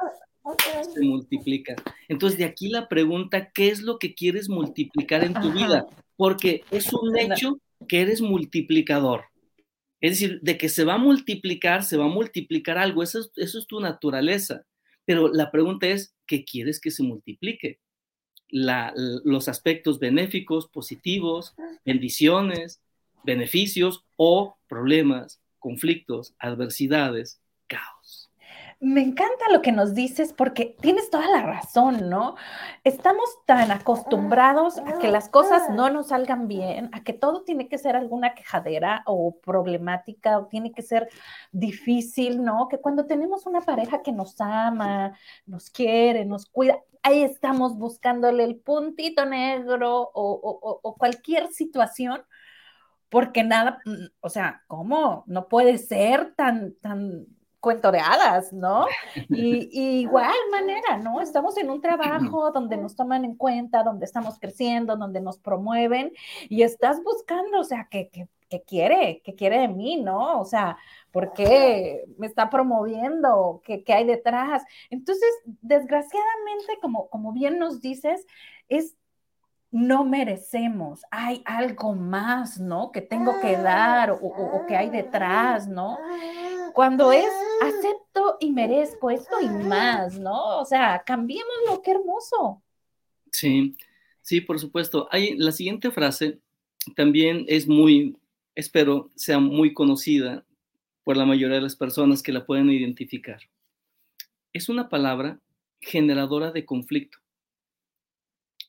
se 0.94 1.02
multiplica. 1.02 1.76
Entonces, 2.08 2.40
de 2.40 2.46
aquí 2.46 2.70
la 2.70 2.88
pregunta, 2.88 3.52
¿qué 3.52 3.70
es 3.70 3.82
lo 3.82 4.00
que 4.00 4.16
quieres 4.16 4.50
multiplicar 4.50 5.24
en 5.24 5.34
tu 5.36 5.52
vida? 5.52 5.86
Porque 6.18 6.64
es 6.72 6.92
un 6.92 7.18
hecho 7.18 7.60
que 7.88 8.02
eres 8.02 8.22
multiplicador. 8.22 9.26
Es 10.02 10.12
decir, 10.12 10.40
de 10.42 10.58
que 10.58 10.70
se 10.70 10.86
va 10.86 10.96
a 10.96 10.98
multiplicar, 10.98 11.84
se 11.84 11.98
va 11.98 12.06
a 12.06 12.10
multiplicar 12.10 12.78
algo, 12.78 13.04
eso 13.04 13.30
es, 13.36 13.68
tu 13.68 13.80
naturaleza. 13.80 14.66
Pero 15.06 15.28
la 15.28 15.52
pregunta 15.52 15.88
es, 15.88 16.16
¿qué 16.26 16.46
quieres 16.46 16.80
que 16.80 16.92
se 16.92 17.04
multiplique? 17.04 17.80
los 18.52 19.48
aspectos 19.48 20.00
benéficos, 20.00 20.68
positivos, 20.70 21.54
bendiciones, 21.86 22.82
beneficios 23.24 24.06
o 24.16 24.58
problemas, 24.68 25.40
conflictos, 25.60 26.34
adversidades, 26.40 27.40
caos. 27.68 27.99
Me 28.82 29.02
encanta 29.02 29.52
lo 29.52 29.62
que 29.62 29.74
nos 29.74 29.94
dices 29.94 30.32
porque 30.32 30.78
tienes 30.80 31.10
toda 31.10 31.28
la 31.28 31.42
razón, 31.42 32.10
¿no? 32.10 32.36
Estamos 32.86 33.28
tan 33.46 33.72
acostumbrados 33.72 34.78
a 34.78 34.98
que 35.00 35.10
las 35.10 35.28
cosas 35.28 35.70
no 35.70 35.90
nos 35.90 36.08
salgan 36.08 36.48
bien, 36.48 36.90
a 36.94 37.04
que 37.04 37.12
todo 37.12 37.44
tiene 37.44 37.68
que 37.68 37.78
ser 37.78 37.98
alguna 37.98 38.36
quejadera 38.36 39.04
o 39.06 39.38
problemática 39.42 40.38
o 40.38 40.48
tiene 40.48 40.72
que 40.72 40.82
ser 40.82 41.10
difícil, 41.52 42.42
¿no? 42.42 42.70
Que 42.70 42.80
cuando 42.80 43.06
tenemos 43.06 43.46
una 43.46 43.60
pareja 43.60 44.02
que 44.02 44.14
nos 44.14 44.40
ama, 44.40 45.14
nos 45.46 45.70
quiere, 45.70 46.24
nos 46.24 46.46
cuida, 46.46 46.80
ahí 47.04 47.22
estamos 47.24 47.78
buscándole 47.78 48.46
el 48.46 48.56
puntito 48.56 49.26
negro 49.26 50.10
o, 50.14 50.80
o 50.82 50.96
cualquier 50.96 51.50
situación 51.52 52.22
porque 53.10 53.44
nada, 53.44 53.80
mm, 53.86 54.06
o 54.22 54.30
sea, 54.30 54.64
¿cómo? 54.68 55.24
No 55.28 55.48
puede 55.48 55.78
ser 55.80 56.34
tan, 56.36 56.76
tan 56.76 57.26
cuento 57.60 57.92
de 57.92 58.00
hadas, 58.00 58.54
¿no? 58.54 58.86
Y, 59.30 60.02
igual 60.02 60.34
manera, 60.52 60.98
¿no? 60.98 61.22
Estamos 61.22 61.58
en 61.58 61.70
un 61.70 61.82
trabajo 61.82 62.52
donde 62.52 62.78
nos 62.78 62.96
toman 62.96 63.26
en 63.26 63.36
cuenta, 63.36 63.84
donde 63.84 64.06
estamos 64.06 64.40
creciendo, 64.40 64.96
donde 64.96 65.22
nos 65.22 65.40
promueven 65.40 66.12
y 66.50 66.64
estás 66.64 67.04
buscando, 67.04 67.60
o 67.60 67.64
sea, 67.64 67.88
¿qué, 67.90 68.10
quiere? 68.66 69.22
¿Qué 69.24 69.36
quiere 69.36 69.60
de 69.60 69.68
mí, 69.68 69.98
no? 69.98 70.40
O 70.40 70.46
sea, 70.46 70.78
¿por 71.12 71.34
qué 71.34 72.06
me 72.18 72.28
está 72.28 72.50
promoviendo? 72.50 73.62
¿Qué, 73.64 73.84
hay 73.88 74.06
detrás? 74.06 74.64
Entonces, 74.90 75.30
desgraciadamente, 75.62 76.78
como, 76.82 77.10
como 77.10 77.32
bien 77.34 77.60
nos 77.60 77.82
dices, 77.82 78.26
es 78.68 78.96
no 79.72 80.04
merecemos, 80.04 81.04
hay 81.12 81.44
algo 81.46 81.94
más, 81.94 82.60
¿no? 82.60 82.92
Que 82.92 83.02
tengo 83.02 83.40
que 83.40 83.56
dar 83.56 84.10
o, 84.10 84.16
o 84.16 84.66
que 84.66 84.76
hay 84.76 84.90
detrás, 84.90 85.68
¿no? 85.68 86.00
Cuando 86.74 87.12
es 87.12 87.30
acepto 87.62 88.38
y 88.40 88.52
merezco 88.52 89.10
esto 89.10 89.40
y 89.42 89.50
más, 89.50 90.20
¿no? 90.20 90.60
O 90.60 90.66
sea, 90.66 91.04
cambiémoslo, 91.06 91.82
qué 91.82 91.92
hermoso. 91.92 92.62
Sí, 93.32 93.76
sí, 94.22 94.42
por 94.42 94.60
supuesto. 94.60 95.08
Hay, 95.12 95.38
la 95.38 95.52
siguiente 95.52 95.92
frase 95.92 96.40
también 96.96 97.46
es 97.48 97.68
muy, 97.68 98.18
espero, 98.56 99.12
sea 99.16 99.40
muy 99.40 99.74
conocida 99.74 100.46
por 101.04 101.18
la 101.18 101.26
mayoría 101.26 101.56
de 101.56 101.62
las 101.62 101.76
personas 101.76 102.22
que 102.22 102.32
la 102.32 102.46
pueden 102.46 102.70
identificar. 102.70 103.40
Es 104.54 104.70
una 104.70 104.90
palabra 104.90 105.40
generadora 105.82 106.52
de 106.52 106.66
conflicto. 106.66 107.20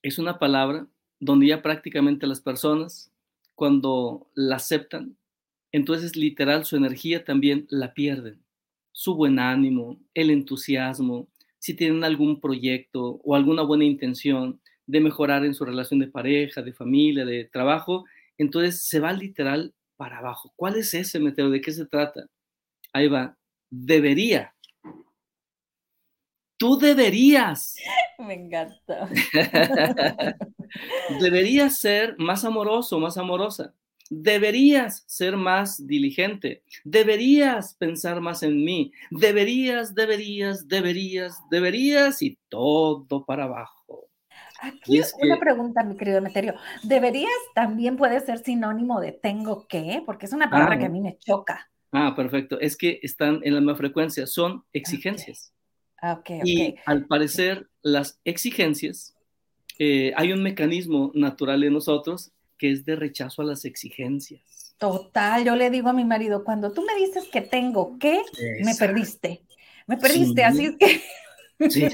Es 0.03 0.19
una 0.19 0.39
palabra 0.39 0.87
donde 1.19 1.49
ya 1.49 1.63
prácticamente 1.63 2.27
las 2.27 2.41
personas, 2.41 3.13
cuando 3.55 4.31
la 4.35 4.57
aceptan, 4.57 5.17
entonces 5.73 6.17
literal 6.17 6.65
su 6.65 6.77
energía 6.77 7.25
también 7.25 7.67
la 7.71 7.95
pierden. 7.95 8.43
Su 8.93 9.15
buen 9.15 9.39
ánimo, 9.39 10.01
el 10.15 10.31
entusiasmo, 10.31 11.29
si 11.59 11.75
tienen 11.75 12.05
algún 12.05 12.41
proyecto 12.41 13.21
o 13.25 13.35
alguna 13.37 13.63
buena 13.63 13.85
intención 13.85 14.61
de 14.87 15.01
mejorar 15.01 15.45
en 15.45 15.55
su 15.55 15.65
relación 15.65 16.01
de 16.01 16.09
pareja, 16.09 16.63
de 16.63 16.73
familia, 16.73 17.25
de 17.25 17.45
trabajo, 17.45 18.05
entonces 18.39 18.83
se 18.83 18.99
va 18.99 19.13
literal 19.13 19.75
para 19.97 20.19
abajo. 20.19 20.53
¿Cuál 20.57 20.77
es 20.77 20.93
ese 20.95 21.21
meteo? 21.21 21.51
¿De 21.51 21.61
qué 21.61 21.71
se 21.71 21.87
trata? 21.87 22.27
Ahí 22.93 23.07
va. 23.07 23.37
Debería. 23.71 24.55
Tú 26.57 26.77
deberías. 26.79 27.77
Me 28.19 28.35
encanta. 28.35 29.09
deberías 31.21 31.79
ser 31.79 32.17
más 32.19 32.45
amoroso, 32.45 32.99
más 32.99 33.17
amorosa 33.17 33.75
deberías 34.11 35.05
ser 35.07 35.37
más 35.37 35.87
diligente, 35.87 36.63
deberías 36.85 37.75
pensar 37.75 38.21
más 38.21 38.43
en 38.43 38.63
mí, 38.63 38.93
deberías, 39.11 39.95
deberías, 39.95 40.67
deberías, 40.67 41.39
deberías 41.49 42.21
y 42.21 42.37
todo 42.49 43.25
para 43.25 43.45
abajo. 43.45 44.09
Aquí 44.61 45.01
una 45.23 45.39
pregunta, 45.39 45.83
mi 45.85 45.97
querido 45.97 46.21
Meterio. 46.21 46.55
¿Deberías 46.83 47.31
también 47.55 47.97
puede 47.97 48.21
ser 48.21 48.41
sinónimo 48.41 49.01
de 49.01 49.13
tengo 49.13 49.67
que? 49.67 50.03
Porque 50.05 50.27
es 50.27 50.35
una 50.35 50.51
palabra 50.51 50.77
que 50.77 50.85
a 50.85 50.89
ah. 50.89 50.91
mí 50.91 51.01
me 51.01 51.17
choca. 51.17 51.71
Ah, 51.93 52.15
perfecto. 52.15 52.61
Es 52.61 52.77
que 52.77 53.01
están 53.03 53.41
en 53.43 53.55
la 53.55 53.61
misma 53.61 53.77
frecuencia, 53.77 54.27
son 54.27 54.65
exigencias. 54.73 55.55
Okay. 56.03 56.41
Y 56.45 56.75
al 56.85 57.07
parecer, 57.07 57.69
las 57.83 58.21
exigencias, 58.25 59.15
eh, 59.79 60.13
hay 60.15 60.33
un 60.33 60.43
mecanismo 60.43 61.11
natural 61.15 61.65
en 61.65 61.73
nosotros 61.73 62.33
que 62.61 62.71
es 62.71 62.85
de 62.85 62.95
rechazo 62.95 63.41
a 63.41 63.47
las 63.47 63.65
exigencias. 63.65 64.75
Total, 64.77 65.43
yo 65.45 65.57
le 65.57 65.71
digo 65.71 65.89
a 65.89 65.95
mi 65.95 66.05
marido, 66.05 66.45
cuando 66.45 66.73
tú 66.73 66.85
me 66.85 66.95
dices 66.95 67.27
que 67.33 67.41
tengo 67.41 67.99
que, 67.99 68.21
me 68.63 68.75
perdiste, 68.75 69.43
me 69.87 69.97
perdiste, 69.97 70.45
así 70.45 70.77
que... 70.77 71.03
Sí. 71.69 71.87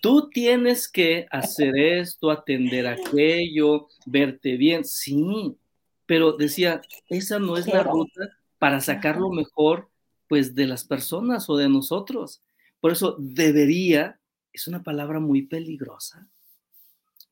tú 0.00 0.28
tienes 0.28 0.88
que 0.88 1.24
hacer 1.30 1.76
esto, 1.76 2.32
atender 2.32 2.88
aquello, 2.88 3.86
verte 4.06 4.56
bien, 4.56 4.84
sí, 4.84 5.56
pero 6.04 6.32
decía, 6.32 6.80
esa 7.08 7.38
no 7.38 7.56
es 7.56 7.68
la 7.68 7.84
ruta 7.84 8.36
para 8.58 8.80
sacar 8.80 9.18
lo 9.18 9.30
mejor, 9.30 9.88
pues, 10.26 10.56
de 10.56 10.66
las 10.66 10.84
personas 10.84 11.48
o 11.48 11.56
de 11.56 11.68
nosotros. 11.68 12.42
Por 12.80 12.90
eso 12.90 13.14
debería, 13.20 14.18
es 14.52 14.66
una 14.66 14.82
palabra 14.82 15.20
muy 15.20 15.42
peligrosa 15.42 16.28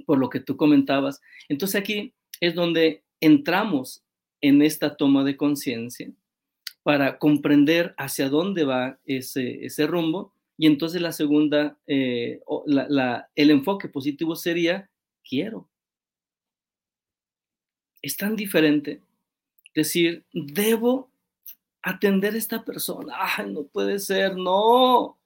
por 0.05 0.19
lo 0.19 0.31
que 0.31 0.41
tú 0.41 0.57
comentabas. 0.57 1.21
Entonces 1.49 1.81
aquí 1.81 2.15
es 2.41 2.55
donde 2.55 3.05
entramos 3.21 4.03
en 4.41 4.63
esta 4.63 4.97
toma 4.97 5.25
de 5.25 5.37
conciencia 5.37 6.11
para 6.83 7.19
comprender 7.19 7.95
hacia 7.99 8.29
dónde 8.29 8.65
va 8.65 8.99
ese, 9.05 9.65
ese 9.65 9.87
rumbo. 9.87 10.35
Y 10.57 10.67
entonces 10.67 11.01
la 11.01 11.13
segunda, 11.13 11.79
eh, 11.87 12.41
el 13.35 13.51
enfoque 13.51 13.89
positivo 13.89 14.37
sería, 14.37 14.91
quiero. 15.29 15.69
Es 18.03 18.17
tan 18.17 18.37
diferente 18.37 19.03
decir, 19.75 20.25
debo 20.33 21.11
atender 21.83 22.35
a 22.35 22.39
esta 22.39 22.65
persona. 22.65 23.15
Ay, 23.17 23.53
no 23.53 23.65
puede 23.65 23.99
ser, 23.99 24.37
no. 24.37 25.19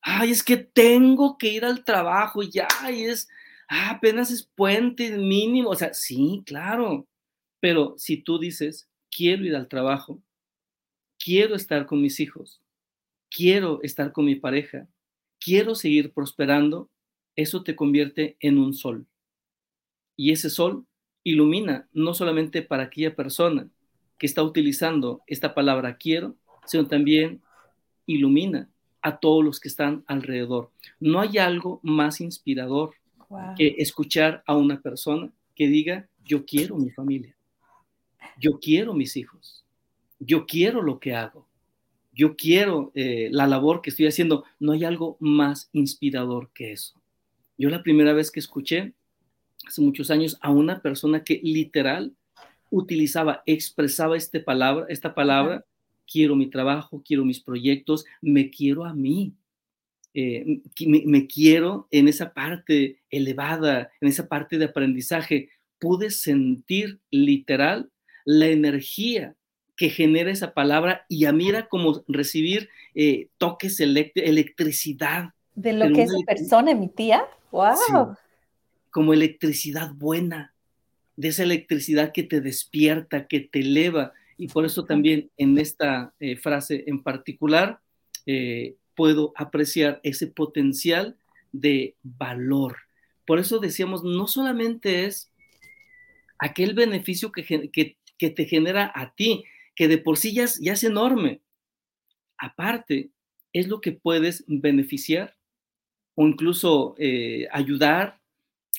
Ay, 0.00 0.30
es 0.30 0.42
que 0.42 0.56
tengo 0.56 1.36
que 1.36 1.48
ir 1.48 1.64
al 1.64 1.84
trabajo 1.84 2.42
ya, 2.42 2.68
y 2.90 3.04
es, 3.04 3.28
ah, 3.68 3.90
apenas 3.90 4.30
es 4.30 4.44
puente 4.44 5.16
mínimo, 5.16 5.70
o 5.70 5.76
sea, 5.76 5.94
sí, 5.94 6.42
claro, 6.46 7.06
pero 7.60 7.94
si 7.98 8.18
tú 8.18 8.38
dices, 8.38 8.88
quiero 9.10 9.44
ir 9.44 9.56
al 9.56 9.68
trabajo, 9.68 10.22
quiero 11.18 11.54
estar 11.54 11.86
con 11.86 12.00
mis 12.00 12.20
hijos, 12.20 12.60
quiero 13.30 13.80
estar 13.82 14.12
con 14.12 14.24
mi 14.24 14.36
pareja, 14.36 14.88
quiero 15.40 15.74
seguir 15.74 16.12
prosperando, 16.12 16.90
eso 17.34 17.62
te 17.62 17.76
convierte 17.76 18.36
en 18.40 18.58
un 18.58 18.74
sol. 18.74 19.06
Y 20.16 20.32
ese 20.32 20.50
sol 20.50 20.86
ilumina 21.22 21.88
no 21.92 22.14
solamente 22.14 22.62
para 22.62 22.84
aquella 22.84 23.14
persona 23.14 23.68
que 24.18 24.26
está 24.26 24.42
utilizando 24.42 25.22
esta 25.26 25.54
palabra 25.54 25.96
quiero, 25.96 26.36
sino 26.66 26.86
también 26.86 27.42
ilumina 28.06 28.70
a 29.02 29.18
todos 29.18 29.44
los 29.44 29.60
que 29.60 29.68
están 29.68 30.04
alrededor. 30.06 30.70
No 31.00 31.20
hay 31.20 31.38
algo 31.38 31.80
más 31.82 32.20
inspirador 32.20 32.94
que 33.56 33.76
escuchar 33.78 34.42
a 34.46 34.56
una 34.56 34.80
persona 34.80 35.30
que 35.54 35.68
diga, 35.68 36.08
yo 36.24 36.44
quiero 36.44 36.76
mi 36.76 36.90
familia, 36.90 37.36
yo 38.38 38.58
quiero 38.58 38.94
mis 38.94 39.16
hijos, 39.16 39.64
yo 40.18 40.46
quiero 40.46 40.82
lo 40.82 40.98
que 40.98 41.14
hago, 41.14 41.46
yo 42.16 42.34
quiero 42.34 42.92
eh, 42.94 43.28
la 43.30 43.46
labor 43.46 43.82
que 43.82 43.90
estoy 43.90 44.06
haciendo. 44.06 44.44
No 44.58 44.72
hay 44.72 44.84
algo 44.84 45.18
más 45.20 45.68
inspirador 45.72 46.50
que 46.54 46.72
eso. 46.72 46.98
Yo 47.58 47.68
la 47.68 47.82
primera 47.82 48.14
vez 48.14 48.30
que 48.30 48.40
escuché, 48.40 48.94
hace 49.66 49.82
muchos 49.82 50.10
años, 50.10 50.38
a 50.40 50.50
una 50.50 50.80
persona 50.80 51.22
que 51.22 51.40
literal 51.42 52.14
utilizaba, 52.70 53.42
expresaba 53.44 54.16
este 54.16 54.40
palabra, 54.40 54.86
esta 54.88 55.14
palabra, 55.14 55.66
quiero 56.10 56.36
mi 56.36 56.48
trabajo, 56.48 57.02
quiero 57.04 57.24
mis 57.24 57.40
proyectos, 57.40 58.06
me 58.22 58.50
quiero 58.50 58.86
a 58.86 58.94
mí. 58.94 59.34
Eh, 60.18 60.62
me, 60.86 61.26
quiero 61.26 61.88
en 61.90 62.08
esa 62.08 62.32
parte 62.32 63.02
elevada, 63.10 63.90
en 64.00 64.08
esa 64.08 64.28
parte 64.28 64.56
de 64.56 64.64
aprendizaje, 64.64 65.50
pude 65.78 66.08
sentir 66.08 67.00
literal 67.10 67.90
la 68.24 68.46
energía 68.46 69.34
que 69.76 69.90
genera 69.90 70.30
esa 70.30 70.54
palabra 70.54 71.04
y 71.10 71.26
a 71.26 71.32
mí 71.32 71.50
era 71.50 71.68
como 71.68 72.02
recibir 72.08 72.70
eh, 72.94 73.28
toques 73.36 73.78
electricidad. 73.78 75.34
De 75.54 75.74
lo 75.74 75.92
que 75.92 76.04
esa 76.04 76.16
persona 76.26 76.70
emitía. 76.70 77.22
¡Wow! 77.50 78.16
como 78.90 79.12
electricidad 79.12 79.92
buena, 79.92 80.54
de 81.16 81.28
esa 81.28 81.42
electricidad 81.42 82.12
que 82.12 82.22
te 82.22 82.40
despierta, 82.40 83.26
que 83.26 83.40
te 83.40 83.60
eleva. 83.60 84.14
Y 84.38 84.48
por 84.48 84.64
eso 84.64 84.86
también 84.86 85.30
en 85.36 85.58
esta 85.58 86.14
eh, 86.20 86.36
frase 86.36 86.84
en 86.86 87.02
particular, 87.02 87.80
puedo 88.96 89.32
apreciar 89.36 90.00
ese 90.02 90.26
potencial 90.26 91.16
de 91.52 91.94
valor. 92.02 92.78
Por 93.26 93.38
eso 93.38 93.58
decíamos, 93.58 94.02
no 94.02 94.26
solamente 94.26 95.04
es 95.04 95.32
aquel 96.38 96.74
beneficio 96.74 97.30
que, 97.30 97.44
que, 97.70 98.30
te 98.30 98.44
genera 98.46 98.90
a 98.94 99.14
ti, 99.14 99.44
que 99.74 99.88
de 99.88 99.98
por 99.98 100.16
sí 100.16 100.32
ya 100.32 100.44
es, 100.44 100.84
enorme. 100.84 101.42
aparte, 102.38 103.10
es 103.52 103.68
lo 103.68 103.80
que 103.80 103.92
puedes 103.92 104.44
beneficiar 104.46 105.36
o 106.14 106.26
incluso 106.26 106.94
eh, 106.98 107.46
ayudar 107.52 108.20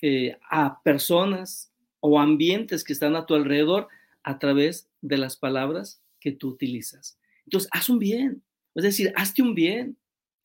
eh, 0.02 0.38
a 0.50 0.82
personas 0.84 1.72
o 2.00 2.20
ambientes 2.20 2.84
que 2.84 2.94
están 2.94 3.16
a 3.16 3.26
tu 3.26 3.34
alrededor 3.34 3.88
a 4.24 4.38
través 4.38 4.90
de 5.02 5.18
las 5.18 5.38
palabras 5.38 6.02
que 6.20 6.32
tú 6.32 6.50
utilizas. 6.50 7.20
Entonces, 7.46 7.70
haz 7.72 7.90
un 7.90 7.98
bien, 7.98 8.44
es 8.76 8.84
decir, 8.84 9.12
hazte 9.16 9.42
un 9.42 9.56
bien. 9.56 9.98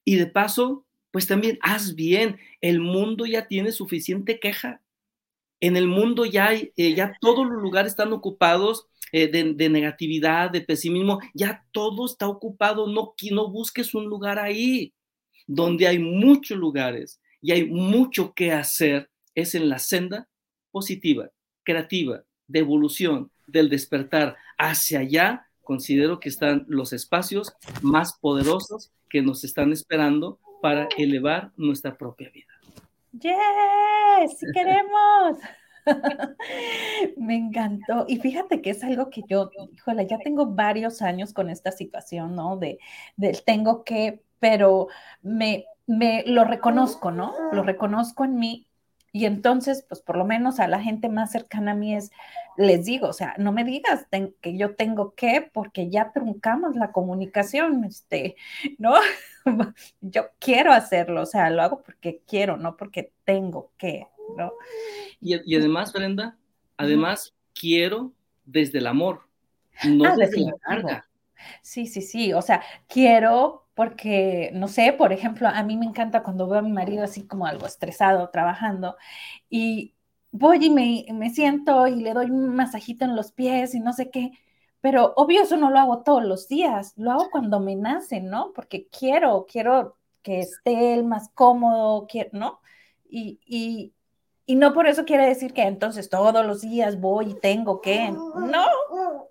Y 0.04 0.16
de 0.16 0.26
paso, 0.26 0.84
pues 1.10 1.26
también 1.26 1.58
haz 1.62 1.94
bien. 1.94 2.38
El 2.60 2.80
mundo 2.80 3.26
ya 3.26 3.46
tiene 3.46 3.72
suficiente 3.72 4.40
queja. 4.40 4.82
En 5.60 5.76
el 5.76 5.86
mundo 5.86 6.24
ya, 6.24 6.48
hay, 6.48 6.72
eh, 6.76 6.94
ya 6.94 7.16
todos 7.20 7.46
los 7.46 7.62
lugares 7.62 7.92
están 7.92 8.12
ocupados 8.12 8.86
eh, 9.12 9.28
de, 9.28 9.68
negatividad, 9.68 10.50
de 10.50 10.62
pesimismo. 10.62 11.20
Ya 11.34 11.64
todo 11.70 12.06
está 12.06 12.28
ocupado. 12.28 12.88
No, 12.88 13.14
no 13.30 13.50
busques 13.50 13.94
un 13.94 14.06
lugar 14.06 14.38
ahí. 14.38 14.92
Donde 15.46 15.86
hay 15.86 15.98
muchos 15.98 16.56
lugares 16.56 17.20
y 17.40 17.52
hay 17.52 17.64
mucho 17.66 18.32
que 18.32 18.52
hacer 18.52 19.10
es 19.34 19.54
en 19.54 19.68
la 19.68 19.78
senda 19.78 20.28
positiva, 20.70 21.30
creativa, 21.64 22.22
de 22.46 22.60
evolución, 22.60 23.30
del 23.46 23.68
despertar. 23.68 24.36
Hacia 24.56 25.00
allá 25.00 25.46
considero 25.62 26.20
que 26.20 26.28
están 26.28 26.64
los 26.68 26.92
espacios 26.92 27.52
más 27.82 28.18
poderosos 28.20 28.92
que 29.12 29.20
nos 29.20 29.44
están 29.44 29.72
esperando 29.72 30.40
para 30.62 30.88
elevar 30.96 31.52
nuestra 31.56 31.98
propia 31.98 32.30
vida. 32.30 32.46
¡Yes! 33.12 34.38
¡Queremos! 34.54 35.36
Me 37.18 37.36
encantó. 37.36 38.06
Y 38.08 38.16
fíjate 38.16 38.62
que 38.62 38.70
es 38.70 38.82
algo 38.82 39.10
que 39.10 39.22
yo, 39.28 39.50
híjole, 39.70 40.06
ya 40.06 40.18
tengo 40.18 40.46
varios 40.46 41.02
años 41.02 41.34
con 41.34 41.50
esta 41.50 41.72
situación, 41.72 42.34
¿no? 42.34 42.56
De, 42.56 42.78
del 43.16 43.44
tengo 43.44 43.84
que, 43.84 44.22
pero 44.38 44.88
me, 45.20 45.66
me 45.86 46.24
lo 46.26 46.44
reconozco, 46.44 47.10
¿no? 47.10 47.34
Lo 47.52 47.62
reconozco 47.62 48.24
en 48.24 48.36
mí 48.36 48.66
y 49.12 49.26
entonces, 49.26 49.84
pues 49.86 50.00
por 50.00 50.16
lo 50.16 50.24
menos 50.24 50.58
a 50.58 50.66
la 50.68 50.80
gente 50.80 51.10
más 51.10 51.30
cercana 51.30 51.72
a 51.72 51.74
mí 51.74 51.94
es, 51.94 52.10
les 52.56 52.86
digo, 52.86 53.08
o 53.08 53.12
sea, 53.12 53.34
no 53.36 53.52
me 53.52 53.62
digas 53.62 54.06
que 54.40 54.56
yo 54.56 54.74
tengo 54.74 55.14
que, 55.14 55.50
porque 55.52 55.90
ya 55.90 56.12
truncamos 56.12 56.76
la 56.76 56.92
comunicación, 56.92 57.84
este, 57.84 58.36
¿no? 58.78 58.94
yo 60.00 60.28
quiero 60.38 60.72
hacerlo, 60.72 61.22
o 61.22 61.26
sea, 61.26 61.50
lo 61.50 61.62
hago 61.62 61.82
porque 61.82 62.22
quiero, 62.26 62.56
no 62.56 62.76
porque 62.76 63.12
tengo 63.24 63.70
que, 63.76 64.06
¿no? 64.36 64.52
Y, 65.20 65.56
además, 65.56 65.92
Brenda, 65.92 66.38
además 66.78 67.34
quiero 67.54 68.12
desde 68.46 68.78
el 68.78 68.86
amor, 68.86 69.28
no 69.84 70.06
ah, 70.06 70.14
desde 70.16 70.40
la 70.40 70.52
carga. 70.58 71.08
Sí, 71.60 71.86
sí, 71.86 72.00
sí, 72.00 72.32
o 72.32 72.40
sea, 72.40 72.62
quiero 72.88 73.61
porque, 73.74 74.50
no 74.54 74.68
sé, 74.68 74.92
por 74.92 75.12
ejemplo, 75.12 75.48
a 75.48 75.62
mí 75.62 75.76
me 75.76 75.86
encanta 75.86 76.22
cuando 76.22 76.48
veo 76.48 76.58
a 76.60 76.62
mi 76.62 76.72
marido 76.72 77.04
así 77.04 77.26
como 77.26 77.46
algo 77.46 77.66
estresado 77.66 78.28
trabajando 78.30 78.96
y 79.48 79.94
voy 80.30 80.66
y 80.66 80.70
me, 80.70 81.06
me 81.12 81.30
siento 81.30 81.86
y 81.86 81.96
le 81.96 82.14
doy 82.14 82.30
un 82.30 82.54
masajito 82.54 83.04
en 83.04 83.16
los 83.16 83.32
pies 83.32 83.74
y 83.74 83.80
no 83.80 83.92
sé 83.92 84.10
qué, 84.10 84.32
pero 84.80 85.14
obvio 85.16 85.42
eso 85.42 85.56
no 85.56 85.70
lo 85.70 85.78
hago 85.78 86.02
todos 86.02 86.24
los 86.24 86.48
días, 86.48 86.92
lo 86.96 87.12
hago 87.12 87.30
cuando 87.30 87.60
me 87.60 87.76
nace, 87.76 88.20
¿no? 88.20 88.52
Porque 88.54 88.88
quiero, 88.88 89.46
quiero 89.50 89.96
que 90.22 90.40
esté 90.40 90.94
él 90.94 91.04
más 91.04 91.30
cómodo, 91.34 92.06
quiero, 92.06 92.30
¿no? 92.32 92.60
Y, 93.08 93.40
y, 93.46 93.94
y 94.46 94.56
no 94.56 94.72
por 94.72 94.86
eso 94.86 95.04
quiere 95.04 95.26
decir 95.26 95.52
que 95.52 95.62
entonces 95.62 96.08
todos 96.10 96.44
los 96.44 96.62
días 96.62 97.00
voy 97.00 97.30
y 97.30 97.34
tengo 97.40 97.80
que, 97.80 98.10
no, 98.10 98.64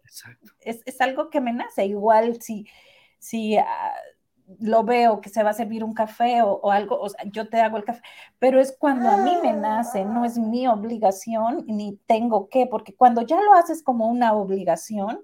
Exacto. 0.04 0.52
Es, 0.60 0.82
es 0.86 1.00
algo 1.02 1.30
que 1.30 1.42
me 1.42 1.54
nace, 1.54 1.86
igual 1.86 2.42
si, 2.42 2.68
si 3.18 3.58
ah, 3.58 3.94
lo 4.60 4.84
veo 4.84 5.22
que 5.22 5.30
se 5.30 5.44
va 5.44 5.52
a 5.52 5.54
servir 5.54 5.84
un 5.84 5.94
café 5.94 6.42
o, 6.44 6.72
algo, 6.72 7.00
o 7.00 7.10
sea, 7.10 7.24
yo 7.32 7.48
te 7.48 7.60
hago 7.60 7.78
el 7.78 7.84
café, 7.84 8.02
pero 8.40 8.60
es 8.60 8.76
cuando 8.78 9.10
a 9.10 9.18
mí 9.18 9.32
me 9.42 9.54
nace, 9.54 10.06
no 10.06 10.26
es 10.26 10.38
mi 10.38 10.68
obligación 10.68 11.66
ni 11.68 11.98
tengo 12.06 12.50
que, 12.50 12.68
porque 12.68 12.96
cuando 12.96 13.22
ya 13.22 13.42
lo 13.42 13.54
haces 13.54 13.84
como 13.84 14.08
una 14.08 14.34
obligación, 14.34 15.20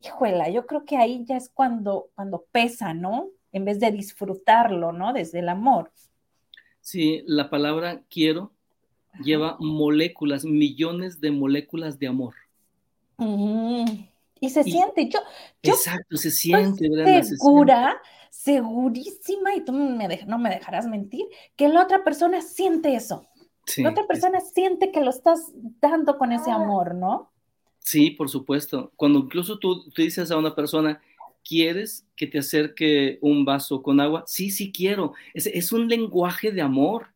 híjola, 0.00 0.48
yo 0.48 0.66
creo 0.66 0.84
que 0.84 0.96
ahí 0.96 1.24
ya 1.24 1.36
es 1.36 1.50
cuando, 1.52 2.10
cuando 2.14 2.44
pesa, 2.50 2.94
¿no? 2.94 3.28
En 3.52 3.64
vez 3.64 3.78
de 3.80 3.90
disfrutarlo, 3.90 4.92
¿no? 4.92 5.12
Desde 5.12 5.40
el 5.40 5.48
amor. 5.48 5.92
Sí, 6.80 7.22
la 7.26 7.50
palabra 7.50 8.02
quiero 8.08 8.52
lleva 9.20 9.56
moléculas, 9.60 10.44
millones 10.44 11.20
de 11.20 11.30
moléculas 11.30 11.98
de 11.98 12.06
amor. 12.06 12.34
Y 14.42 14.50
se 14.50 14.64
siente, 14.64 15.08
yo, 15.08 15.20
exacto, 15.62 16.16
se 16.16 16.30
siente, 16.30 16.88
¿verdad? 16.90 17.22
Segura 17.22 17.96
segurísima, 18.32 19.54
y 19.54 19.64
tú 19.64 19.72
no 19.72 20.38
me 20.38 20.50
dejarás 20.50 20.86
mentir, 20.86 21.26
que 21.54 21.68
la 21.68 21.82
otra 21.84 22.02
persona 22.02 22.40
siente 22.40 22.96
eso. 22.96 23.28
la 23.76 23.90
otra 23.90 24.06
persona 24.08 24.40
siente 24.40 24.90
que 24.90 25.00
lo 25.00 25.10
estás 25.10 25.52
dando 25.80 26.18
con 26.18 26.32
ese 26.32 26.50
amor, 26.50 26.94
¿no? 26.94 27.30
Sí, 27.78 28.10
por 28.10 28.28
supuesto. 28.30 28.90
Cuando 28.96 29.20
incluso 29.20 29.58
tú, 29.58 29.84
dices 29.96 30.30
a 30.30 30.38
una 30.38 30.56
persona, 30.56 31.00
¿quieres 31.44 32.06
que 32.16 32.26
te 32.26 32.38
acerque 32.38 33.18
un 33.20 33.44
vaso 33.44 33.82
con 33.82 34.00
agua? 34.00 34.24
Sí, 34.26 34.50
sí 34.50 34.72
quiero. 34.72 35.12
Es, 35.34 35.46
es 35.46 35.70
un 35.70 35.86
lenguaje 35.86 36.50
de 36.50 36.62
amor. 36.62 37.08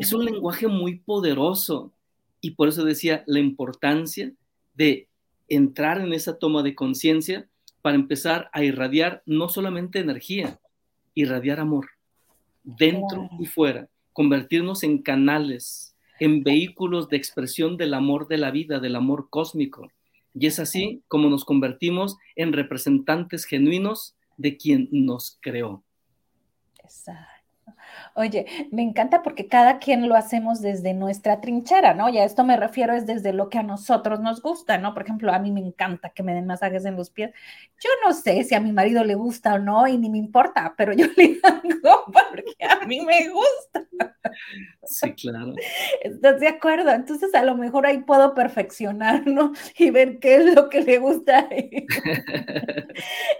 Es 0.00 0.12
un 0.12 0.24
lenguaje 0.24 0.66
muy 0.66 0.98
poderoso. 0.98 1.92
Y 2.40 2.50
por 2.50 2.68
eso 2.68 2.84
decía 2.84 3.22
la 3.26 3.38
importancia 3.38 4.32
de 4.74 5.08
entrar 5.54 6.00
en 6.00 6.12
esa 6.12 6.38
toma 6.38 6.62
de 6.62 6.74
conciencia 6.74 7.48
para 7.82 7.96
empezar 7.96 8.48
a 8.52 8.62
irradiar 8.62 9.22
no 9.26 9.48
solamente 9.48 9.98
energía, 9.98 10.58
irradiar 11.14 11.60
amor, 11.60 11.90
dentro 12.62 13.28
y 13.38 13.46
fuera, 13.46 13.88
convertirnos 14.12 14.82
en 14.82 15.02
canales, 15.02 15.96
en 16.20 16.42
vehículos 16.42 17.08
de 17.08 17.16
expresión 17.16 17.76
del 17.76 17.94
amor 17.94 18.28
de 18.28 18.38
la 18.38 18.50
vida, 18.50 18.80
del 18.80 18.96
amor 18.96 19.28
cósmico. 19.28 19.90
Y 20.34 20.46
es 20.46 20.58
así 20.58 21.02
como 21.08 21.28
nos 21.28 21.44
convertimos 21.44 22.16
en 22.36 22.52
representantes 22.52 23.44
genuinos 23.44 24.16
de 24.36 24.56
quien 24.56 24.88
nos 24.90 25.38
creó. 25.40 25.82
Exacto. 26.82 27.32
Oye, 28.14 28.46
me 28.70 28.82
encanta 28.82 29.22
porque 29.22 29.48
cada 29.48 29.78
quien 29.78 30.08
lo 30.08 30.14
hacemos 30.14 30.60
desde 30.60 30.94
nuestra 30.94 31.40
trinchera, 31.40 31.94
¿no? 31.94 32.08
Y 32.08 32.18
a 32.18 32.24
esto 32.24 32.44
me 32.44 32.56
refiero 32.56 32.94
es 32.94 33.06
desde 33.06 33.32
lo 33.32 33.48
que 33.48 33.58
a 33.58 33.62
nosotros 33.62 34.20
nos 34.20 34.42
gusta, 34.42 34.78
¿no? 34.78 34.94
Por 34.94 35.02
ejemplo, 35.02 35.32
a 35.32 35.38
mí 35.38 35.50
me 35.52 35.60
encanta 35.60 36.10
que 36.10 36.22
me 36.22 36.34
den 36.34 36.46
masajes 36.46 36.84
en 36.84 36.96
los 36.96 37.10
pies. 37.10 37.32
Yo 37.80 37.90
no 38.04 38.12
sé 38.12 38.44
si 38.44 38.54
a 38.54 38.60
mi 38.60 38.72
marido 38.72 39.04
le 39.04 39.14
gusta 39.14 39.54
o 39.54 39.58
no 39.58 39.86
y 39.86 39.98
ni 39.98 40.10
me 40.10 40.18
importa, 40.18 40.74
pero 40.76 40.92
yo 40.92 41.06
le 41.16 41.38
hago 41.42 42.04
porque 42.12 42.64
a 42.64 42.86
mí 42.86 43.00
me 43.00 43.28
gusta. 43.28 43.86
Sí, 44.84 45.12
claro. 45.14 45.54
¿Estás 46.02 46.40
de 46.40 46.48
acuerdo? 46.48 46.90
Entonces 46.90 47.34
a 47.34 47.42
lo 47.44 47.56
mejor 47.56 47.86
ahí 47.86 47.98
puedo 47.98 48.34
perfeccionar, 48.34 49.26
¿no? 49.26 49.52
Y 49.76 49.90
ver 49.90 50.18
qué 50.18 50.36
es 50.36 50.54
lo 50.54 50.68
que 50.68 50.82
le 50.82 50.98
gusta. 50.98 51.48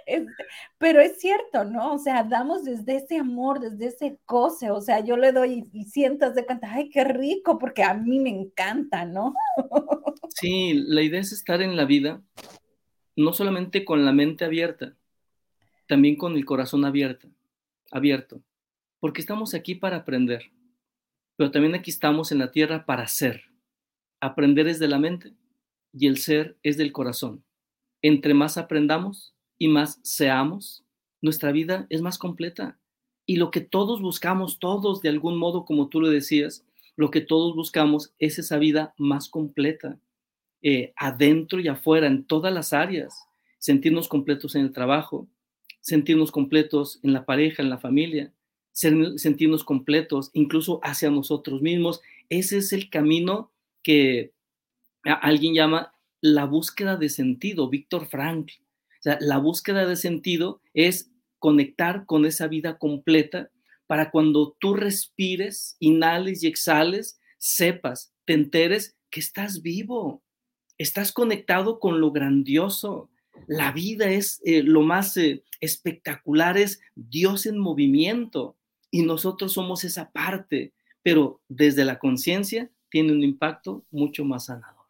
Este, 0.07 0.45
pero 0.79 1.01
es 1.01 1.21
cierto, 1.21 1.65
¿no? 1.65 1.95
O 1.95 1.99
sea, 1.99 2.25
damos 2.25 2.65
desde 2.65 2.97
ese 2.97 3.19
amor, 3.19 3.61
desde 3.61 3.87
ese 3.87 4.19
goce, 4.33 4.73
o 4.73 4.81
sea, 4.81 5.05
yo 5.05 5.17
le 5.17 5.31
doy 5.31 5.69
y, 5.73 5.85
de 6.01 6.47
cuenta, 6.47 6.73
ay, 6.73 6.91
qué 6.91 7.05
rico, 7.05 7.59
porque 7.59 7.85
a 7.85 7.95
mí 7.95 8.19
me 8.19 8.31
encanta, 8.31 9.05
¿no? 9.05 9.35
Sí, 10.35 10.73
la 10.75 11.03
idea 11.03 11.21
es 11.21 11.31
estar 11.31 11.63
en 11.63 11.77
la 11.77 11.85
vida, 11.85 12.21
no 13.15 13.33
solamente 13.33 13.85
con 13.85 14.05
la 14.05 14.13
mente 14.13 14.45
abierta, 14.45 14.97
también 15.87 16.17
con 16.17 16.35
el 16.35 16.45
corazón 16.45 16.85
abierto, 16.85 17.29
abierto, 17.93 18.43
porque 18.99 19.21
estamos 19.21 19.55
aquí 19.55 19.75
para 19.75 19.99
aprender, 19.99 20.51
pero 21.37 21.51
también 21.51 21.75
aquí 21.75 21.91
estamos 21.91 22.33
en 22.33 22.39
la 22.39 22.51
tierra 22.51 22.87
para 22.87 23.07
ser. 23.07 23.45
Aprender 24.21 24.67
es 24.67 24.79
de 24.79 24.89
la 24.89 24.99
mente 24.99 25.35
y 25.93 26.07
el 26.07 26.17
ser 26.17 26.57
es 26.63 26.77
del 26.77 26.93
corazón. 26.93 27.45
Entre 28.01 28.35
más 28.35 28.57
aprendamos 28.57 29.37
y 29.59 29.69
más 29.69 30.01
seamos, 30.03 30.85
nuestra 31.21 31.53
vida 31.53 31.87
es 31.91 32.03
más 32.03 32.19
completa. 32.19 32.79
Y 33.33 33.37
lo 33.37 33.51
que 33.51 33.63
todos 33.63 34.03
buscamos, 34.03 34.59
todos 34.59 35.01
de 35.01 35.09
algún 35.09 35.39
modo, 35.39 35.65
como 35.65 35.89
tú 35.89 36.03
lo 36.03 36.11
decías, 36.11 36.67
lo 36.97 37.11
que 37.11 37.23
todos 37.23 37.57
buscamos 37.57 38.13
es 38.19 38.39
esa 38.39 38.59
vida 38.59 38.93
más 38.99 39.31
completa, 39.31 39.99
eh, 40.61 40.93
adentro 40.97 41.59
y 41.59 41.67
afuera, 41.67 42.09
en 42.09 42.25
todas 42.25 42.53
las 42.53 42.75
áreas. 42.75 43.25
Sentirnos 43.59 44.07
completos 44.07 44.55
en 44.55 44.67
el 44.67 44.73
trabajo, 44.75 45.29
sentirnos 45.81 46.31
completos 46.31 47.01
en 47.03 47.15
la 47.15 47.25
pareja, 47.25 47.63
en 47.63 47.71
la 47.71 47.79
familia, 47.79 48.35
sentirnos 48.73 49.65
completos 49.65 50.29
incluso 50.35 50.81
hacia 50.83 51.09
nosotros 51.09 51.63
mismos. 51.63 52.03
Ese 52.29 52.59
es 52.59 52.75
el 52.75 52.91
camino 52.91 53.51
que 53.83 54.35
alguien 55.05 55.55
llama 55.55 55.95
la 56.21 56.45
búsqueda 56.45 56.99
de 56.99 57.09
sentido, 57.09 57.71
Víctor 57.71 58.09
Frankl. 58.09 58.53
O 58.53 59.03
sea, 59.03 59.17
la 59.23 59.39
búsqueda 59.39 59.87
de 59.87 59.97
sentido 59.97 60.61
es 60.75 61.12
conectar 61.43 62.07
con 62.07 62.25
esa 62.25 62.47
vida 62.47 62.79
completa 62.79 63.51
para 63.89 64.13
cuando 64.13 64.57
tú 64.61 64.75
respires, 64.75 65.77
inhales 65.81 66.45
y 66.45 66.47
exhales, 66.47 67.21
sepas, 67.37 68.15
te 68.25 68.35
enteres 68.35 68.97
que 69.11 69.19
estás 69.19 69.61
vivo, 69.61 70.23
estás 70.79 71.11
conectado 71.11 71.81
con 71.81 72.01
lo 72.01 72.13
grandioso, 72.13 73.11
La 73.49 73.73
vida 73.73 74.09
es 74.11 74.41
eh, 74.45 74.63
lo 74.63 74.83
más 74.83 75.17
eh, 75.17 75.43
espectacular, 75.61 76.57
es 76.57 76.81
Dios 76.95 77.47
en 77.47 77.59
movimiento 77.59 78.57
y 78.91 79.03
nosotros 79.03 79.55
somos 79.55 79.83
esa 79.83 80.13
parte, 80.13 80.73
pero 81.03 81.41
desde 81.49 81.85
la 81.85 81.99
conciencia 81.99 82.71
tiene 82.89 83.13
un 83.13 83.25
impacto 83.25 83.85
mucho 83.91 84.25
más 84.25 84.45
sanador. 84.45 84.83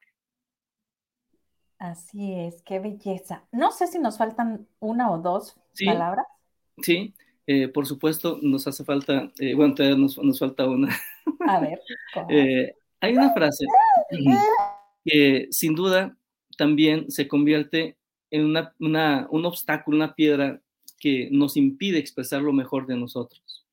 Así 1.78 2.32
es, 2.34 2.62
qué 2.62 2.78
belleza. 2.78 3.44
No 3.50 3.72
sé 3.72 3.86
si 3.86 3.98
nos 3.98 4.18
faltan 4.18 4.68
una 4.78 5.10
o 5.10 5.18
dos 5.18 5.56
palabras. 5.84 6.26
Sí, 6.82 7.14
eh, 7.46 7.68
por 7.68 7.86
supuesto, 7.86 8.38
nos 8.42 8.66
hace 8.66 8.84
falta, 8.84 9.32
bueno, 9.56 9.74
todavía 9.74 9.98
nos, 9.98 10.38
falta 10.38 10.66
una. 10.66 10.94
A 11.40 11.60
ver. 11.60 11.80
hay 13.00 13.12
una 13.12 13.32
frase 13.32 13.64
que 15.04 15.48
sin 15.50 15.74
duda 15.74 16.16
también 16.56 17.10
se 17.10 17.28
convierte 17.28 17.96
en 18.30 18.46
una, 18.46 19.28
un 19.30 19.44
obstáculo, 19.44 19.96
una 19.96 20.14
piedra 20.14 20.60
que 20.98 21.28
nos 21.30 21.56
impide 21.56 21.98
expresar 21.98 22.42
lo 22.42 22.52
mejor 22.52 22.86
de 22.86 22.96
nosotros. 22.96 23.66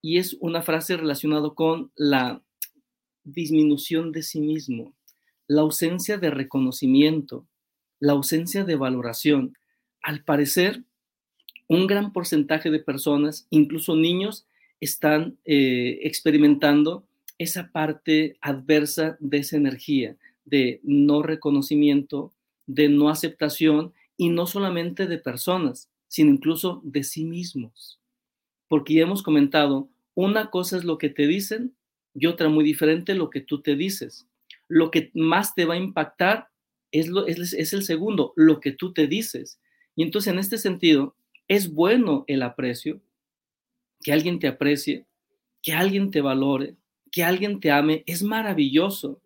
Y 0.00 0.18
es 0.18 0.36
una 0.40 0.62
frase 0.62 0.96
relacionada 0.96 1.50
con 1.50 1.92
la 1.94 2.42
disminución 3.24 4.12
de 4.12 4.22
sí 4.22 4.40
mismo, 4.40 4.94
la 5.46 5.60
ausencia 5.62 6.18
de 6.18 6.30
reconocimiento, 6.30 7.46
la 8.00 8.12
ausencia 8.12 8.64
de 8.64 8.76
valoración. 8.76 9.56
Al 10.02 10.24
parecer, 10.24 10.84
un 11.74 11.86
gran 11.86 12.12
porcentaje 12.12 12.70
de 12.70 12.80
personas, 12.80 13.46
incluso 13.50 13.96
niños, 13.96 14.46
están 14.80 15.38
eh, 15.44 16.00
experimentando 16.02 17.06
esa 17.38 17.70
parte 17.72 18.36
adversa 18.40 19.16
de 19.20 19.38
esa 19.38 19.56
energía, 19.56 20.16
de 20.44 20.80
no 20.82 21.22
reconocimiento, 21.22 22.32
de 22.66 22.88
no 22.88 23.08
aceptación 23.08 23.92
y 24.16 24.28
no 24.28 24.46
solamente 24.46 25.06
de 25.06 25.18
personas, 25.18 25.88
sino 26.08 26.30
incluso 26.30 26.82
de 26.84 27.04
sí 27.04 27.24
mismos. 27.24 27.98
Porque 28.68 28.94
ya 28.94 29.02
hemos 29.02 29.22
comentado, 29.22 29.88
una 30.14 30.50
cosa 30.50 30.76
es 30.76 30.84
lo 30.84 30.98
que 30.98 31.08
te 31.08 31.26
dicen 31.26 31.74
y 32.14 32.26
otra 32.26 32.48
muy 32.48 32.64
diferente 32.64 33.14
lo 33.14 33.30
que 33.30 33.40
tú 33.40 33.62
te 33.62 33.76
dices. 33.76 34.26
Lo 34.68 34.90
que 34.90 35.10
más 35.14 35.54
te 35.54 35.64
va 35.64 35.74
a 35.74 35.78
impactar 35.78 36.48
es, 36.90 37.08
lo, 37.08 37.26
es, 37.26 37.54
es 37.54 37.72
el 37.72 37.82
segundo, 37.82 38.34
lo 38.36 38.60
que 38.60 38.72
tú 38.72 38.92
te 38.92 39.06
dices. 39.06 39.58
Y 39.96 40.02
entonces 40.02 40.32
en 40.32 40.38
este 40.38 40.58
sentido, 40.58 41.14
es 41.52 41.70
bueno 41.70 42.24
el 42.28 42.42
aprecio, 42.42 43.02
que 44.02 44.10
alguien 44.10 44.38
te 44.38 44.48
aprecie, 44.48 45.04
que 45.60 45.74
alguien 45.74 46.10
te 46.10 46.22
valore, 46.22 46.76
que 47.10 47.24
alguien 47.24 47.60
te 47.60 47.70
ame, 47.70 48.04
es 48.06 48.22
maravilloso, 48.22 49.20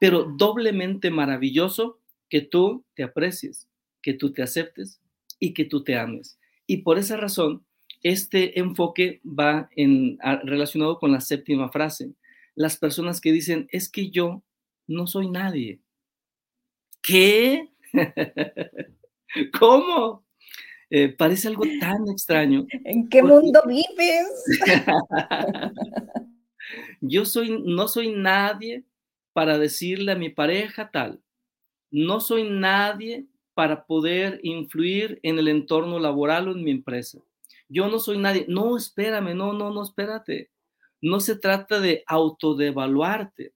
pero 0.00 0.24
doblemente 0.24 1.12
maravilloso 1.12 2.00
que 2.28 2.40
tú 2.40 2.84
te 2.94 3.04
aprecies, 3.04 3.68
que 4.02 4.12
tú 4.12 4.32
te 4.32 4.42
aceptes 4.42 5.00
y 5.38 5.54
que 5.54 5.66
tú 5.66 5.84
te 5.84 5.96
ames. 5.96 6.40
Y 6.66 6.78
por 6.78 6.98
esa 6.98 7.16
razón, 7.16 7.64
este 8.02 8.58
enfoque 8.58 9.20
va 9.24 9.70
en, 9.76 10.18
relacionado 10.42 10.98
con 10.98 11.12
la 11.12 11.20
séptima 11.20 11.70
frase. 11.70 12.12
Las 12.56 12.76
personas 12.76 13.20
que 13.20 13.30
dicen, 13.30 13.68
es 13.70 13.88
que 13.88 14.10
yo 14.10 14.42
no 14.88 15.06
soy 15.06 15.30
nadie. 15.30 15.80
¿Qué? 17.02 17.70
¿Cómo? 19.58 20.27
Eh, 20.90 21.08
parece 21.08 21.48
algo 21.48 21.64
tan 21.80 22.08
extraño. 22.08 22.66
¿En 22.84 23.08
qué 23.08 23.22
mundo 23.22 23.60
vives? 23.66 24.44
yo 27.00 27.24
soy, 27.24 27.62
no 27.64 27.88
soy 27.88 28.12
nadie 28.12 28.84
para 29.32 29.58
decirle 29.58 30.12
a 30.12 30.16
mi 30.16 30.30
pareja 30.30 30.90
tal 30.90 31.20
no 31.90 32.20
soy 32.20 32.48
nadie 32.48 33.26
para 33.54 33.86
poder 33.86 34.40
influir 34.42 35.18
en 35.22 35.38
el 35.38 35.48
entorno 35.48 35.98
laboral 35.98 36.48
o 36.48 36.52
en 36.52 36.62
mi 36.62 36.70
empresa. 36.70 37.18
Yo 37.68 37.88
no 37.88 37.98
soy 37.98 38.18
nadie. 38.18 38.46
No, 38.48 38.76
espérame, 38.76 39.34
no, 39.34 39.52
no, 39.52 39.72
no, 39.72 39.82
espérate. 39.82 40.50
No 41.00 41.20
se 41.20 41.36
trata 41.36 41.80
de 41.80 42.04
autodevaluarte. 42.06 43.52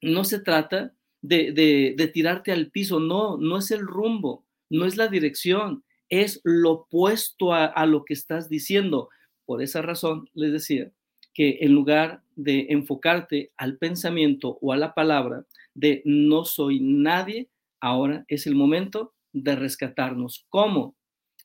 No 0.00 0.24
se 0.24 0.40
trata 0.40 0.94
de, 1.20 1.52
de, 1.96 2.08
tirarte 2.08 2.52
al 2.52 2.70
piso. 2.70 3.00
No, 3.00 3.36
no 3.36 3.58
es 3.58 3.70
el 3.70 3.80
rumbo, 3.80 4.44
no 4.68 4.84
es 4.84 4.96
la 4.96 5.08
dirección, 5.08 5.83
es 6.08 6.40
lo 6.44 6.72
opuesto 6.72 7.52
a, 7.52 7.86
lo 7.86 8.04
que 8.04 8.14
estás 8.14 8.48
diciendo. 8.48 9.08
Por 9.44 9.62
esa 9.62 9.82
razón 9.82 10.28
les 10.34 10.52
decía 10.52 10.90
que 11.32 11.58
en 11.60 11.72
lugar 11.72 12.22
de 12.36 12.66
enfocarte 12.70 13.52
al 13.56 13.78
pensamiento 13.78 14.58
o 14.60 14.72
a 14.72 14.76
la 14.76 14.94
palabra, 14.94 15.44
de 15.74 16.02
no 16.04 16.44
soy 16.44 16.80
nadie, 16.80 17.48
ahora 17.80 18.24
es 18.28 18.46
el 18.46 18.54
momento 18.54 19.12
de 19.32 19.56
rescatarnos. 19.56 20.46
¿Cómo 20.48 20.94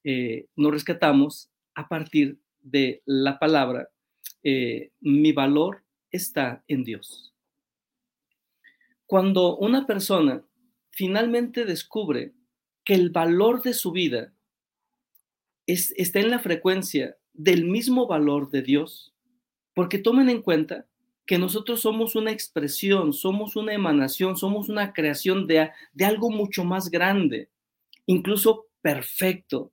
eh, 0.03 0.47
nos 0.55 0.71
rescatamos? 0.71 1.49
A 1.73 1.87
partir 1.87 2.39
de 2.61 3.01
la 3.05 3.39
palabra, 3.39 3.89
eh, 4.43 4.91
mi 4.99 5.31
valor 5.31 5.83
está 6.11 6.63
en 6.67 6.83
Dios. 6.83 7.33
Cuando 9.05 9.57
una 9.57 9.87
persona 9.87 10.43
finalmente 10.91 11.65
descubre 11.65 12.33
que 12.83 12.93
el 12.93 13.09
valor 13.09 13.61
de 13.61 13.73
su 13.73 13.91
vida 13.91 14.33
está 15.73 16.19
en 16.19 16.29
la 16.29 16.39
frecuencia 16.39 17.17
del 17.33 17.65
mismo 17.65 18.07
valor 18.07 18.49
de 18.49 18.61
Dios, 18.61 19.13
porque 19.73 19.99
tomen 19.99 20.29
en 20.29 20.41
cuenta 20.41 20.87
que 21.25 21.37
nosotros 21.37 21.81
somos 21.81 22.15
una 22.15 22.31
expresión, 22.31 23.13
somos 23.13 23.55
una 23.55 23.73
emanación, 23.73 24.35
somos 24.35 24.67
una 24.67 24.93
creación 24.93 25.45
de, 25.45 25.69
de 25.93 26.05
algo 26.05 26.31
mucho 26.31 26.63
más 26.63 26.89
grande, 26.89 27.49
incluso 28.07 28.67
perfecto. 28.81 29.71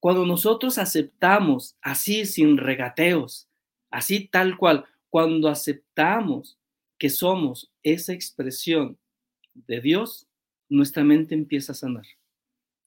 Cuando 0.00 0.24
nosotros 0.24 0.78
aceptamos 0.78 1.76
así, 1.82 2.24
sin 2.24 2.56
regateos, 2.56 3.48
así 3.90 4.28
tal 4.28 4.56
cual, 4.56 4.86
cuando 5.10 5.48
aceptamos 5.48 6.58
que 6.98 7.10
somos 7.10 7.70
esa 7.82 8.12
expresión 8.12 8.98
de 9.52 9.80
Dios, 9.80 10.26
nuestra 10.68 11.04
mente 11.04 11.34
empieza 11.34 11.72
a 11.72 11.76
sanar. 11.76 12.06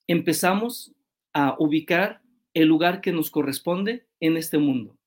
Empezamos 0.08 0.92
a 1.34 1.56
ubicar 1.60 2.22
el 2.62 2.68
lugar 2.68 3.02
que 3.02 3.12
nos 3.12 3.30
corresponde 3.30 4.08
en 4.20 4.38
este 4.38 4.58
mundo, 4.58 4.98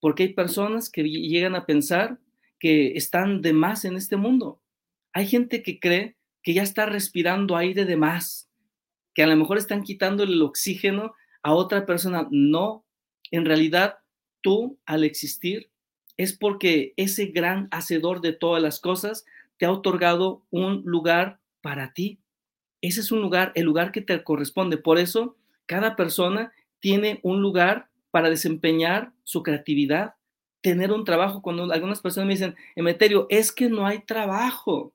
porque 0.00 0.24
hay 0.24 0.32
personas 0.34 0.90
que 0.90 1.02
llegan 1.02 1.54
a 1.54 1.66
pensar 1.66 2.18
que 2.58 2.92
están 2.96 3.42
de 3.42 3.52
más 3.52 3.84
en 3.84 3.96
este 3.96 4.16
mundo. 4.16 4.62
Hay 5.12 5.26
gente 5.26 5.62
que 5.62 5.80
cree 5.80 6.16
que 6.42 6.54
ya 6.54 6.62
está 6.62 6.86
respirando 6.86 7.56
aire 7.56 7.84
de 7.84 7.96
más, 7.96 8.48
que 9.14 9.22
a 9.22 9.26
lo 9.26 9.36
mejor 9.36 9.58
están 9.58 9.82
quitando 9.82 10.22
el 10.22 10.40
oxígeno 10.40 11.14
a 11.42 11.52
otra 11.52 11.84
persona. 11.84 12.28
No, 12.30 12.84
en 13.30 13.44
realidad 13.44 13.98
tú 14.40 14.78
al 14.86 15.04
existir 15.04 15.70
es 16.16 16.36
porque 16.36 16.92
ese 16.96 17.26
gran 17.26 17.68
hacedor 17.70 18.20
de 18.20 18.32
todas 18.32 18.62
las 18.62 18.78
cosas 18.78 19.24
te 19.56 19.66
ha 19.66 19.72
otorgado 19.72 20.44
un 20.50 20.82
lugar 20.84 21.40
para 21.60 21.92
ti. 21.92 22.20
Ese 22.82 23.00
es 23.00 23.10
un 23.10 23.20
lugar, 23.20 23.52
el 23.54 23.64
lugar 23.64 23.90
que 23.90 24.00
te 24.00 24.22
corresponde. 24.22 24.76
Por 24.76 24.98
eso, 24.98 25.36
cada 25.66 25.96
persona 25.96 26.52
tiene 26.80 27.20
un 27.22 27.40
lugar 27.40 27.88
para 28.10 28.30
desempeñar 28.30 29.12
su 29.24 29.42
creatividad, 29.42 30.14
tener 30.60 30.92
un 30.92 31.04
trabajo. 31.04 31.42
Cuando 31.42 31.72
algunas 31.72 32.00
personas 32.00 32.26
me 32.26 32.34
dicen, 32.34 32.56
Emeterio, 32.74 33.26
es 33.30 33.52
que 33.52 33.68
no 33.68 33.86
hay 33.86 34.00
trabajo. 34.00 34.94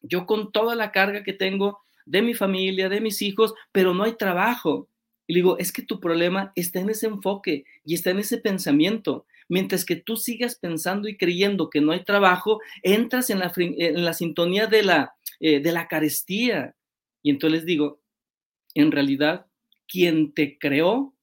Yo 0.00 0.26
con 0.26 0.52
toda 0.52 0.74
la 0.74 0.92
carga 0.92 1.22
que 1.22 1.32
tengo 1.32 1.80
de 2.06 2.22
mi 2.22 2.34
familia, 2.34 2.88
de 2.88 3.00
mis 3.00 3.22
hijos, 3.22 3.54
pero 3.72 3.94
no 3.94 4.04
hay 4.04 4.16
trabajo. 4.16 4.88
Y 5.26 5.34
digo, 5.34 5.58
es 5.58 5.72
que 5.72 5.82
tu 5.82 6.00
problema 6.00 6.52
está 6.54 6.80
en 6.80 6.90
ese 6.90 7.06
enfoque 7.06 7.64
y 7.84 7.94
está 7.94 8.10
en 8.10 8.18
ese 8.18 8.38
pensamiento. 8.38 9.26
Mientras 9.48 9.84
que 9.84 9.96
tú 9.96 10.16
sigas 10.16 10.56
pensando 10.56 11.08
y 11.08 11.16
creyendo 11.16 11.70
que 11.70 11.80
no 11.80 11.92
hay 11.92 12.04
trabajo, 12.04 12.60
entras 12.82 13.30
en 13.30 13.38
la, 13.38 13.52
en 13.56 14.04
la 14.04 14.12
sintonía 14.12 14.66
de 14.66 14.82
la, 14.82 15.14
eh, 15.40 15.60
de 15.60 15.72
la 15.72 15.88
carestía. 15.88 16.74
Y 17.22 17.30
entonces 17.30 17.60
les 17.60 17.66
digo, 17.66 18.00
en 18.74 18.92
realidad, 18.92 19.46
quien 19.86 20.32
te 20.32 20.58
creó, 20.58 21.14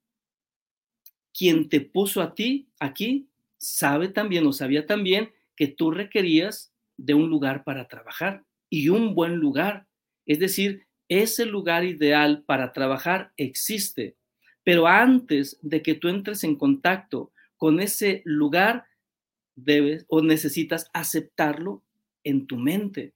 quien 1.33 1.69
te 1.69 1.81
puso 1.81 2.21
a 2.21 2.35
ti 2.35 2.69
aquí, 2.79 3.27
sabe 3.57 4.09
también 4.09 4.45
o 4.47 4.53
sabía 4.53 4.85
también 4.85 5.31
que 5.55 5.67
tú 5.67 5.91
requerías 5.91 6.73
de 6.97 7.13
un 7.13 7.29
lugar 7.29 7.63
para 7.63 7.87
trabajar 7.87 8.43
y 8.69 8.89
un 8.89 9.15
buen 9.15 9.35
lugar. 9.35 9.87
Es 10.25 10.39
decir, 10.39 10.85
ese 11.09 11.45
lugar 11.45 11.83
ideal 11.83 12.43
para 12.45 12.73
trabajar 12.73 13.33
existe, 13.37 14.15
pero 14.63 14.87
antes 14.87 15.59
de 15.61 15.81
que 15.81 15.95
tú 15.95 16.07
entres 16.07 16.43
en 16.43 16.55
contacto 16.55 17.31
con 17.57 17.79
ese 17.79 18.21
lugar, 18.25 18.85
debes 19.55 20.05
o 20.07 20.21
necesitas 20.21 20.89
aceptarlo 20.93 21.83
en 22.23 22.47
tu 22.47 22.57
mente. 22.57 23.13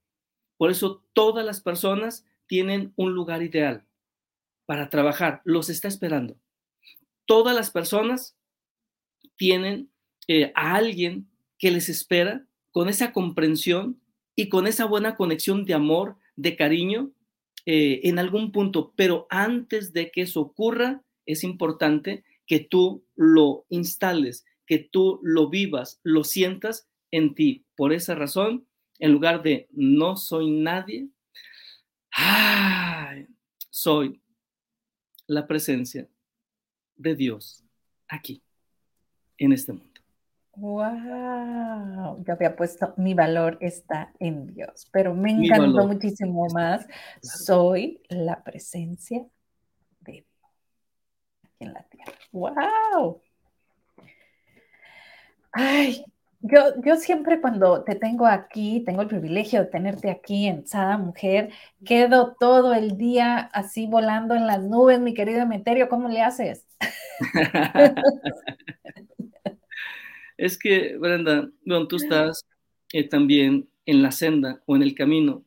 Por 0.56 0.70
eso 0.70 1.02
todas 1.12 1.44
las 1.44 1.60
personas 1.60 2.24
tienen 2.46 2.92
un 2.96 3.14
lugar 3.14 3.42
ideal 3.42 3.84
para 4.66 4.90
trabajar, 4.90 5.40
los 5.44 5.68
está 5.70 5.88
esperando. 5.88 6.36
Todas 7.24 7.54
las 7.54 7.70
personas 7.70 8.36
tienen 9.36 9.90
eh, 10.28 10.52
a 10.54 10.74
alguien 10.74 11.28
que 11.58 11.70
les 11.70 11.88
espera 11.88 12.46
con 12.72 12.88
esa 12.88 13.12
comprensión 13.12 14.00
y 14.34 14.48
con 14.48 14.66
esa 14.66 14.84
buena 14.84 15.16
conexión 15.16 15.64
de 15.64 15.74
amor, 15.74 16.18
de 16.36 16.56
cariño, 16.56 17.12
eh, 17.64 18.00
en 18.04 18.18
algún 18.18 18.52
punto, 18.52 18.92
pero 18.94 19.26
antes 19.30 19.92
de 19.92 20.10
que 20.10 20.22
eso 20.22 20.40
ocurra, 20.40 21.02
es 21.24 21.42
importante 21.42 22.24
que 22.46 22.60
tú 22.60 23.04
lo 23.16 23.66
instales, 23.70 24.44
que 24.66 24.78
tú 24.78 25.18
lo 25.22 25.48
vivas, 25.48 26.00
lo 26.02 26.22
sientas 26.22 26.88
en 27.10 27.34
ti. 27.34 27.64
Por 27.76 27.92
esa 27.92 28.14
razón, 28.14 28.66
en 28.98 29.12
lugar 29.12 29.42
de 29.42 29.68
no 29.72 30.16
soy 30.16 30.50
nadie, 30.50 31.08
soy 33.70 34.20
la 35.26 35.46
presencia 35.46 36.08
de 36.96 37.14
Dios 37.14 37.64
aquí, 38.08 38.42
en 39.38 39.52
este 39.52 39.72
mundo. 39.72 40.00
Wow, 40.56 42.24
yo 42.24 42.32
había 42.32 42.56
puesto 42.56 42.94
mi 42.96 43.12
valor 43.12 43.58
está 43.60 44.14
en 44.18 44.46
Dios, 44.54 44.88
pero 44.90 45.14
me 45.14 45.32
encantó 45.32 45.86
muchísimo 45.86 46.46
más. 46.54 46.86
Soy 47.20 48.00
la 48.08 48.42
presencia 48.42 49.26
de 50.00 50.12
Dios 50.12 50.26
aquí 51.42 51.64
en 51.66 51.72
la 51.74 51.82
tierra. 51.82 52.12
Wow. 52.32 53.20
Ay, 55.52 56.04
yo, 56.40 56.60
yo 56.84 56.96
siempre 56.96 57.40
cuando 57.40 57.82
te 57.84 57.94
tengo 57.94 58.26
aquí, 58.26 58.82
tengo 58.84 59.02
el 59.02 59.08
privilegio 59.08 59.60
de 59.60 59.66
tenerte 59.66 60.10
aquí 60.10 60.46
en 60.46 60.66
Sada 60.66 60.98
Mujer, 60.98 61.50
quedo 61.84 62.36
todo 62.38 62.74
el 62.74 62.96
día 62.96 63.38
así 63.52 63.86
volando 63.86 64.34
en 64.34 64.46
las 64.46 64.62
nubes, 64.62 65.00
mi 65.00 65.14
querido 65.14 65.40
Emeterio, 65.40 65.88
¿cómo 65.88 66.08
le 66.08 66.22
haces? 66.22 66.66
es 70.36 70.58
que, 70.58 70.96
Brenda, 70.98 71.48
bueno, 71.64 71.88
tú 71.88 71.96
estás 71.96 72.44
eh, 72.92 73.08
también 73.08 73.68
en 73.86 74.02
la 74.02 74.12
senda 74.12 74.62
o 74.66 74.76
en 74.76 74.82
el 74.82 74.94
camino 74.94 75.44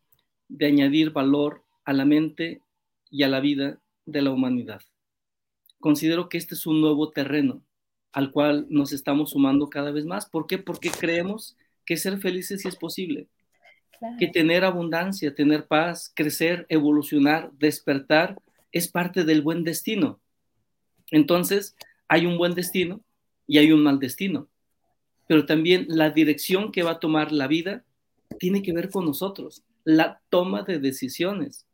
de 0.48 0.68
añadir 0.68 1.12
valor 1.12 1.64
a 1.86 1.94
la 1.94 2.06
mente 2.06 2.62
y 3.10 3.24
a 3.24 3.28
la 3.28 3.40
vida 3.40 3.80
de 4.06 4.22
la 4.22 4.32
humanidad. 4.32 4.82
Considero 5.80 6.30
que 6.30 6.38
este 6.38 6.56
es 6.56 6.66
un 6.66 6.82
nuevo 6.82 7.12
terreno 7.12 7.64
al 8.12 8.32
cual 8.32 8.66
nos 8.70 8.92
estamos 8.92 9.32
sumando 9.32 9.70
cada 9.70 9.92
vez 9.92 10.06
más. 10.06 10.26
¿Por 10.28 10.48
qué? 10.48 10.58
Porque 10.58 10.90
creemos 10.90 11.58
que 11.86 11.98
ser 11.98 12.20
felices 12.20 12.62
sí 12.62 12.68
es 12.68 12.76
posible, 12.76 13.28
que 14.18 14.28
tener 14.28 14.64
abundancia, 14.64 15.34
tener 15.34 15.68
paz, 15.68 16.12
crecer, 16.16 16.66
evolucionar, 16.70 17.52
despertar, 17.54 18.38
es 18.72 18.88
parte 18.88 19.24
del 19.24 19.42
buen 19.42 19.64
destino. 19.64 20.20
Entonces, 21.12 21.76
hay 22.08 22.26
un 22.26 22.38
buen 22.38 22.54
destino 22.54 23.02
y 23.48 23.58
hay 23.58 23.72
un 23.72 23.82
mal 23.82 24.00
destino, 24.00 24.48
pero 25.28 25.46
también 25.46 25.86
la 25.90 26.12
dirección 26.12 26.72
que 26.72 26.84
va 26.84 26.92
a 26.92 27.00
tomar 27.00 27.32
la 27.32 27.48
vida 27.48 27.84
tiene 28.40 28.62
que 28.62 28.74
ver 28.74 28.90
con 28.90 29.06
nosotros, 29.06 29.64
la 29.84 30.22
toma 30.30 30.62
de 30.64 30.80
decisiones. 30.80 31.66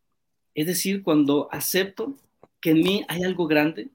Es 0.54 0.68
decir, 0.68 1.04
cuando 1.04 1.50
acepto 1.52 2.16
que 2.62 2.72
en 2.72 2.80
mí 2.80 3.06
hay 3.10 3.24
algo 3.24 3.48
grande 3.48 3.90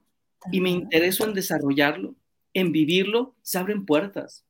y 0.53 0.61
me 0.61 0.71
intereso 0.71 1.27
en 1.27 1.35
desarrollarlo, 1.35 2.15
en 2.55 2.73
vivirlo, 2.73 3.35
se 3.43 3.59
abren 3.59 3.87
puertas. 3.87 4.45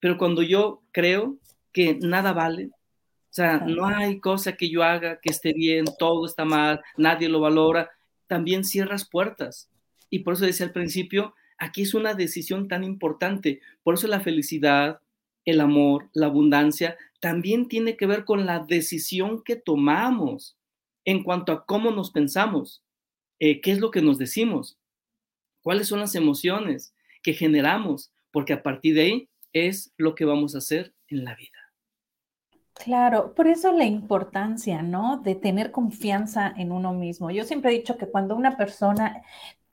Pero 0.00 0.18
cuando 0.18 0.42
yo 0.42 0.82
creo 0.92 1.38
que 1.72 1.98
nada 2.00 2.32
vale, 2.32 2.70
o 3.30 3.34
sea, 3.38 3.58
no 3.58 3.86
hay 3.86 4.20
cosa 4.20 4.56
que 4.56 4.70
yo 4.70 4.82
haga 4.82 5.20
que 5.20 5.30
esté 5.30 5.52
bien, 5.52 5.84
todo 5.98 6.26
está 6.26 6.44
mal, 6.44 6.80
nadie 6.96 7.28
lo 7.28 7.40
valora, 7.40 7.90
también 8.26 8.64
cierras 8.64 9.08
puertas. 9.08 9.70
Y 10.10 10.20
por 10.20 10.34
eso 10.34 10.46
decía 10.46 10.66
al 10.66 10.72
principio, 10.72 11.34
aquí 11.58 11.82
es 11.82 11.94
una 11.94 12.14
decisión 12.14 12.68
tan 12.68 12.84
importante. 12.84 13.60
Por 13.82 13.94
eso 13.94 14.06
la 14.08 14.20
felicidad, 14.20 15.00
el 15.44 15.60
amor, 15.60 16.08
la 16.14 16.26
abundancia, 16.26 16.96
también 17.20 17.68
tiene 17.68 17.96
que 17.96 18.06
ver 18.06 18.24
con 18.24 18.46
la 18.46 18.60
decisión 18.60 19.42
que 19.42 19.56
tomamos 19.56 20.56
en 21.04 21.22
cuanto 21.22 21.52
a 21.52 21.64
cómo 21.64 21.90
nos 21.90 22.10
pensamos, 22.10 22.82
eh, 23.38 23.60
qué 23.60 23.72
es 23.72 23.78
lo 23.80 23.90
que 23.90 24.02
nos 24.02 24.18
decimos, 24.18 24.78
cuáles 25.62 25.88
son 25.88 26.00
las 26.00 26.14
emociones, 26.14 26.94
que 27.28 27.34
generamos, 27.34 28.10
porque 28.30 28.54
a 28.54 28.62
partir 28.62 28.94
de 28.94 29.02
ahí 29.02 29.28
es 29.52 29.92
lo 29.98 30.14
que 30.14 30.24
vamos 30.24 30.54
a 30.54 30.58
hacer 30.58 30.94
en 31.08 31.26
la 31.26 31.34
vida. 31.34 31.58
Claro, 32.72 33.34
por 33.34 33.48
eso 33.48 33.70
la 33.70 33.84
importancia, 33.84 34.80
¿no? 34.80 35.18
De 35.18 35.34
tener 35.34 35.70
confianza 35.70 36.54
en 36.56 36.72
uno 36.72 36.94
mismo. 36.94 37.30
Yo 37.30 37.44
siempre 37.44 37.70
he 37.70 37.78
dicho 37.78 37.98
que 37.98 38.06
cuando 38.06 38.34
una 38.34 38.56
persona 38.56 39.20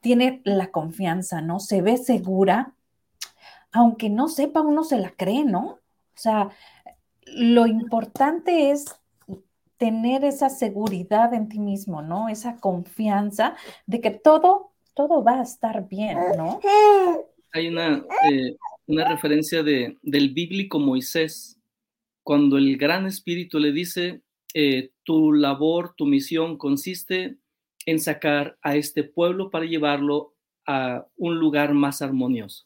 tiene 0.01 0.41
la 0.43 0.69
confianza, 0.69 1.39
¿no? 1.39 1.61
Se 1.61 1.81
ve 1.81 1.95
segura, 1.95 2.73
aunque 3.71 4.09
no 4.09 4.27
sepa, 4.27 4.59
uno 4.59 4.83
se 4.83 4.97
la 4.97 5.11
cree, 5.11 5.45
¿no? 5.45 5.65
O 5.65 5.79
sea, 6.17 6.49
lo 7.25 7.67
importante 7.67 8.71
es 8.71 8.99
tener 9.77 10.25
esa 10.25 10.49
seguridad 10.49 11.33
en 11.33 11.47
ti 11.47 11.59
mismo, 11.59 12.01
¿no? 12.01 12.27
Esa 12.27 12.57
confianza 12.57 13.55
de 13.85 14.01
que 14.01 14.11
todo, 14.11 14.71
todo 14.93 15.23
va 15.23 15.39
a 15.39 15.43
estar 15.43 15.87
bien, 15.87 16.17
¿no? 16.35 16.59
hay 17.55 17.69
una, 17.69 18.05
eh, 18.29 18.57
una 18.85 19.07
referencia 19.07 19.63
de, 19.63 19.97
del 20.01 20.31
bíblico 20.31 20.77
Moisés, 20.77 21.57
cuando 22.21 22.57
el 22.57 22.75
gran 22.75 23.05
espíritu 23.05 23.59
le 23.59 23.71
dice, 23.71 24.21
eh, 24.53 24.91
tu 25.03 25.31
labor, 25.31 25.93
tu 25.95 26.05
misión 26.05 26.57
consiste 26.57 27.37
en 27.85 27.99
sacar 27.99 28.57
a 28.61 28.75
este 28.75 29.03
pueblo 29.03 29.51
para 29.51 29.65
llevarlo 29.65 30.33
a 30.65 31.07
un 31.15 31.39
lugar 31.39 31.73
más 31.73 32.01
armonioso. 32.01 32.65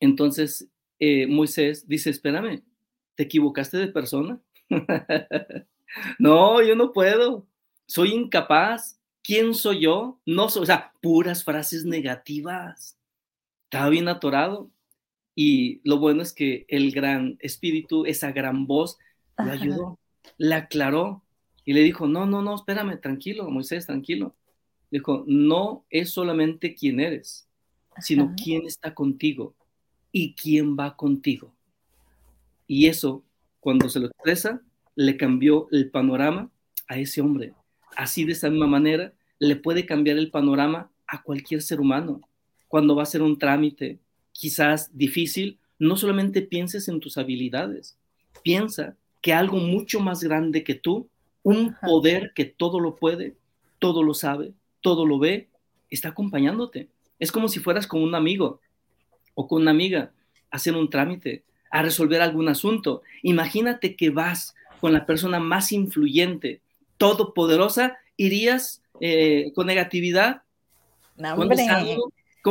Entonces 0.00 0.68
eh, 0.98 1.26
Moisés 1.26 1.86
dice, 1.86 2.08
espérame, 2.08 2.62
¿te 3.16 3.24
equivocaste 3.24 3.76
de 3.76 3.88
persona? 3.88 4.40
no, 6.18 6.62
yo 6.62 6.74
no 6.74 6.92
puedo, 6.92 7.46
soy 7.86 8.12
incapaz. 8.12 8.98
¿Quién 9.24 9.54
soy 9.54 9.82
yo? 9.82 10.20
No 10.26 10.48
soy, 10.48 10.64
o 10.64 10.66
sea, 10.66 10.92
puras 11.00 11.44
frases 11.44 11.84
negativas 11.84 12.98
estaba 13.72 13.88
bien 13.88 14.08
atorado. 14.08 14.70
Y 15.34 15.80
lo 15.88 15.98
bueno 15.98 16.20
es 16.20 16.34
que 16.34 16.66
el 16.68 16.92
gran 16.92 17.38
espíritu, 17.40 18.04
esa 18.04 18.30
gran 18.30 18.66
voz, 18.66 18.98
lo 19.38 19.50
ayudó, 19.50 19.98
le 20.36 20.54
aclaró 20.54 21.22
y 21.64 21.72
le 21.72 21.80
dijo, 21.80 22.06
no, 22.06 22.26
no, 22.26 22.42
no, 22.42 22.54
espérame, 22.54 23.00
tranquilo, 23.00 23.50
Moisés, 23.50 23.86
tranquilo. 23.86 24.36
Dijo, 24.90 25.24
no 25.26 25.86
es 25.88 26.10
solamente 26.10 26.74
quién 26.74 27.00
eres, 27.00 27.48
sino 27.98 28.34
quién 28.36 28.66
está 28.66 28.94
contigo 28.94 29.54
y 30.12 30.34
quién 30.34 30.76
va 30.76 30.94
contigo. 30.94 31.54
Y 32.66 32.88
eso, 32.88 33.24
cuando 33.58 33.88
se 33.88 34.00
lo 34.00 34.08
expresa, 34.08 34.60
le 34.96 35.16
cambió 35.16 35.68
el 35.70 35.90
panorama 35.90 36.50
a 36.88 36.98
ese 36.98 37.22
hombre. 37.22 37.54
Así 37.96 38.26
de 38.26 38.32
esa 38.32 38.50
misma 38.50 38.66
manera, 38.66 39.14
le 39.38 39.56
puede 39.56 39.86
cambiar 39.86 40.18
el 40.18 40.30
panorama 40.30 40.90
a 41.06 41.22
cualquier 41.22 41.62
ser 41.62 41.80
humano 41.80 42.20
cuando 42.72 42.96
va 42.96 43.02
a 43.02 43.12
ser 43.14 43.20
un 43.20 43.38
trámite 43.38 43.98
quizás 44.32 44.96
difícil, 44.96 45.58
no 45.78 45.94
solamente 45.94 46.40
pienses 46.40 46.88
en 46.88 47.00
tus 47.00 47.18
habilidades, 47.18 47.98
piensa 48.42 48.96
que 49.20 49.34
algo 49.34 49.58
mucho 49.58 50.00
más 50.00 50.22
grande 50.22 50.64
que 50.64 50.74
tú, 50.74 51.06
un 51.42 51.76
poder 51.82 52.32
que 52.34 52.46
todo 52.46 52.80
lo 52.80 52.96
puede, 52.96 53.36
todo 53.78 54.02
lo 54.02 54.14
sabe, 54.14 54.54
todo 54.80 55.04
lo 55.04 55.18
ve, 55.18 55.48
está 55.90 56.08
acompañándote. 56.08 56.88
Es 57.18 57.30
como 57.30 57.48
si 57.48 57.60
fueras 57.60 57.86
con 57.86 58.02
un 58.02 58.14
amigo 58.14 58.62
o 59.34 59.46
con 59.46 59.60
una 59.60 59.70
amiga 59.70 60.12
a 60.50 60.56
hacer 60.56 60.74
un 60.74 60.88
trámite, 60.88 61.42
a 61.70 61.82
resolver 61.82 62.22
algún 62.22 62.48
asunto. 62.48 63.02
Imagínate 63.20 63.96
que 63.96 64.08
vas 64.08 64.54
con 64.80 64.94
la 64.94 65.04
persona 65.04 65.40
más 65.40 65.72
influyente, 65.72 66.62
todopoderosa, 66.96 67.98
irías 68.16 68.82
eh, 68.98 69.52
con 69.54 69.66
negatividad, 69.66 70.44
no, 71.18 71.36
con 71.36 71.50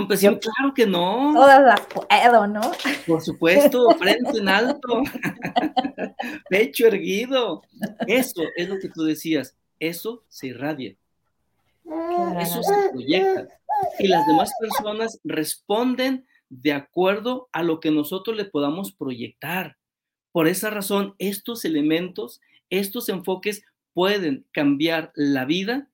presión, 0.07 0.39
claro 0.39 0.73
que 0.73 0.85
no. 0.87 1.31
Todas 1.33 1.61
las 1.61 1.81
puedo, 1.81 2.47
¿no? 2.47 2.61
Por 3.05 3.21
supuesto, 3.21 3.89
frente 3.97 4.37
en 4.37 4.49
alto, 4.49 5.03
pecho 6.49 6.87
erguido. 6.87 7.61
Eso 8.07 8.43
es 8.55 8.69
lo 8.69 8.79
que 8.79 8.89
tú 8.89 9.03
decías. 9.03 9.55
Eso 9.79 10.23
se 10.29 10.47
irradia. 10.47 10.95
Eso 12.39 12.63
se 12.63 12.89
proyecta. 12.91 13.47
Y 13.99 14.07
las 14.07 14.25
demás 14.27 14.51
personas 14.59 15.19
responden 15.23 16.25
de 16.49 16.73
acuerdo 16.73 17.49
a 17.51 17.63
lo 17.63 17.79
que 17.79 17.91
nosotros 17.91 18.35
le 18.37 18.45
podamos 18.45 18.93
proyectar. 18.93 19.77
Por 20.31 20.47
esa 20.47 20.69
razón, 20.69 21.15
estos 21.17 21.65
elementos, 21.65 22.39
estos 22.69 23.09
enfoques 23.09 23.63
pueden 23.93 24.45
cambiar 24.51 25.11
la 25.15 25.45
vida 25.45 25.89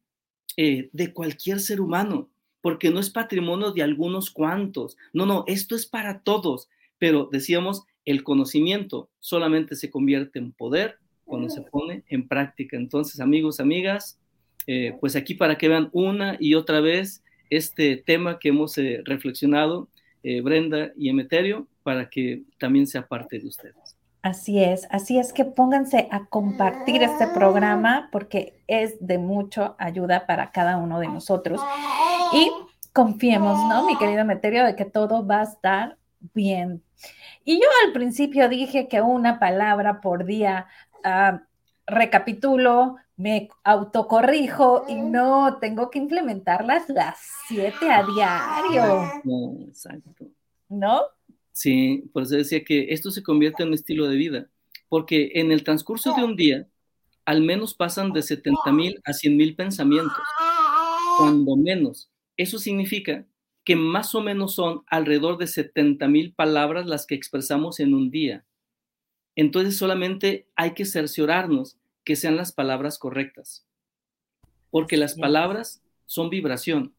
eh, 0.56 0.90
de 0.94 1.14
cualquier 1.14 1.60
ser 1.60 1.82
humano 1.82 2.30
porque 2.62 2.90
no 2.90 3.00
es 3.00 3.10
patrimonio 3.10 3.72
de 3.72 3.84
algunos 3.84 4.30
cuantos. 4.32 4.98
No, 5.14 5.26
no, 5.26 5.44
esto 5.48 5.76
es 5.76 5.86
para 5.86 6.22
todos. 6.22 6.70
Pero 6.98 7.30
decíamos, 7.32 7.84
el 8.06 8.24
conocimiento 8.24 9.10
solamente 9.20 9.76
se 9.76 9.92
convierte 9.92 10.40
en 10.40 10.52
poder 10.52 10.98
cuando 11.26 11.50
se 11.50 11.62
pone 11.62 12.04
en 12.08 12.28
práctica. 12.28 12.78
Entonces, 12.78 13.20
amigos, 13.20 13.60
amigas, 13.60 14.18
eh, 14.66 14.98
pues 15.00 15.16
aquí 15.16 15.36
para 15.36 15.58
que 15.58 15.68
vean 15.68 15.90
una 15.92 16.38
y 16.40 16.56
otra 16.56 16.80
vez 16.80 17.24
este 17.50 17.98
tema 17.98 18.40
que 18.40 18.50
hemos 18.50 18.78
eh, 18.78 19.02
reflexionado, 19.06 19.90
eh, 20.24 20.42
Brenda 20.42 20.92
y 20.98 21.10
Emeterio, 21.10 21.68
para 21.84 22.10
que 22.10 22.44
también 22.60 22.88
sea 22.88 23.08
parte 23.08 23.40
de 23.40 23.48
ustedes. 23.48 23.98
Así 24.24 24.62
es, 24.62 24.88
así 24.90 25.18
es 25.20 25.32
que 25.32 25.46
pónganse 25.46 26.10
a 26.12 26.26
compartir 26.26 27.02
este 27.02 27.28
programa 27.28 28.10
porque 28.12 28.60
es 28.68 28.98
de 29.00 29.20
mucho 29.20 29.76
ayuda 29.78 30.26
para 30.26 30.52
cada 30.52 30.76
uno 30.78 31.00
de 31.00 31.08
nosotros. 31.08 31.62
Y 32.34 32.52
confiemos, 32.94 33.58
¿no, 33.70 33.86
mi 33.86 33.98
querido 33.98 34.26
Meterio, 34.26 34.66
de 34.66 34.76
que 34.76 34.86
todo 34.86 35.26
va 35.26 35.42
a 35.42 35.44
estar 35.44 35.98
bien. 36.34 36.84
Y 37.46 37.60
yo 37.60 37.68
al 37.86 37.94
principio 37.94 38.50
dije 38.50 38.88
que 38.88 39.02
una 39.02 39.40
palabra 39.40 40.02
por 40.02 40.26
día, 40.26 40.68
uh, 41.06 41.38
recapitulo, 41.86 42.98
me 43.16 43.50
autocorrijo 43.64 44.86
y 44.88 44.96
no, 44.96 45.58
tengo 45.60 45.90
que 45.90 46.00
implementarlas 46.00 46.88
las 46.90 47.18
siete 47.48 47.90
a 47.90 48.04
diario. 48.04 49.22
No, 49.24 49.58
exacto. 49.68 50.28
¿No? 50.70 51.02
Sí, 51.52 52.10
por 52.14 52.24
eso 52.24 52.36
decía 52.36 52.64
que 52.64 52.88
esto 52.90 53.10
se 53.10 53.24
convierte 53.24 53.64
en 53.64 53.70
un 53.70 53.74
estilo 53.74 54.08
de 54.08 54.16
vida, 54.16 54.48
porque 54.90 55.32
en 55.36 55.52
el 55.52 55.64
transcurso 55.64 56.14
de 56.14 56.24
un 56.24 56.36
día, 56.36 56.68
al 57.26 57.42
menos 57.42 57.74
pasan 57.74 58.14
de 58.14 58.22
70 58.22 58.72
mil 58.72 59.02
a 59.04 59.14
100 59.14 59.36
mil 59.36 59.56
pensamientos, 59.56 60.22
cuando 61.18 61.56
menos. 61.56 62.12
Eso 62.38 62.60
significa 62.60 63.26
que 63.64 63.76
más 63.76 64.16
o 64.16 64.22
menos 64.22 64.54
son 64.54 64.84
alrededor 64.88 65.38
de 65.38 65.48
70 65.48 66.08
mil 66.08 66.34
palabras 66.34 66.86
las 66.86 67.06
que 67.06 67.16
expresamos 67.16 67.80
en 67.82 67.94
un 67.94 68.10
día. 68.10 68.46
Entonces 69.36 69.78
solamente 69.78 70.48
hay 70.56 70.74
que 70.74 70.86
cerciorarnos 70.86 71.78
que 72.04 72.16
sean 72.16 72.38
las 72.38 72.54
palabras 72.54 72.98
correctas, 72.98 73.68
porque 74.72 74.96
las 74.96 75.16
palabras 75.16 75.84
son 76.06 76.30
vibración 76.30 76.94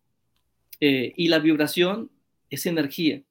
eh, 0.80 1.14
y 1.16 1.28
la 1.28 1.39
vibración 1.39 2.11
es 2.51 2.66
energía 2.66 3.22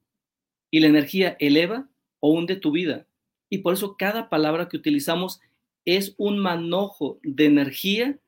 y 0.70 0.80
la 0.80 0.88
energía 0.88 1.36
eleva 1.38 1.88
o 2.20 2.32
hunde 2.32 2.56
tu 2.56 2.72
vida. 2.72 3.06
Y 3.48 3.58
por 3.58 3.74
eso 3.74 3.96
cada 3.96 4.28
palabra 4.28 4.68
que 4.68 4.76
utilizamos 4.76 5.40
es 5.84 6.14
un 6.18 6.38
manojo 6.38 7.18
de 7.22 7.46
energía 7.46 8.18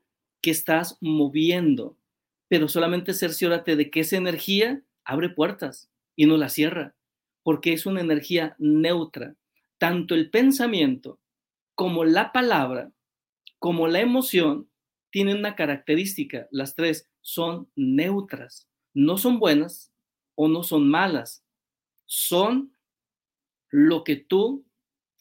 que 0.41 0.51
estás 0.51 0.97
moviendo, 1.01 1.97
pero 2.51 2.67
solamente 2.67 3.15
cerciórate 3.15 3.77
de 3.77 3.93
que 3.93 4.01
esa 4.01 4.17
energía 4.17 4.83
abre 5.05 5.29
puertas 5.29 5.89
y 6.17 6.27
no 6.27 6.37
la 6.37 6.49
cierra, 6.49 6.97
porque 7.45 7.73
es 7.73 7.87
una 7.87 8.01
energía 8.01 8.57
neutra. 8.59 9.37
Tanto 9.79 10.17
el 10.17 10.31
pensamiento 10.31 11.21
como 11.77 12.05
la 12.05 12.33
palabra, 12.33 12.91
como 13.61 13.87
la 13.87 14.01
emoción, 14.01 14.69
tienen 15.11 15.39
una 15.39 15.55
característica, 15.55 16.49
las 16.51 16.75
tres 16.75 17.09
son 17.21 17.71
neutras, 17.77 18.69
no 18.95 19.17
son 19.17 19.39
buenas 19.39 19.93
o 20.35 20.49
no 20.49 20.65
son 20.65 20.89
malas, 20.89 21.45
son 22.07 22.75
lo 23.69 24.03
que 24.03 24.17
tú 24.17 24.65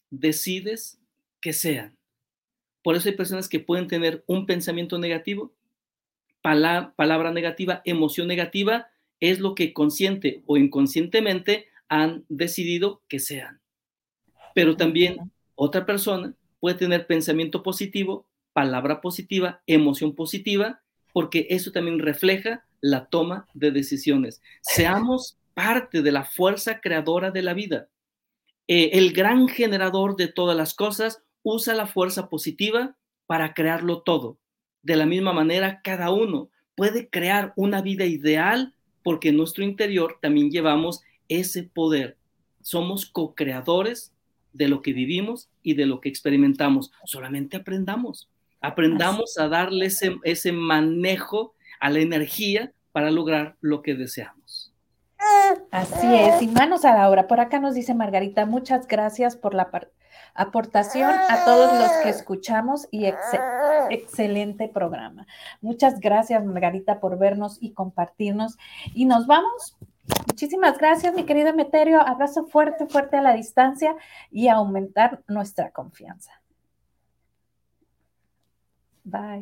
decides 0.10 1.00
que 1.42 1.54
sean. 1.54 1.96
Por 2.82 2.96
eso 2.96 3.08
hay 3.08 3.16
personas 3.16 3.48
que 3.48 3.60
pueden 3.60 3.86
tener 3.86 4.24
un 4.26 4.48
pensamiento 4.48 4.98
negativo, 4.98 5.54
palabra 6.42 7.32
negativa, 7.32 7.82
emoción 7.86 8.28
negativa, 8.28 8.88
es 9.20 9.40
lo 9.40 9.56
que 9.56 9.74
consciente 9.74 10.44
o 10.46 10.58
inconscientemente 10.58 11.68
han 11.90 12.26
decidido 12.30 13.02
que 13.08 13.20
sean. 13.20 13.60
Pero 14.56 14.78
también 14.78 15.32
otra 15.56 15.86
persona 15.86 16.34
puede 16.60 16.78
tener 16.78 17.08
pensamiento 17.08 17.64
positivo, 17.64 18.28
palabra 18.54 19.02
positiva, 19.02 19.62
emoción 19.68 20.16
positiva, 20.16 20.82
porque 21.14 21.48
eso 21.50 21.72
también 21.72 22.00
refleja 22.00 22.66
la 22.82 23.08
toma 23.08 23.48
de 23.54 23.72
decisiones. 23.72 24.42
Seamos 24.62 25.38
parte 25.54 26.02
de 26.02 26.12
la 26.12 26.24
fuerza 26.24 26.80
creadora 26.80 27.32
de 27.32 27.42
la 27.42 27.54
vida. 27.54 27.90
Eh, 28.68 28.92
el 28.94 29.14
gran 29.14 29.48
generador 29.48 30.16
de 30.16 30.28
todas 30.28 30.56
las 30.56 30.74
cosas 30.74 31.24
usa 31.44 31.74
la 31.74 31.88
fuerza 31.88 32.30
positiva 32.30 32.96
para 33.26 33.54
crearlo 33.54 34.02
todo. 34.02 34.38
De 34.82 34.96
la 34.96 35.06
misma 35.06 35.34
manera, 35.34 35.82
cada 35.84 36.12
uno 36.12 36.50
puede 36.76 37.10
crear 37.10 37.54
una 37.56 37.82
vida 37.82 38.06
ideal 38.06 38.74
porque 39.04 39.30
en 39.30 39.38
nuestro 39.38 39.64
interior 39.64 40.18
también 40.22 40.52
llevamos 40.52 41.02
ese 41.28 41.64
poder. 41.64 42.18
Somos 42.62 43.06
co-creadores 43.06 44.14
de 44.54 44.68
lo 44.68 44.82
que 44.82 44.94
vivimos 44.94 45.50
y 45.64 45.74
de 45.74 45.86
lo 45.86 46.02
que 46.02 46.10
experimentamos. 46.10 46.92
Solamente 47.06 47.58
aprendamos. 47.58 48.30
Aprendamos 48.62 49.38
a 49.38 49.48
darle 49.48 49.86
ese, 49.86 50.18
ese 50.24 50.52
manejo 50.52 51.54
a 51.80 51.90
la 51.90 52.00
energía 52.00 52.74
para 52.92 53.12
lograr 53.12 53.56
lo 53.62 53.82
que 53.82 53.96
deseamos. 53.96 54.74
Así 55.72 56.08
es, 56.16 56.42
y 56.42 56.48
manos 56.48 56.86
a 56.86 56.94
la 56.94 57.10
obra. 57.10 57.28
Por 57.28 57.40
acá 57.40 57.60
nos 57.60 57.76
dice 57.76 57.94
Margarita, 57.94 58.46
muchas 58.46 58.88
gracias 58.88 59.36
por 59.36 59.54
la 59.54 59.70
aportación 60.34 61.10
a 61.10 61.46
todos 61.46 61.74
los 61.74 61.92
que 62.04 62.10
escuchamos 62.10 62.88
y 62.92 63.06
excelente 63.90 64.68
programa. 64.68 65.28
Muchas 65.62 66.00
gracias, 66.00 66.44
Margarita, 66.44 67.00
por 67.00 67.18
vernos 67.18 67.58
y 67.62 67.74
compartirnos. 67.74 68.58
Y 68.94 69.06
nos 69.06 69.28
vamos. 69.28 69.78
Muchísimas 70.28 70.78
gracias, 70.78 71.14
mi 71.14 71.24
querido 71.24 71.54
Meterio. 71.54 72.02
Abrazo 72.02 72.46
fuerte, 72.46 72.88
fuerte 72.88 73.18
a 73.18 73.22
la 73.22 73.34
distancia 73.34 73.96
y 74.32 74.48
aumentar 74.48 75.22
nuestra 75.28 75.72
confianza. 75.72 76.32
Bye. 79.04 79.38